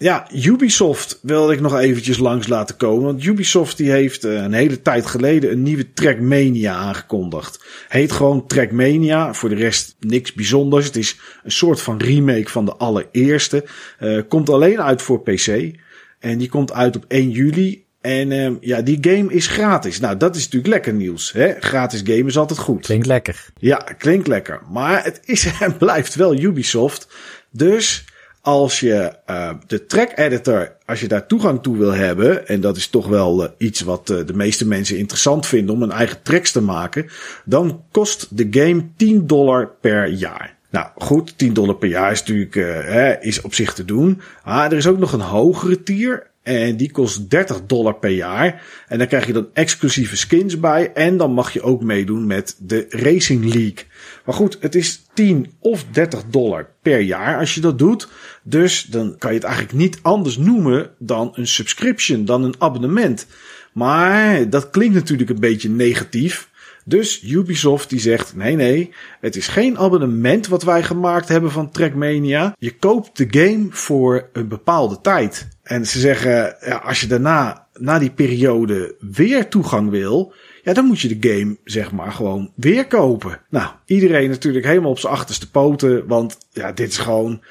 Ja, 0.00 0.28
Ubisoft 0.32 1.18
wilde 1.22 1.52
ik 1.52 1.60
nog 1.60 1.78
eventjes 1.78 2.18
langs 2.18 2.46
laten 2.46 2.76
komen. 2.76 3.04
Want 3.04 3.24
Ubisoft 3.24 3.76
die 3.76 3.90
heeft 3.90 4.24
uh, 4.24 4.42
een 4.42 4.52
hele 4.52 4.82
tijd 4.82 5.06
geleden 5.06 5.50
een 5.50 5.62
nieuwe 5.62 5.92
Trackmania 5.92 6.74
aangekondigd. 6.74 7.64
Heet 7.88 8.12
gewoon 8.12 8.46
Trackmania. 8.46 9.34
Voor 9.34 9.48
de 9.48 9.54
rest 9.54 9.96
niks 10.00 10.32
bijzonders. 10.32 10.86
Het 10.86 10.96
is 10.96 11.18
een 11.44 11.50
soort 11.50 11.80
van 11.80 11.98
remake 11.98 12.48
van 12.48 12.64
de 12.64 12.76
allereerste. 12.76 13.64
Uh, 14.00 14.22
komt 14.28 14.50
alleen 14.50 14.82
uit 14.82 15.02
voor 15.02 15.22
PC. 15.22 15.70
En 16.18 16.38
die 16.38 16.48
komt 16.48 16.72
uit 16.72 16.96
op 16.96 17.04
1 17.08 17.30
juli. 17.30 17.86
En 18.00 18.30
uh, 18.30 18.50
ja, 18.60 18.82
die 18.82 18.98
game 19.00 19.32
is 19.32 19.46
gratis. 19.46 20.00
Nou, 20.00 20.16
dat 20.16 20.36
is 20.36 20.42
natuurlijk 20.42 20.72
lekker 20.72 20.92
nieuws. 20.92 21.32
Hè? 21.32 21.54
Gratis 21.60 22.00
game 22.04 22.24
is 22.24 22.38
altijd 22.38 22.58
goed. 22.58 22.84
Klinkt 22.84 23.06
lekker. 23.06 23.46
Ja, 23.56 23.76
klinkt 23.76 24.26
lekker. 24.26 24.60
Maar 24.70 25.04
het 25.04 25.20
is 25.24 25.50
en 25.60 25.76
blijft 25.86 26.14
wel 26.14 26.36
Ubisoft. 26.36 27.08
Dus 27.50 28.04
als 28.48 28.80
je 28.80 29.12
uh, 29.30 29.50
de 29.66 29.86
track 29.86 30.12
editor, 30.14 30.72
als 30.86 31.00
je 31.00 31.08
daar 31.08 31.26
toegang 31.26 31.62
toe 31.62 31.76
wil 31.76 31.92
hebben, 31.92 32.48
en 32.48 32.60
dat 32.60 32.76
is 32.76 32.88
toch 32.88 33.06
wel 33.06 33.44
uh, 33.44 33.50
iets 33.58 33.80
wat 33.80 34.10
uh, 34.10 34.26
de 34.26 34.34
meeste 34.34 34.66
mensen 34.66 34.98
interessant 34.98 35.46
vinden 35.46 35.74
om 35.74 35.82
een 35.82 35.90
eigen 35.90 36.22
tracks 36.22 36.52
te 36.52 36.60
maken, 36.60 37.06
dan 37.44 37.82
kost 37.90 38.36
de 38.36 38.46
game 38.50 38.86
10 38.96 39.26
dollar 39.26 39.70
per 39.80 40.06
jaar. 40.06 40.56
Nou 40.70 40.86
goed, 40.96 41.38
10 41.38 41.52
dollar 41.52 41.74
per 41.74 41.88
jaar 41.88 42.12
is 42.12 42.20
natuurlijk 42.20 42.54
hè, 42.54 43.20
is 43.20 43.40
op 43.40 43.54
zich 43.54 43.74
te 43.74 43.84
doen. 43.84 44.20
Maar 44.44 44.72
er 44.72 44.78
is 44.78 44.86
ook 44.86 44.98
nog 44.98 45.12
een 45.12 45.20
hogere 45.20 45.82
tier. 45.82 46.26
En 46.42 46.76
die 46.76 46.90
kost 46.90 47.30
30 47.30 47.60
dollar 47.66 47.94
per 47.94 48.10
jaar. 48.10 48.62
En 48.88 48.98
dan 48.98 49.06
krijg 49.06 49.26
je 49.26 49.32
dan 49.32 49.48
exclusieve 49.52 50.16
skins 50.16 50.60
bij. 50.60 50.92
En 50.92 51.16
dan 51.16 51.32
mag 51.32 51.52
je 51.52 51.62
ook 51.62 51.82
meedoen 51.82 52.26
met 52.26 52.56
de 52.58 52.86
Racing 52.88 53.44
League. 53.44 53.84
Maar 54.24 54.34
goed, 54.34 54.56
het 54.60 54.74
is 54.74 55.02
10 55.14 55.52
of 55.58 55.84
30 55.90 56.24
dollar 56.30 56.68
per 56.82 57.00
jaar 57.00 57.38
als 57.38 57.54
je 57.54 57.60
dat 57.60 57.78
doet. 57.78 58.08
Dus 58.42 58.82
dan 58.82 59.18
kan 59.18 59.30
je 59.30 59.36
het 59.36 59.46
eigenlijk 59.46 59.78
niet 59.78 59.98
anders 60.02 60.36
noemen 60.36 60.90
dan 60.98 61.30
een 61.32 61.46
subscription, 61.46 62.24
dan 62.24 62.44
een 62.44 62.54
abonnement. 62.58 63.26
Maar 63.72 64.50
dat 64.50 64.70
klinkt 64.70 64.94
natuurlijk 64.94 65.30
een 65.30 65.40
beetje 65.40 65.70
negatief. 65.70 66.48
Dus 66.88 67.22
Ubisoft 67.22 67.90
die 67.90 68.00
zegt, 68.00 68.36
nee 68.36 68.56
nee, 68.56 68.92
het 69.20 69.36
is 69.36 69.48
geen 69.48 69.78
abonnement 69.78 70.46
wat 70.46 70.62
wij 70.62 70.82
gemaakt 70.82 71.28
hebben 71.28 71.50
van 71.50 71.70
Trackmania. 71.70 72.54
Je 72.58 72.76
koopt 72.76 73.16
de 73.16 73.26
game 73.30 73.66
voor 73.70 74.28
een 74.32 74.48
bepaalde 74.48 75.00
tijd. 75.00 75.48
En 75.62 75.86
ze 75.86 76.00
zeggen, 76.00 76.56
ja, 76.60 76.76
als 76.76 77.00
je 77.00 77.06
daarna, 77.06 77.66
na 77.74 77.98
die 77.98 78.10
periode 78.10 78.94
weer 79.00 79.48
toegang 79.48 79.90
wil, 79.90 80.32
ja, 80.68 80.74
dan 80.74 80.84
moet 80.84 81.00
je 81.00 81.18
de 81.18 81.28
game, 81.28 81.56
zeg 81.64 81.92
maar, 81.92 82.12
gewoon 82.12 82.52
weer 82.54 82.86
kopen. 82.86 83.40
Nou, 83.50 83.70
iedereen 83.84 84.30
natuurlijk 84.30 84.64
helemaal 84.64 84.90
op 84.90 84.98
zijn 84.98 85.12
achterste 85.12 85.50
poten, 85.50 86.06
want 86.06 86.38
ja, 86.50 86.72
dit 86.72 86.88
is 86.88 86.98
gewoon, 86.98 87.42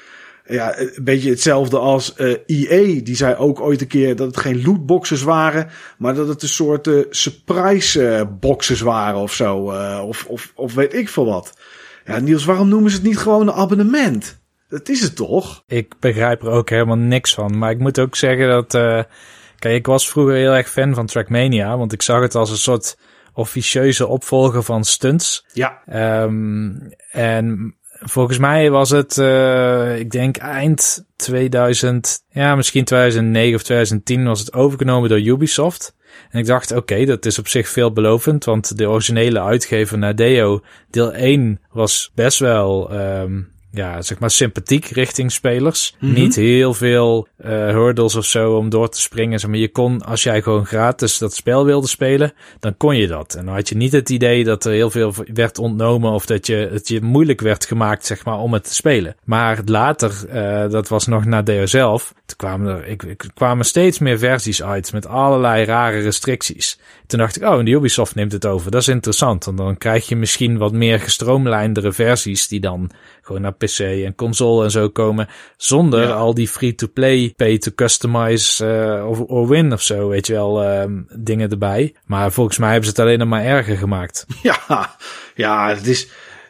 ja, 0.46 0.78
een 0.78 1.04
beetje 1.04 1.30
hetzelfde 1.30 1.78
als 1.78 2.14
uh, 2.16 2.36
EA. 2.46 3.00
Die 3.02 3.16
zei 3.16 3.34
ook 3.34 3.60
ooit 3.60 3.80
een 3.80 3.86
keer 3.86 4.16
dat 4.16 4.26
het 4.26 4.36
geen 4.36 4.62
lootboxes 4.64 5.22
waren, 5.22 5.68
maar 5.98 6.14
dat 6.14 6.28
het 6.28 6.42
een 6.42 6.48
soort 6.48 6.86
uh, 6.86 7.04
surprise 7.10 8.00
uh, 8.00 8.22
boxes 8.40 8.80
waren 8.80 9.20
of 9.20 9.32
zo. 9.32 9.56
Of, 10.02 10.24
of, 10.24 10.52
of 10.54 10.74
weet 10.74 10.94
ik 10.94 11.08
veel 11.08 11.26
wat. 11.26 11.58
Ja, 12.04 12.18
Niels, 12.18 12.44
waarom 12.44 12.68
noemen 12.68 12.90
ze 12.90 12.96
het 12.96 13.06
niet 13.06 13.18
gewoon 13.18 13.48
een 13.48 13.54
abonnement? 13.54 14.40
Dat 14.68 14.88
is 14.88 15.00
het 15.00 15.16
toch? 15.16 15.62
Ik 15.66 15.94
begrijp 16.00 16.42
er 16.42 16.50
ook 16.50 16.70
helemaal 16.70 16.96
niks 16.96 17.34
van. 17.34 17.58
Maar 17.58 17.70
ik 17.70 17.78
moet 17.78 17.98
ook 17.98 18.16
zeggen 18.16 18.48
dat. 18.48 18.72
Kijk, 19.58 19.74
ik 19.74 19.86
was 19.86 20.08
vroeger 20.08 20.34
heel 20.34 20.54
erg 20.54 20.70
fan 20.70 20.94
van 20.94 21.06
Trackmania. 21.06 21.76
Want 21.76 21.92
ik 21.92 22.02
zag 22.02 22.20
het 22.20 22.34
als 22.34 22.50
een 22.50 22.56
soort 22.56 22.96
officieuze 23.38 24.06
opvolger 24.06 24.62
van 24.62 24.84
stunts. 24.84 25.44
Ja. 25.52 25.82
Um, 26.22 26.88
en 27.10 27.76
volgens 27.90 28.38
mij 28.38 28.70
was 28.70 28.90
het, 28.90 29.16
uh, 29.16 29.98
ik 29.98 30.10
denk 30.10 30.36
eind 30.36 31.04
2000, 31.16 32.24
ja, 32.28 32.54
misschien 32.56 32.84
2009 32.84 33.54
of 33.54 33.62
2010 33.62 34.24
was 34.24 34.40
het 34.40 34.52
overgenomen 34.52 35.08
door 35.08 35.20
Ubisoft. 35.20 35.96
En 36.30 36.38
ik 36.38 36.46
dacht, 36.46 36.72
oké, 36.72 37.04
dat 37.04 37.26
is 37.26 37.38
op 37.38 37.48
zich 37.48 37.68
veelbelovend, 37.68 38.44
want 38.44 38.76
de 38.76 38.88
originele 38.88 39.40
uitgever 39.40 39.98
Nadeo, 39.98 40.60
deel 40.90 41.12
1, 41.12 41.60
was 41.70 42.10
best 42.14 42.38
wel 42.38 42.92
um, 42.92 43.52
ja, 43.70 44.02
zeg 44.02 44.18
maar 44.18 44.30
sympathiek 44.30 44.86
richting 44.86 45.32
spelers. 45.32 45.96
Mm 45.98 46.08
-hmm. 46.08 46.18
Niet 46.18 46.34
heel 46.34 46.74
veel 46.74 47.28
uh, 47.44 47.48
hurdles 47.50 48.14
of 48.14 48.24
zo 48.24 48.56
om 48.56 48.68
door 48.68 48.88
te 48.88 49.00
springen. 49.00 49.40
Zeg 49.40 49.50
maar 49.50 49.58
je 49.58 49.70
kon, 49.70 50.02
als 50.02 50.22
jij 50.22 50.42
gewoon 50.42 50.66
gratis 50.66 51.18
dat 51.18 51.34
spel 51.34 51.64
wilde 51.64 51.86
spelen, 51.86 52.32
dan 52.60 52.76
kon 52.76 52.96
je 52.96 53.06
dat. 53.06 53.34
En 53.34 53.44
dan 53.44 53.54
had 53.54 53.68
je 53.68 53.76
niet 53.76 53.92
het 53.92 54.10
idee 54.10 54.44
dat 54.44 54.64
er 54.64 54.72
heel 54.72 54.90
veel 54.90 55.14
werd 55.34 55.58
ontnomen 55.58 56.12
of 56.12 56.26
dat 56.26 56.46
je, 56.46 56.68
het 56.72 56.88
je 56.88 57.00
moeilijk 57.00 57.40
werd 57.40 57.66
gemaakt, 57.66 58.06
zeg 58.06 58.24
maar, 58.24 58.38
om 58.38 58.52
het 58.52 58.64
te 58.64 58.74
spelen. 58.74 59.16
Maar 59.24 59.60
later, 59.64 60.12
uh, 60.34 60.70
dat 60.70 60.88
was 60.88 61.06
nog 61.06 61.24
na 61.24 61.42
Deo 61.42 61.66
zelf, 61.66 62.14
toen 62.26 62.36
kwamen 62.36 62.76
er 62.76 62.86
ik, 62.86 63.02
ik, 63.02 63.24
kwamen 63.34 63.64
steeds 63.64 63.98
meer 63.98 64.18
versies 64.18 64.62
uit 64.62 64.92
met 64.92 65.06
allerlei 65.06 65.64
rare 65.64 65.98
restricties. 65.98 66.78
Toen 67.08 67.18
dacht 67.18 67.36
ik, 67.36 67.42
oh, 67.42 67.58
en 67.58 67.64
de 67.64 67.70
Ubisoft 67.70 68.14
neemt 68.14 68.32
het 68.32 68.46
over. 68.46 68.70
Dat 68.70 68.80
is 68.80 68.88
interessant. 68.88 69.44
Want 69.44 69.58
dan 69.58 69.78
krijg 69.78 70.08
je 70.08 70.16
misschien 70.16 70.58
wat 70.58 70.72
meer 70.72 71.00
gestroomlijndere 71.00 71.92
versies 71.92 72.48
die 72.48 72.60
dan 72.60 72.90
gewoon 73.22 73.40
naar 73.40 73.54
PC 73.54 73.78
en 73.78 74.14
console 74.14 74.64
en 74.64 74.70
zo 74.70 74.88
komen. 74.88 75.28
Zonder 75.56 76.02
ja. 76.02 76.12
al 76.12 76.34
die 76.34 76.48
free-to-play, 76.48 77.32
pay-to-customize 77.36 78.66
uh, 78.66 79.08
of, 79.08 79.20
or 79.20 79.48
win 79.48 79.72
of 79.72 79.82
zo, 79.82 80.08
weet 80.08 80.26
je 80.26 80.32
wel, 80.32 80.80
um, 80.80 81.06
dingen 81.14 81.50
erbij. 81.50 81.94
Maar 82.06 82.32
volgens 82.32 82.58
mij 82.58 82.70
hebben 82.70 82.88
ze 82.88 82.90
het 82.90 83.04
alleen 83.04 83.18
nog 83.18 83.28
maar 83.28 83.44
erger 83.44 83.76
gemaakt. 83.76 84.26
Ja, 84.42 84.96
ja, 85.34 85.68
het 85.68 85.86
is... 85.86 86.08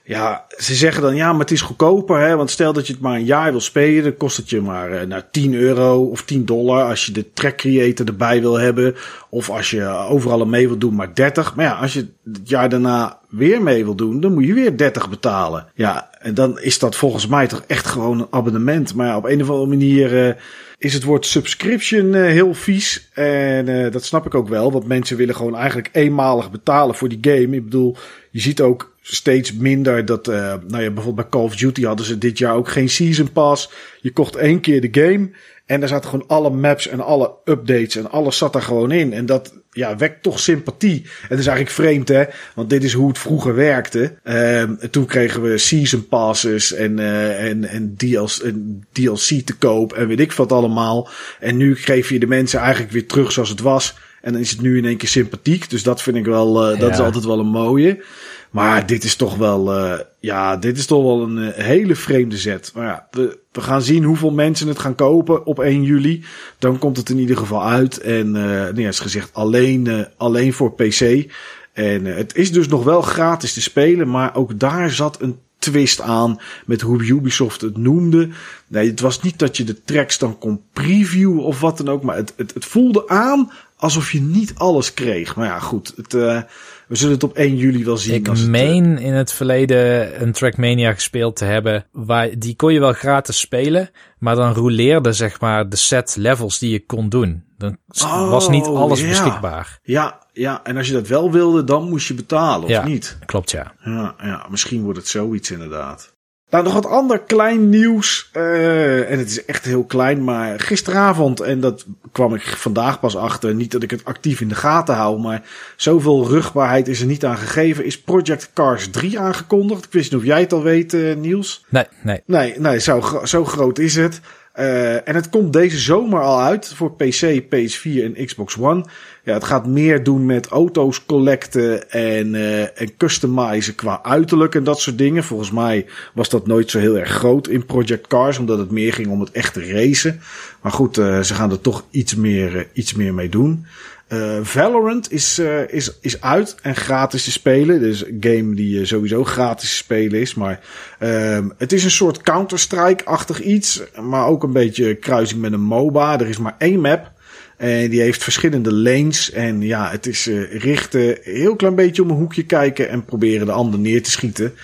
Ja, 0.08 0.44
ze 0.56 0.74
zeggen 0.74 1.02
dan 1.02 1.16
ja, 1.16 1.30
maar 1.30 1.40
het 1.40 1.50
is 1.50 1.60
goedkoper. 1.60 2.20
Hè? 2.20 2.36
Want 2.36 2.50
stel 2.50 2.72
dat 2.72 2.86
je 2.86 2.92
het 2.92 3.02
maar 3.02 3.14
een 3.14 3.24
jaar 3.24 3.50
wil 3.50 3.60
spelen, 3.60 4.02
dan 4.02 4.16
kost 4.16 4.36
het 4.36 4.50
je 4.50 4.60
maar 4.60 4.90
uh, 4.90 5.02
nou, 5.02 5.22
10 5.30 5.54
euro 5.54 6.04
of 6.04 6.22
10 6.22 6.44
dollar. 6.44 6.88
Als 6.88 7.06
je 7.06 7.12
de 7.12 7.32
track 7.32 7.56
creator 7.56 8.06
erbij 8.06 8.40
wil 8.40 8.58
hebben. 8.58 8.94
Of 9.28 9.50
als 9.50 9.70
je 9.70 9.86
overal 9.86 10.46
mee 10.46 10.68
wil 10.68 10.78
doen, 10.78 10.94
maar 10.94 11.14
30. 11.14 11.54
Maar 11.54 11.64
ja, 11.64 11.72
als 11.72 11.92
je 11.92 12.06
het 12.32 12.48
jaar 12.48 12.68
daarna 12.68 13.17
weer 13.28 13.62
mee 13.62 13.84
wil 13.84 13.94
doen, 13.94 14.20
dan 14.20 14.34
moet 14.34 14.46
je 14.46 14.54
weer 14.54 14.76
30 14.76 15.08
betalen. 15.08 15.66
Ja, 15.74 16.10
en 16.18 16.34
dan 16.34 16.60
is 16.60 16.78
dat 16.78 16.96
volgens 16.96 17.26
mij 17.26 17.46
toch 17.46 17.64
echt 17.66 17.86
gewoon 17.86 18.20
een 18.20 18.26
abonnement. 18.30 18.94
Maar 18.94 19.16
op 19.16 19.24
een 19.24 19.42
of 19.42 19.50
andere 19.50 19.68
manier 19.68 20.26
uh, 20.28 20.34
is 20.78 20.94
het 20.94 21.02
woord 21.02 21.26
subscription 21.26 22.14
uh, 22.14 22.22
heel 22.22 22.54
vies. 22.54 23.08
En 23.14 23.68
uh, 23.68 23.92
dat 23.92 24.04
snap 24.04 24.26
ik 24.26 24.34
ook 24.34 24.48
wel, 24.48 24.72
want 24.72 24.86
mensen 24.86 25.16
willen 25.16 25.34
gewoon 25.34 25.56
eigenlijk 25.56 25.88
eenmalig 25.92 26.50
betalen 26.50 26.94
voor 26.94 27.08
die 27.08 27.18
game. 27.20 27.56
Ik 27.56 27.64
bedoel, 27.64 27.96
je 28.30 28.40
ziet 28.40 28.60
ook 28.60 28.96
steeds 29.02 29.52
minder 29.52 30.04
dat, 30.04 30.26
nou 30.26 30.60
ja, 30.66 30.90
bijvoorbeeld 30.90 31.14
bij 31.14 31.28
Call 31.28 31.42
of 31.42 31.56
Duty 31.56 31.82
hadden 31.82 32.06
ze 32.06 32.18
dit 32.18 32.38
jaar 32.38 32.54
ook 32.54 32.68
geen 32.68 32.88
season 32.88 33.32
pass. 33.32 33.70
Je 34.00 34.12
kocht 34.12 34.36
één 34.36 34.60
keer 34.60 34.80
de 34.80 35.00
game 35.00 35.30
en 35.66 35.80
daar 35.80 35.88
zaten 35.88 36.10
gewoon 36.10 36.28
alle 36.28 36.50
maps 36.50 36.88
en 36.88 37.00
alle 37.00 37.32
updates 37.44 37.96
en 37.96 38.10
alles 38.10 38.38
zat 38.38 38.54
er 38.54 38.62
gewoon 38.62 38.92
in. 38.92 39.12
En 39.12 39.26
dat 39.26 39.52
ja, 39.70 39.96
wekt 39.96 40.22
toch 40.22 40.40
sympathie. 40.40 41.02
En 41.02 41.28
dat 41.28 41.38
is 41.38 41.46
eigenlijk 41.46 41.76
vreemd, 41.76 42.08
hè? 42.08 42.24
Want 42.54 42.70
dit 42.70 42.84
is 42.84 42.92
hoe 42.92 43.08
het 43.08 43.18
vroeger 43.18 43.54
werkte. 43.54 44.14
Um, 44.24 44.78
toen 44.90 45.06
kregen 45.06 45.42
we 45.42 45.58
season 45.58 46.08
passes 46.08 46.72
en, 46.72 46.98
uh, 46.98 47.44
en, 47.44 47.64
en, 47.64 47.94
DLC, 47.96 48.30
en 48.30 48.86
DLC 48.92 49.44
te 49.44 49.54
koop 49.58 49.92
en 49.92 50.08
weet 50.08 50.20
ik 50.20 50.32
wat 50.32 50.52
allemaal. 50.52 51.08
En 51.40 51.56
nu 51.56 51.76
geef 51.76 52.10
je 52.10 52.18
de 52.18 52.26
mensen 52.26 52.60
eigenlijk 52.60 52.92
weer 52.92 53.06
terug 53.06 53.32
zoals 53.32 53.48
het 53.48 53.60
was. 53.60 53.96
En 54.20 54.32
dan 54.32 54.40
is 54.40 54.50
het 54.50 54.60
nu 54.60 54.76
in 54.76 54.84
één 54.84 54.96
keer 54.96 55.08
sympathiek. 55.08 55.70
Dus 55.70 55.82
dat 55.82 56.02
vind 56.02 56.16
ik 56.16 56.24
wel, 56.24 56.72
uh, 56.72 56.80
dat 56.80 56.88
ja. 56.88 56.94
is 56.94 57.00
altijd 57.00 57.24
wel 57.24 57.38
een 57.38 57.46
mooie. 57.46 58.02
Maar 58.50 58.86
dit 58.86 59.04
is 59.04 59.16
toch 59.16 59.36
wel, 59.36 59.78
uh, 59.78 59.98
ja, 60.20 60.56
dit 60.56 60.78
is 60.78 60.86
toch 60.86 61.02
wel 61.02 61.22
een 61.22 61.36
uh, 61.38 61.48
hele 61.54 61.94
vreemde 61.94 62.36
zet. 62.36 62.72
Maar 62.74 62.84
ja, 62.84 63.08
we, 63.10 63.38
we 63.52 63.60
gaan 63.60 63.82
zien 63.82 64.04
hoeveel 64.04 64.30
mensen 64.30 64.68
het 64.68 64.78
gaan 64.78 64.94
kopen 64.94 65.46
op 65.46 65.60
1 65.60 65.82
juli. 65.82 66.24
Dan 66.58 66.78
komt 66.78 66.96
het 66.96 67.08
in 67.08 67.18
ieder 67.18 67.36
geval 67.36 67.64
uit. 67.64 68.00
En 68.00 68.34
uh, 68.34 68.68
nee, 68.68 68.86
is 68.86 69.00
gezegd 69.00 69.30
alleen, 69.32 70.06
alleen 70.16 70.52
voor 70.52 70.74
PC. 70.74 71.30
En 71.72 72.04
het 72.04 72.36
is 72.36 72.52
dus 72.52 72.68
nog 72.68 72.84
wel 72.84 73.02
gratis 73.02 73.52
te 73.52 73.62
spelen, 73.62 74.08
maar 74.10 74.36
ook 74.36 74.58
daar 74.58 74.90
zat 74.90 75.20
een 75.22 75.38
twist 75.58 76.00
aan 76.00 76.40
met 76.66 76.80
hoe 76.80 77.04
Ubisoft 77.04 77.60
het 77.60 77.76
noemde. 77.76 78.28
Nee, 78.66 78.90
het 78.90 79.00
was 79.00 79.22
niet 79.22 79.38
dat 79.38 79.56
je 79.56 79.64
de 79.64 79.82
tracks 79.84 80.18
dan 80.18 80.38
kon 80.38 80.62
previewen 80.72 81.42
of 81.44 81.60
wat 81.60 81.76
dan 81.76 81.88
ook, 81.88 82.02
maar 82.02 82.16
het, 82.16 82.32
het, 82.36 82.54
het 82.54 82.64
voelde 82.64 83.08
aan 83.08 83.50
alsof 83.78 84.12
je 84.12 84.20
niet 84.20 84.52
alles 84.54 84.94
kreeg. 84.94 85.36
Maar 85.36 85.46
ja, 85.46 85.58
goed, 85.58 85.92
het, 85.96 86.14
uh, 86.14 86.42
we 86.88 86.96
zullen 86.96 87.14
het 87.14 87.22
op 87.22 87.36
1 87.36 87.56
juli 87.56 87.84
wel 87.84 87.96
zien. 87.96 88.14
Ik 88.14 88.28
als 88.28 88.44
meen 88.44 88.84
het, 88.84 89.00
uh... 89.00 89.06
in 89.06 89.12
het 89.12 89.32
verleden 89.32 90.22
een 90.22 90.32
Trackmania 90.32 90.92
gespeeld 90.92 91.36
te 91.36 91.44
hebben, 91.44 91.86
waar 91.92 92.38
die 92.38 92.56
kon 92.56 92.72
je 92.72 92.80
wel 92.80 92.92
gratis 92.92 93.40
spelen, 93.40 93.90
maar 94.18 94.34
dan 94.34 94.52
rouleerde 94.52 95.12
zeg 95.12 95.40
maar 95.40 95.68
de 95.68 95.76
set 95.76 96.16
levels 96.18 96.58
die 96.58 96.70
je 96.70 96.86
kon 96.86 97.08
doen. 97.08 97.44
Dan 97.58 97.76
oh, 98.02 98.30
was 98.30 98.48
niet 98.48 98.66
alles 98.66 99.00
ja. 99.00 99.08
beschikbaar. 99.08 99.78
Ja, 99.82 100.26
ja, 100.38 100.60
en 100.64 100.76
als 100.76 100.86
je 100.86 100.92
dat 100.92 101.08
wel 101.08 101.32
wilde, 101.32 101.64
dan 101.64 101.88
moest 101.88 102.08
je 102.08 102.14
betalen, 102.14 102.64
of 102.64 102.70
ja, 102.70 102.84
niet? 102.84 103.18
Klopt, 103.26 103.50
ja. 103.50 103.72
ja. 103.84 104.14
Ja, 104.22 104.46
misschien 104.50 104.82
wordt 104.82 104.98
het 104.98 105.08
zoiets 105.08 105.50
inderdaad. 105.50 106.16
Nou, 106.50 106.64
nog 106.64 106.72
wat 106.72 106.86
ander 106.86 107.20
klein 107.20 107.68
nieuws. 107.68 108.30
Uh, 108.32 109.10
en 109.10 109.18
het 109.18 109.30
is 109.30 109.44
echt 109.44 109.64
heel 109.64 109.84
klein, 109.84 110.24
maar 110.24 110.60
gisteravond, 110.60 111.40
en 111.40 111.60
dat 111.60 111.86
kwam 112.12 112.34
ik 112.34 112.42
vandaag 112.42 113.00
pas 113.00 113.16
achter. 113.16 113.54
Niet 113.54 113.70
dat 113.70 113.82
ik 113.82 113.90
het 113.90 114.04
actief 114.04 114.40
in 114.40 114.48
de 114.48 114.54
gaten 114.54 114.94
hou, 114.94 115.20
maar 115.20 115.42
zoveel 115.76 116.28
rugbaarheid 116.28 116.88
is 116.88 117.00
er 117.00 117.06
niet 117.06 117.24
aan 117.24 117.36
gegeven. 117.36 117.84
Is 117.84 118.00
Project 118.00 118.50
Cars 118.54 118.90
3 118.90 119.18
aangekondigd? 119.18 119.84
Ik 119.84 119.92
wist 119.92 120.10
niet 120.10 120.20
of 120.20 120.26
jij 120.26 120.40
het 120.40 120.52
al 120.52 120.62
weet, 120.62 120.92
uh, 120.92 121.16
Niels. 121.16 121.64
Nee, 121.68 121.86
nee. 122.02 122.22
Nee, 122.26 122.60
nee 122.60 122.80
zo, 122.80 123.20
zo 123.24 123.44
groot 123.44 123.78
is 123.78 123.96
het. 123.96 124.20
Uh, 124.58 125.08
en 125.08 125.14
het 125.14 125.28
komt 125.28 125.52
deze 125.52 125.78
zomer 125.78 126.22
al 126.22 126.40
uit 126.40 126.72
voor 126.74 126.92
PC, 126.92 127.42
PS4 127.42 128.14
en 128.14 128.26
Xbox 128.26 128.58
One. 128.58 128.84
Ja, 129.24 129.34
het 129.34 129.44
gaat 129.44 129.66
meer 129.66 130.04
doen 130.04 130.26
met 130.26 130.46
auto's 130.46 131.04
collecten 131.04 131.90
en, 131.90 132.34
uh, 132.34 132.80
en 132.80 132.96
customizen 132.96 133.74
qua 133.74 134.02
uiterlijk 134.02 134.54
en 134.54 134.64
dat 134.64 134.80
soort 134.80 134.98
dingen. 134.98 135.24
Volgens 135.24 135.50
mij 135.50 135.86
was 136.14 136.28
dat 136.28 136.46
nooit 136.46 136.70
zo 136.70 136.78
heel 136.78 136.98
erg 136.98 137.10
groot 137.10 137.48
in 137.48 137.66
Project 137.66 138.06
Cars, 138.06 138.38
omdat 138.38 138.58
het 138.58 138.70
meer 138.70 138.92
ging 138.92 139.08
om 139.08 139.20
het 139.20 139.30
echte 139.30 139.72
racen. 139.72 140.20
Maar 140.62 140.72
goed, 140.72 140.98
uh, 140.98 141.20
ze 141.20 141.34
gaan 141.34 141.50
er 141.50 141.60
toch 141.60 141.84
iets 141.90 142.14
meer, 142.14 142.68
iets 142.72 142.94
meer 142.94 143.14
mee 143.14 143.28
doen. 143.28 143.66
Uh, 144.12 144.38
Valorant 144.42 145.12
is, 145.12 145.38
uh, 145.38 145.72
is, 145.72 145.92
is 146.00 146.20
uit 146.20 146.54
en 146.62 146.76
gratis 146.76 147.24
te 147.24 147.30
spelen. 147.30 147.80
Dus 147.80 148.06
een 148.06 148.16
game 148.20 148.54
die 148.54 148.80
uh, 148.80 148.86
sowieso 148.86 149.24
gratis 149.24 149.68
te 149.68 149.76
spelen 149.76 150.20
is. 150.20 150.34
Maar 150.34 150.60
uh, 151.00 151.38
het 151.58 151.72
is 151.72 151.84
een 151.84 151.90
soort 151.90 152.20
Counter-Strike-achtig 152.20 153.40
iets. 153.40 153.82
Maar 154.02 154.26
ook 154.26 154.42
een 154.42 154.52
beetje 154.52 154.94
kruising 154.94 155.40
met 155.40 155.52
een 155.52 155.60
MOBA. 155.60 156.20
Er 156.20 156.28
is 156.28 156.38
maar 156.38 156.54
één 156.58 156.80
map. 156.80 157.10
En 157.56 157.90
die 157.90 158.00
heeft 158.00 158.22
verschillende 158.22 158.72
lanes. 158.72 159.30
En 159.30 159.60
ja, 159.60 159.90
het 159.90 160.06
is 160.06 160.26
richten, 160.50 161.18
heel 161.22 161.56
klein 161.56 161.74
beetje 161.74 162.02
om 162.02 162.10
een 162.10 162.16
hoekje 162.16 162.44
kijken 162.44 162.88
en 162.88 163.04
proberen 163.04 163.46
de 163.46 163.52
ander 163.52 163.80
neer 163.80 164.02
te 164.02 164.10
schieten. 164.10 164.54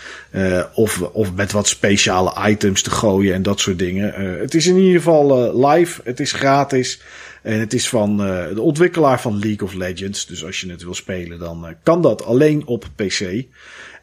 Of, 0.75 1.03
of 1.03 1.35
met 1.35 1.53
wat 1.53 1.69
speciale 1.69 2.35
items 2.49 2.83
te 2.83 2.91
gooien 2.91 3.35
en 3.35 3.43
dat 3.43 3.61
soort 3.61 3.79
dingen. 3.79 4.39
Het 4.41 4.55
is 4.55 4.67
in 4.67 4.77
ieder 4.77 4.97
geval 4.97 5.67
live. 5.67 6.01
Het 6.05 6.21
is 6.21 6.33
gratis. 6.33 7.01
En 7.45 7.61
het 7.61 7.73
is 7.73 7.89
van 7.89 8.11
uh, 8.11 8.55
de 8.55 8.61
ontwikkelaar 8.61 9.21
van 9.21 9.39
League 9.39 9.67
of 9.67 9.75
Legends. 9.75 10.27
Dus 10.27 10.45
als 10.45 10.61
je 10.61 10.71
het 10.71 10.83
wil 10.83 10.95
spelen, 10.95 11.39
dan 11.39 11.65
uh, 11.65 11.71
kan 11.83 12.03
dat 12.03 12.25
alleen 12.25 12.67
op 12.67 12.89
PC. 12.97 13.45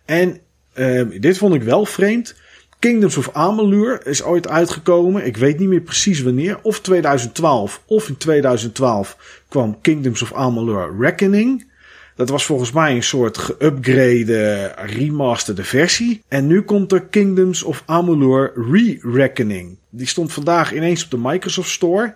En 0.05 0.39
uh, 0.75 1.01
dit 1.19 1.37
vond 1.37 1.53
ik 1.53 1.63
wel 1.63 1.85
vreemd. 1.85 2.35
Kingdoms 2.79 3.17
of 3.17 3.29
Amalur 3.33 4.07
is 4.07 4.23
ooit 4.23 4.47
uitgekomen. 4.47 5.25
Ik 5.25 5.37
weet 5.37 5.59
niet 5.59 5.67
meer 5.67 5.81
precies 5.81 6.21
wanneer. 6.21 6.59
Of 6.61 6.79
2012 6.79 7.81
of 7.85 8.09
in 8.09 8.17
2012 8.17 9.41
kwam 9.47 9.81
Kingdoms 9.81 10.21
of 10.21 10.33
Amalur 10.33 10.95
Reckoning. 10.99 11.69
Dat 12.15 12.29
was 12.29 12.45
volgens 12.45 12.71
mij 12.71 12.95
een 12.95 13.03
soort 13.03 13.37
geupgrade, 13.37 14.73
remasterde 14.75 15.63
versie. 15.63 16.23
En 16.27 16.47
nu 16.47 16.61
komt 16.61 16.91
er 16.91 17.01
Kingdoms 17.01 17.63
of 17.63 17.83
Amalur 17.85 18.51
Re-Reckoning. 18.71 19.77
Die 19.89 20.07
stond 20.07 20.33
vandaag 20.33 20.73
ineens 20.73 21.03
op 21.03 21.11
de 21.11 21.17
Microsoft 21.17 21.69
Store. 21.69 22.13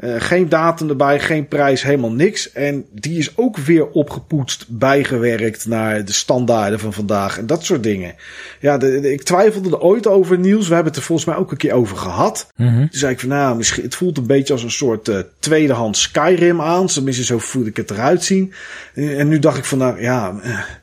Uh, 0.00 0.14
geen 0.18 0.48
datum 0.48 0.88
erbij, 0.88 1.20
geen 1.20 1.48
prijs, 1.48 1.82
helemaal 1.82 2.12
niks. 2.12 2.52
En 2.52 2.84
die 2.92 3.18
is 3.18 3.36
ook 3.36 3.56
weer 3.56 3.88
opgepoetst, 3.90 4.64
bijgewerkt 4.68 5.66
naar 5.66 6.04
de 6.04 6.12
standaarden 6.12 6.80
van 6.80 6.92
vandaag 6.92 7.38
en 7.38 7.46
dat 7.46 7.64
soort 7.64 7.82
dingen. 7.82 8.14
Ja, 8.60 8.78
de, 8.78 9.00
de, 9.00 9.12
ik 9.12 9.22
twijfelde 9.22 9.70
er 9.70 9.80
ooit 9.80 10.06
over, 10.06 10.38
Niels. 10.38 10.68
We 10.68 10.74
hebben 10.74 10.92
het 10.92 11.00
er 11.00 11.06
volgens 11.06 11.28
mij 11.28 11.36
ook 11.36 11.50
een 11.50 11.56
keer 11.56 11.72
over 11.72 11.96
gehad. 11.96 12.52
Mm 12.56 12.68
-hmm. 12.68 12.90
Toen 12.90 12.98
zei 12.98 13.12
ik 13.12 13.20
van, 13.20 13.28
nou, 13.28 13.56
misschien, 13.56 13.82
het 13.82 13.94
voelt 13.94 14.18
een 14.18 14.26
beetje 14.26 14.52
als 14.52 14.62
een 14.62 14.70
soort 14.70 15.08
uh, 15.08 15.18
tweedehands 15.38 16.02
Skyrim 16.02 16.60
aan. 16.60 16.86
Tenminste, 16.86 17.24
zo 17.24 17.38
voelde 17.38 17.68
ik 17.68 17.76
het 17.76 17.90
eruit 17.90 18.24
zien. 18.24 18.52
En, 18.94 19.18
en 19.18 19.28
nu 19.28 19.38
dacht 19.38 19.58
ik 19.58 19.64
van, 19.64 19.78
nou 19.78 20.00
ja, 20.00 20.34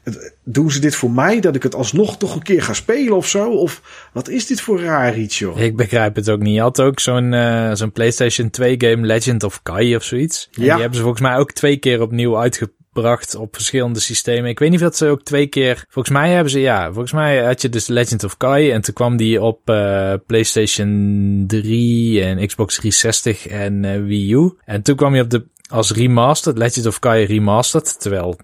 het, 0.03 0.33
doen 0.43 0.71
ze 0.71 0.79
dit 0.79 0.95
voor 0.95 1.11
mij? 1.11 1.39
Dat 1.39 1.55
ik 1.55 1.63
het 1.63 1.75
alsnog 1.75 2.17
toch 2.17 2.35
een 2.35 2.43
keer 2.43 2.61
ga 2.61 2.73
spelen 2.73 3.15
of 3.15 3.27
zo? 3.27 3.49
Of 3.49 3.81
wat 4.13 4.29
is 4.29 4.47
dit 4.47 4.61
voor 4.61 4.81
raar 4.81 5.17
iets, 5.17 5.39
joh? 5.39 5.59
Ik 5.59 5.75
begrijp 5.75 6.15
het 6.15 6.29
ook 6.29 6.39
niet. 6.39 6.55
Je 6.55 6.61
had 6.61 6.81
ook 6.81 6.99
zo'n 6.99 7.31
uh, 7.31 7.71
zo'n 7.73 7.91
PlayStation 7.91 8.49
2 8.49 8.75
game 8.77 9.04
Legend 9.05 9.43
of 9.43 9.61
Kai 9.63 9.95
of 9.95 10.03
zoiets. 10.03 10.49
En 10.53 10.63
ja. 10.63 10.71
Die 10.71 10.79
hebben 10.79 10.95
ze 10.95 11.01
volgens 11.01 11.21
mij 11.21 11.37
ook 11.37 11.51
twee 11.51 11.77
keer 11.77 12.01
opnieuw 12.01 12.37
uitgebracht 12.37 13.35
op 13.35 13.53
verschillende 13.53 13.99
systemen. 13.99 14.49
Ik 14.49 14.59
weet 14.59 14.69
niet 14.69 14.79
of 14.79 14.85
dat 14.85 14.97
ze 14.97 15.07
ook 15.07 15.23
twee 15.23 15.47
keer... 15.47 15.85
Volgens 15.89 16.15
mij 16.15 16.31
hebben 16.31 16.51
ze, 16.51 16.59
ja, 16.59 16.85
volgens 16.85 17.13
mij 17.13 17.43
had 17.43 17.61
je 17.61 17.69
dus 17.69 17.87
Legend 17.87 18.23
of 18.23 18.37
Kai 18.37 18.71
en 18.71 18.81
toen 18.81 18.93
kwam 18.93 19.17
die 19.17 19.41
op 19.41 19.69
uh, 19.69 20.13
PlayStation 20.25 21.43
3 21.47 22.23
en 22.23 22.47
Xbox 22.47 22.75
360 22.75 23.47
en 23.47 23.83
uh, 23.83 24.05
Wii 24.05 24.33
U. 24.33 24.53
En 24.65 24.81
toen 24.81 24.95
kwam 24.95 25.15
je 25.15 25.21
op 25.21 25.29
de 25.29 25.45
als 25.67 25.91
remastered, 25.91 26.57
Legend 26.57 26.85
of 26.85 26.99
Kai 26.99 27.25
remastered. 27.25 27.99
Terwijl 27.99 28.37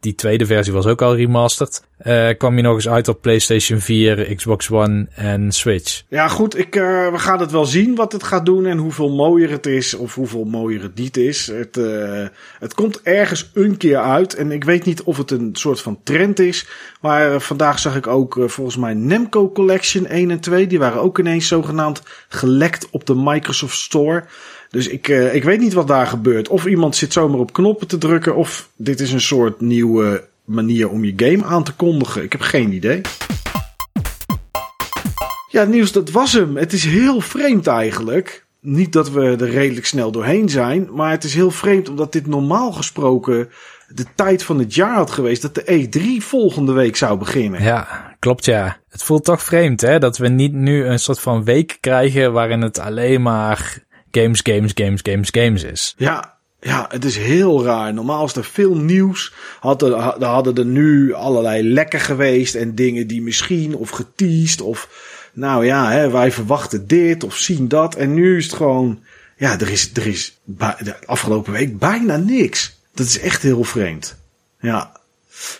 die, 0.00 0.14
tweede 0.14 0.46
versie 0.46 0.72
was 0.72 0.86
ook 0.86 1.02
al 1.02 1.16
remastered. 1.16 1.82
Uh, 2.06 2.28
kwam 2.38 2.56
je 2.56 2.62
nog 2.62 2.74
eens 2.74 2.88
uit 2.88 3.08
op 3.08 3.20
PlayStation 3.20 3.78
4, 3.78 4.34
Xbox 4.34 4.70
One 4.70 5.06
en 5.14 5.52
Switch. 5.52 6.02
Ja, 6.08 6.28
goed, 6.28 6.58
ik, 6.58 6.76
uh, 6.76 7.10
we 7.10 7.18
gaan 7.18 7.40
het 7.40 7.50
wel 7.50 7.64
zien 7.64 7.94
wat 7.94 8.12
het 8.12 8.22
gaat 8.22 8.46
doen 8.46 8.66
en 8.66 8.78
hoeveel 8.78 9.10
mooier 9.10 9.50
het 9.50 9.66
is 9.66 9.94
of 9.94 10.14
hoeveel 10.14 10.44
mooier 10.44 10.82
het 10.82 10.94
niet 10.94 11.16
is. 11.16 11.46
Het, 11.46 11.76
uh, 11.76 12.26
het 12.58 12.74
komt 12.74 13.02
ergens 13.02 13.50
een 13.54 13.76
keer 13.76 13.98
uit 13.98 14.34
en 14.34 14.50
ik 14.50 14.64
weet 14.64 14.84
niet 14.84 15.02
of 15.02 15.16
het 15.16 15.30
een 15.30 15.50
soort 15.52 15.80
van 15.80 16.00
trend 16.02 16.38
is. 16.38 16.66
Maar 17.00 17.40
vandaag 17.40 17.78
zag 17.78 17.96
ik 17.96 18.06
ook 18.06 18.36
volgens 18.46 18.76
mij 18.76 18.94
Nemco 18.94 19.52
Collection 19.52 20.06
1 20.06 20.30
en 20.30 20.40
2. 20.40 20.66
Die 20.66 20.78
waren 20.78 21.00
ook 21.00 21.18
ineens 21.18 21.48
zogenaamd 21.48 22.02
gelekt 22.28 22.88
op 22.90 23.06
de 23.06 23.14
Microsoft 23.14 23.78
Store. 23.78 24.24
Dus 24.72 24.88
ik, 24.88 25.08
uh, 25.08 25.34
ik 25.34 25.44
weet 25.44 25.60
niet 25.60 25.72
wat 25.72 25.88
daar 25.88 26.06
gebeurt. 26.06 26.48
Of 26.48 26.66
iemand 26.66 26.96
zit 26.96 27.12
zomaar 27.12 27.38
op 27.38 27.52
knoppen 27.52 27.86
te 27.86 27.98
drukken. 27.98 28.36
Of 28.36 28.68
dit 28.76 29.00
is 29.00 29.12
een 29.12 29.20
soort 29.20 29.60
nieuwe 29.60 30.24
manier 30.44 30.88
om 30.88 31.04
je 31.04 31.12
game 31.16 31.44
aan 31.44 31.64
te 31.64 31.74
kondigen. 31.74 32.22
Ik 32.22 32.32
heb 32.32 32.40
geen 32.40 32.72
idee. 32.72 33.00
Ja, 35.48 35.64
nieuws, 35.64 35.92
dat 35.92 36.10
was 36.10 36.32
hem. 36.32 36.56
Het 36.56 36.72
is 36.72 36.84
heel 36.84 37.20
vreemd 37.20 37.66
eigenlijk. 37.66 38.44
Niet 38.60 38.92
dat 38.92 39.10
we 39.10 39.22
er 39.24 39.50
redelijk 39.50 39.86
snel 39.86 40.10
doorheen 40.10 40.48
zijn. 40.48 40.88
Maar 40.92 41.10
het 41.10 41.24
is 41.24 41.34
heel 41.34 41.50
vreemd 41.50 41.88
omdat 41.88 42.12
dit 42.12 42.26
normaal 42.26 42.72
gesproken 42.72 43.48
de 43.88 44.04
tijd 44.14 44.42
van 44.42 44.58
het 44.58 44.74
jaar 44.74 44.94
had 44.94 45.10
geweest. 45.10 45.42
Dat 45.42 45.54
de 45.54 45.88
E3 45.88 46.24
volgende 46.24 46.72
week 46.72 46.96
zou 46.96 47.18
beginnen. 47.18 47.62
Ja, 47.62 48.14
klopt 48.18 48.44
ja. 48.44 48.76
Het 48.88 49.02
voelt 49.02 49.24
toch 49.24 49.42
vreemd 49.42 49.80
hè. 49.80 49.98
Dat 49.98 50.18
we 50.18 50.28
niet 50.28 50.52
nu 50.52 50.84
een 50.84 50.98
soort 50.98 51.20
van 51.20 51.44
week 51.44 51.78
krijgen 51.80 52.32
waarin 52.32 52.60
het 52.60 52.78
alleen 52.78 53.22
maar 53.22 53.82
games, 54.12 54.40
games, 54.42 54.72
games, 54.74 55.00
games, 55.02 55.28
games 55.30 55.62
is. 55.62 55.94
Ja, 55.96 56.38
ja, 56.60 56.86
het 56.90 57.04
is 57.04 57.16
heel 57.16 57.64
raar. 57.64 57.94
Normaal 57.94 58.24
is 58.24 58.36
er 58.36 58.44
veel 58.44 58.74
nieuws. 58.74 59.32
Hadden, 59.60 59.98
hadden 60.20 60.54
er 60.54 60.64
nu 60.64 61.12
allerlei 61.12 61.62
lekken 61.72 62.00
geweest 62.00 62.54
en 62.54 62.74
dingen 62.74 63.06
die 63.06 63.22
misschien 63.22 63.74
of 63.74 63.90
geteased 63.90 64.60
of 64.60 64.88
nou 65.32 65.64
ja, 65.64 65.90
hè, 65.90 66.10
wij 66.10 66.32
verwachten 66.32 66.86
dit 66.86 67.24
of 67.24 67.36
zien 67.36 67.68
dat. 67.68 67.94
En 67.94 68.14
nu 68.14 68.36
is 68.36 68.44
het 68.44 68.54
gewoon, 68.54 69.02
ja, 69.36 69.60
er 69.60 69.70
is, 69.70 69.90
er 69.94 70.06
is 70.06 70.40
de 70.44 70.94
afgelopen 71.06 71.52
week 71.52 71.78
bijna 71.78 72.16
niks. 72.16 72.80
Dat 72.94 73.06
is 73.06 73.18
echt 73.18 73.42
heel 73.42 73.64
vreemd. 73.64 74.16
Ja. 74.60 75.00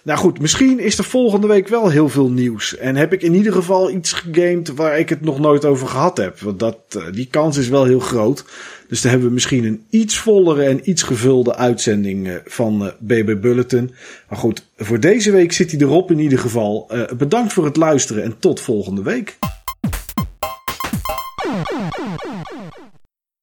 Nou 0.02 0.18
goed, 0.18 0.40
misschien 0.40 0.80
is 0.80 0.98
er 0.98 1.04
volgende 1.04 1.46
week 1.46 1.68
wel 1.68 1.88
heel 1.88 2.08
veel 2.08 2.30
nieuws. 2.30 2.76
En 2.76 2.96
heb 2.96 3.12
ik 3.12 3.22
in 3.22 3.34
ieder 3.34 3.52
geval 3.52 3.90
iets 3.90 4.12
gegamed 4.12 4.68
waar 4.68 4.98
ik 4.98 5.08
het 5.08 5.20
nog 5.20 5.38
nooit 5.38 5.64
over 5.64 5.88
gehad 5.88 6.16
heb. 6.16 6.40
Want 6.40 6.58
dat, 6.58 6.78
eh, 6.88 7.02
die 7.12 7.28
kans 7.30 7.56
is 7.56 7.68
wel 7.68 7.84
heel 7.84 8.00
groot. 8.00 8.44
Dus 8.88 9.00
dan 9.00 9.10
hebben 9.10 9.28
we 9.28 9.34
misschien 9.34 9.64
een 9.64 9.84
iets 9.90 10.18
vollere 10.18 10.64
en 10.64 10.90
iets 10.90 11.02
gevulde 11.02 11.56
uitzending 11.56 12.28
eh, 12.28 12.34
van 12.44 12.92
BB 12.98 13.28
eh, 13.28 13.40
Bulletin. 13.40 13.94
Maar 14.28 14.38
goed, 14.38 14.66
voor 14.76 15.00
deze 15.00 15.30
week 15.30 15.52
zit 15.52 15.70
hij 15.70 15.80
erop 15.80 16.10
in 16.10 16.18
ieder 16.18 16.38
geval. 16.38 16.90
Bedankt 17.16 17.52
voor 17.52 17.64
het 17.64 17.76
luisteren 17.76 18.22
en 18.22 18.38
tot 18.38 18.60
volgende 18.60 19.02
week. 19.02 19.38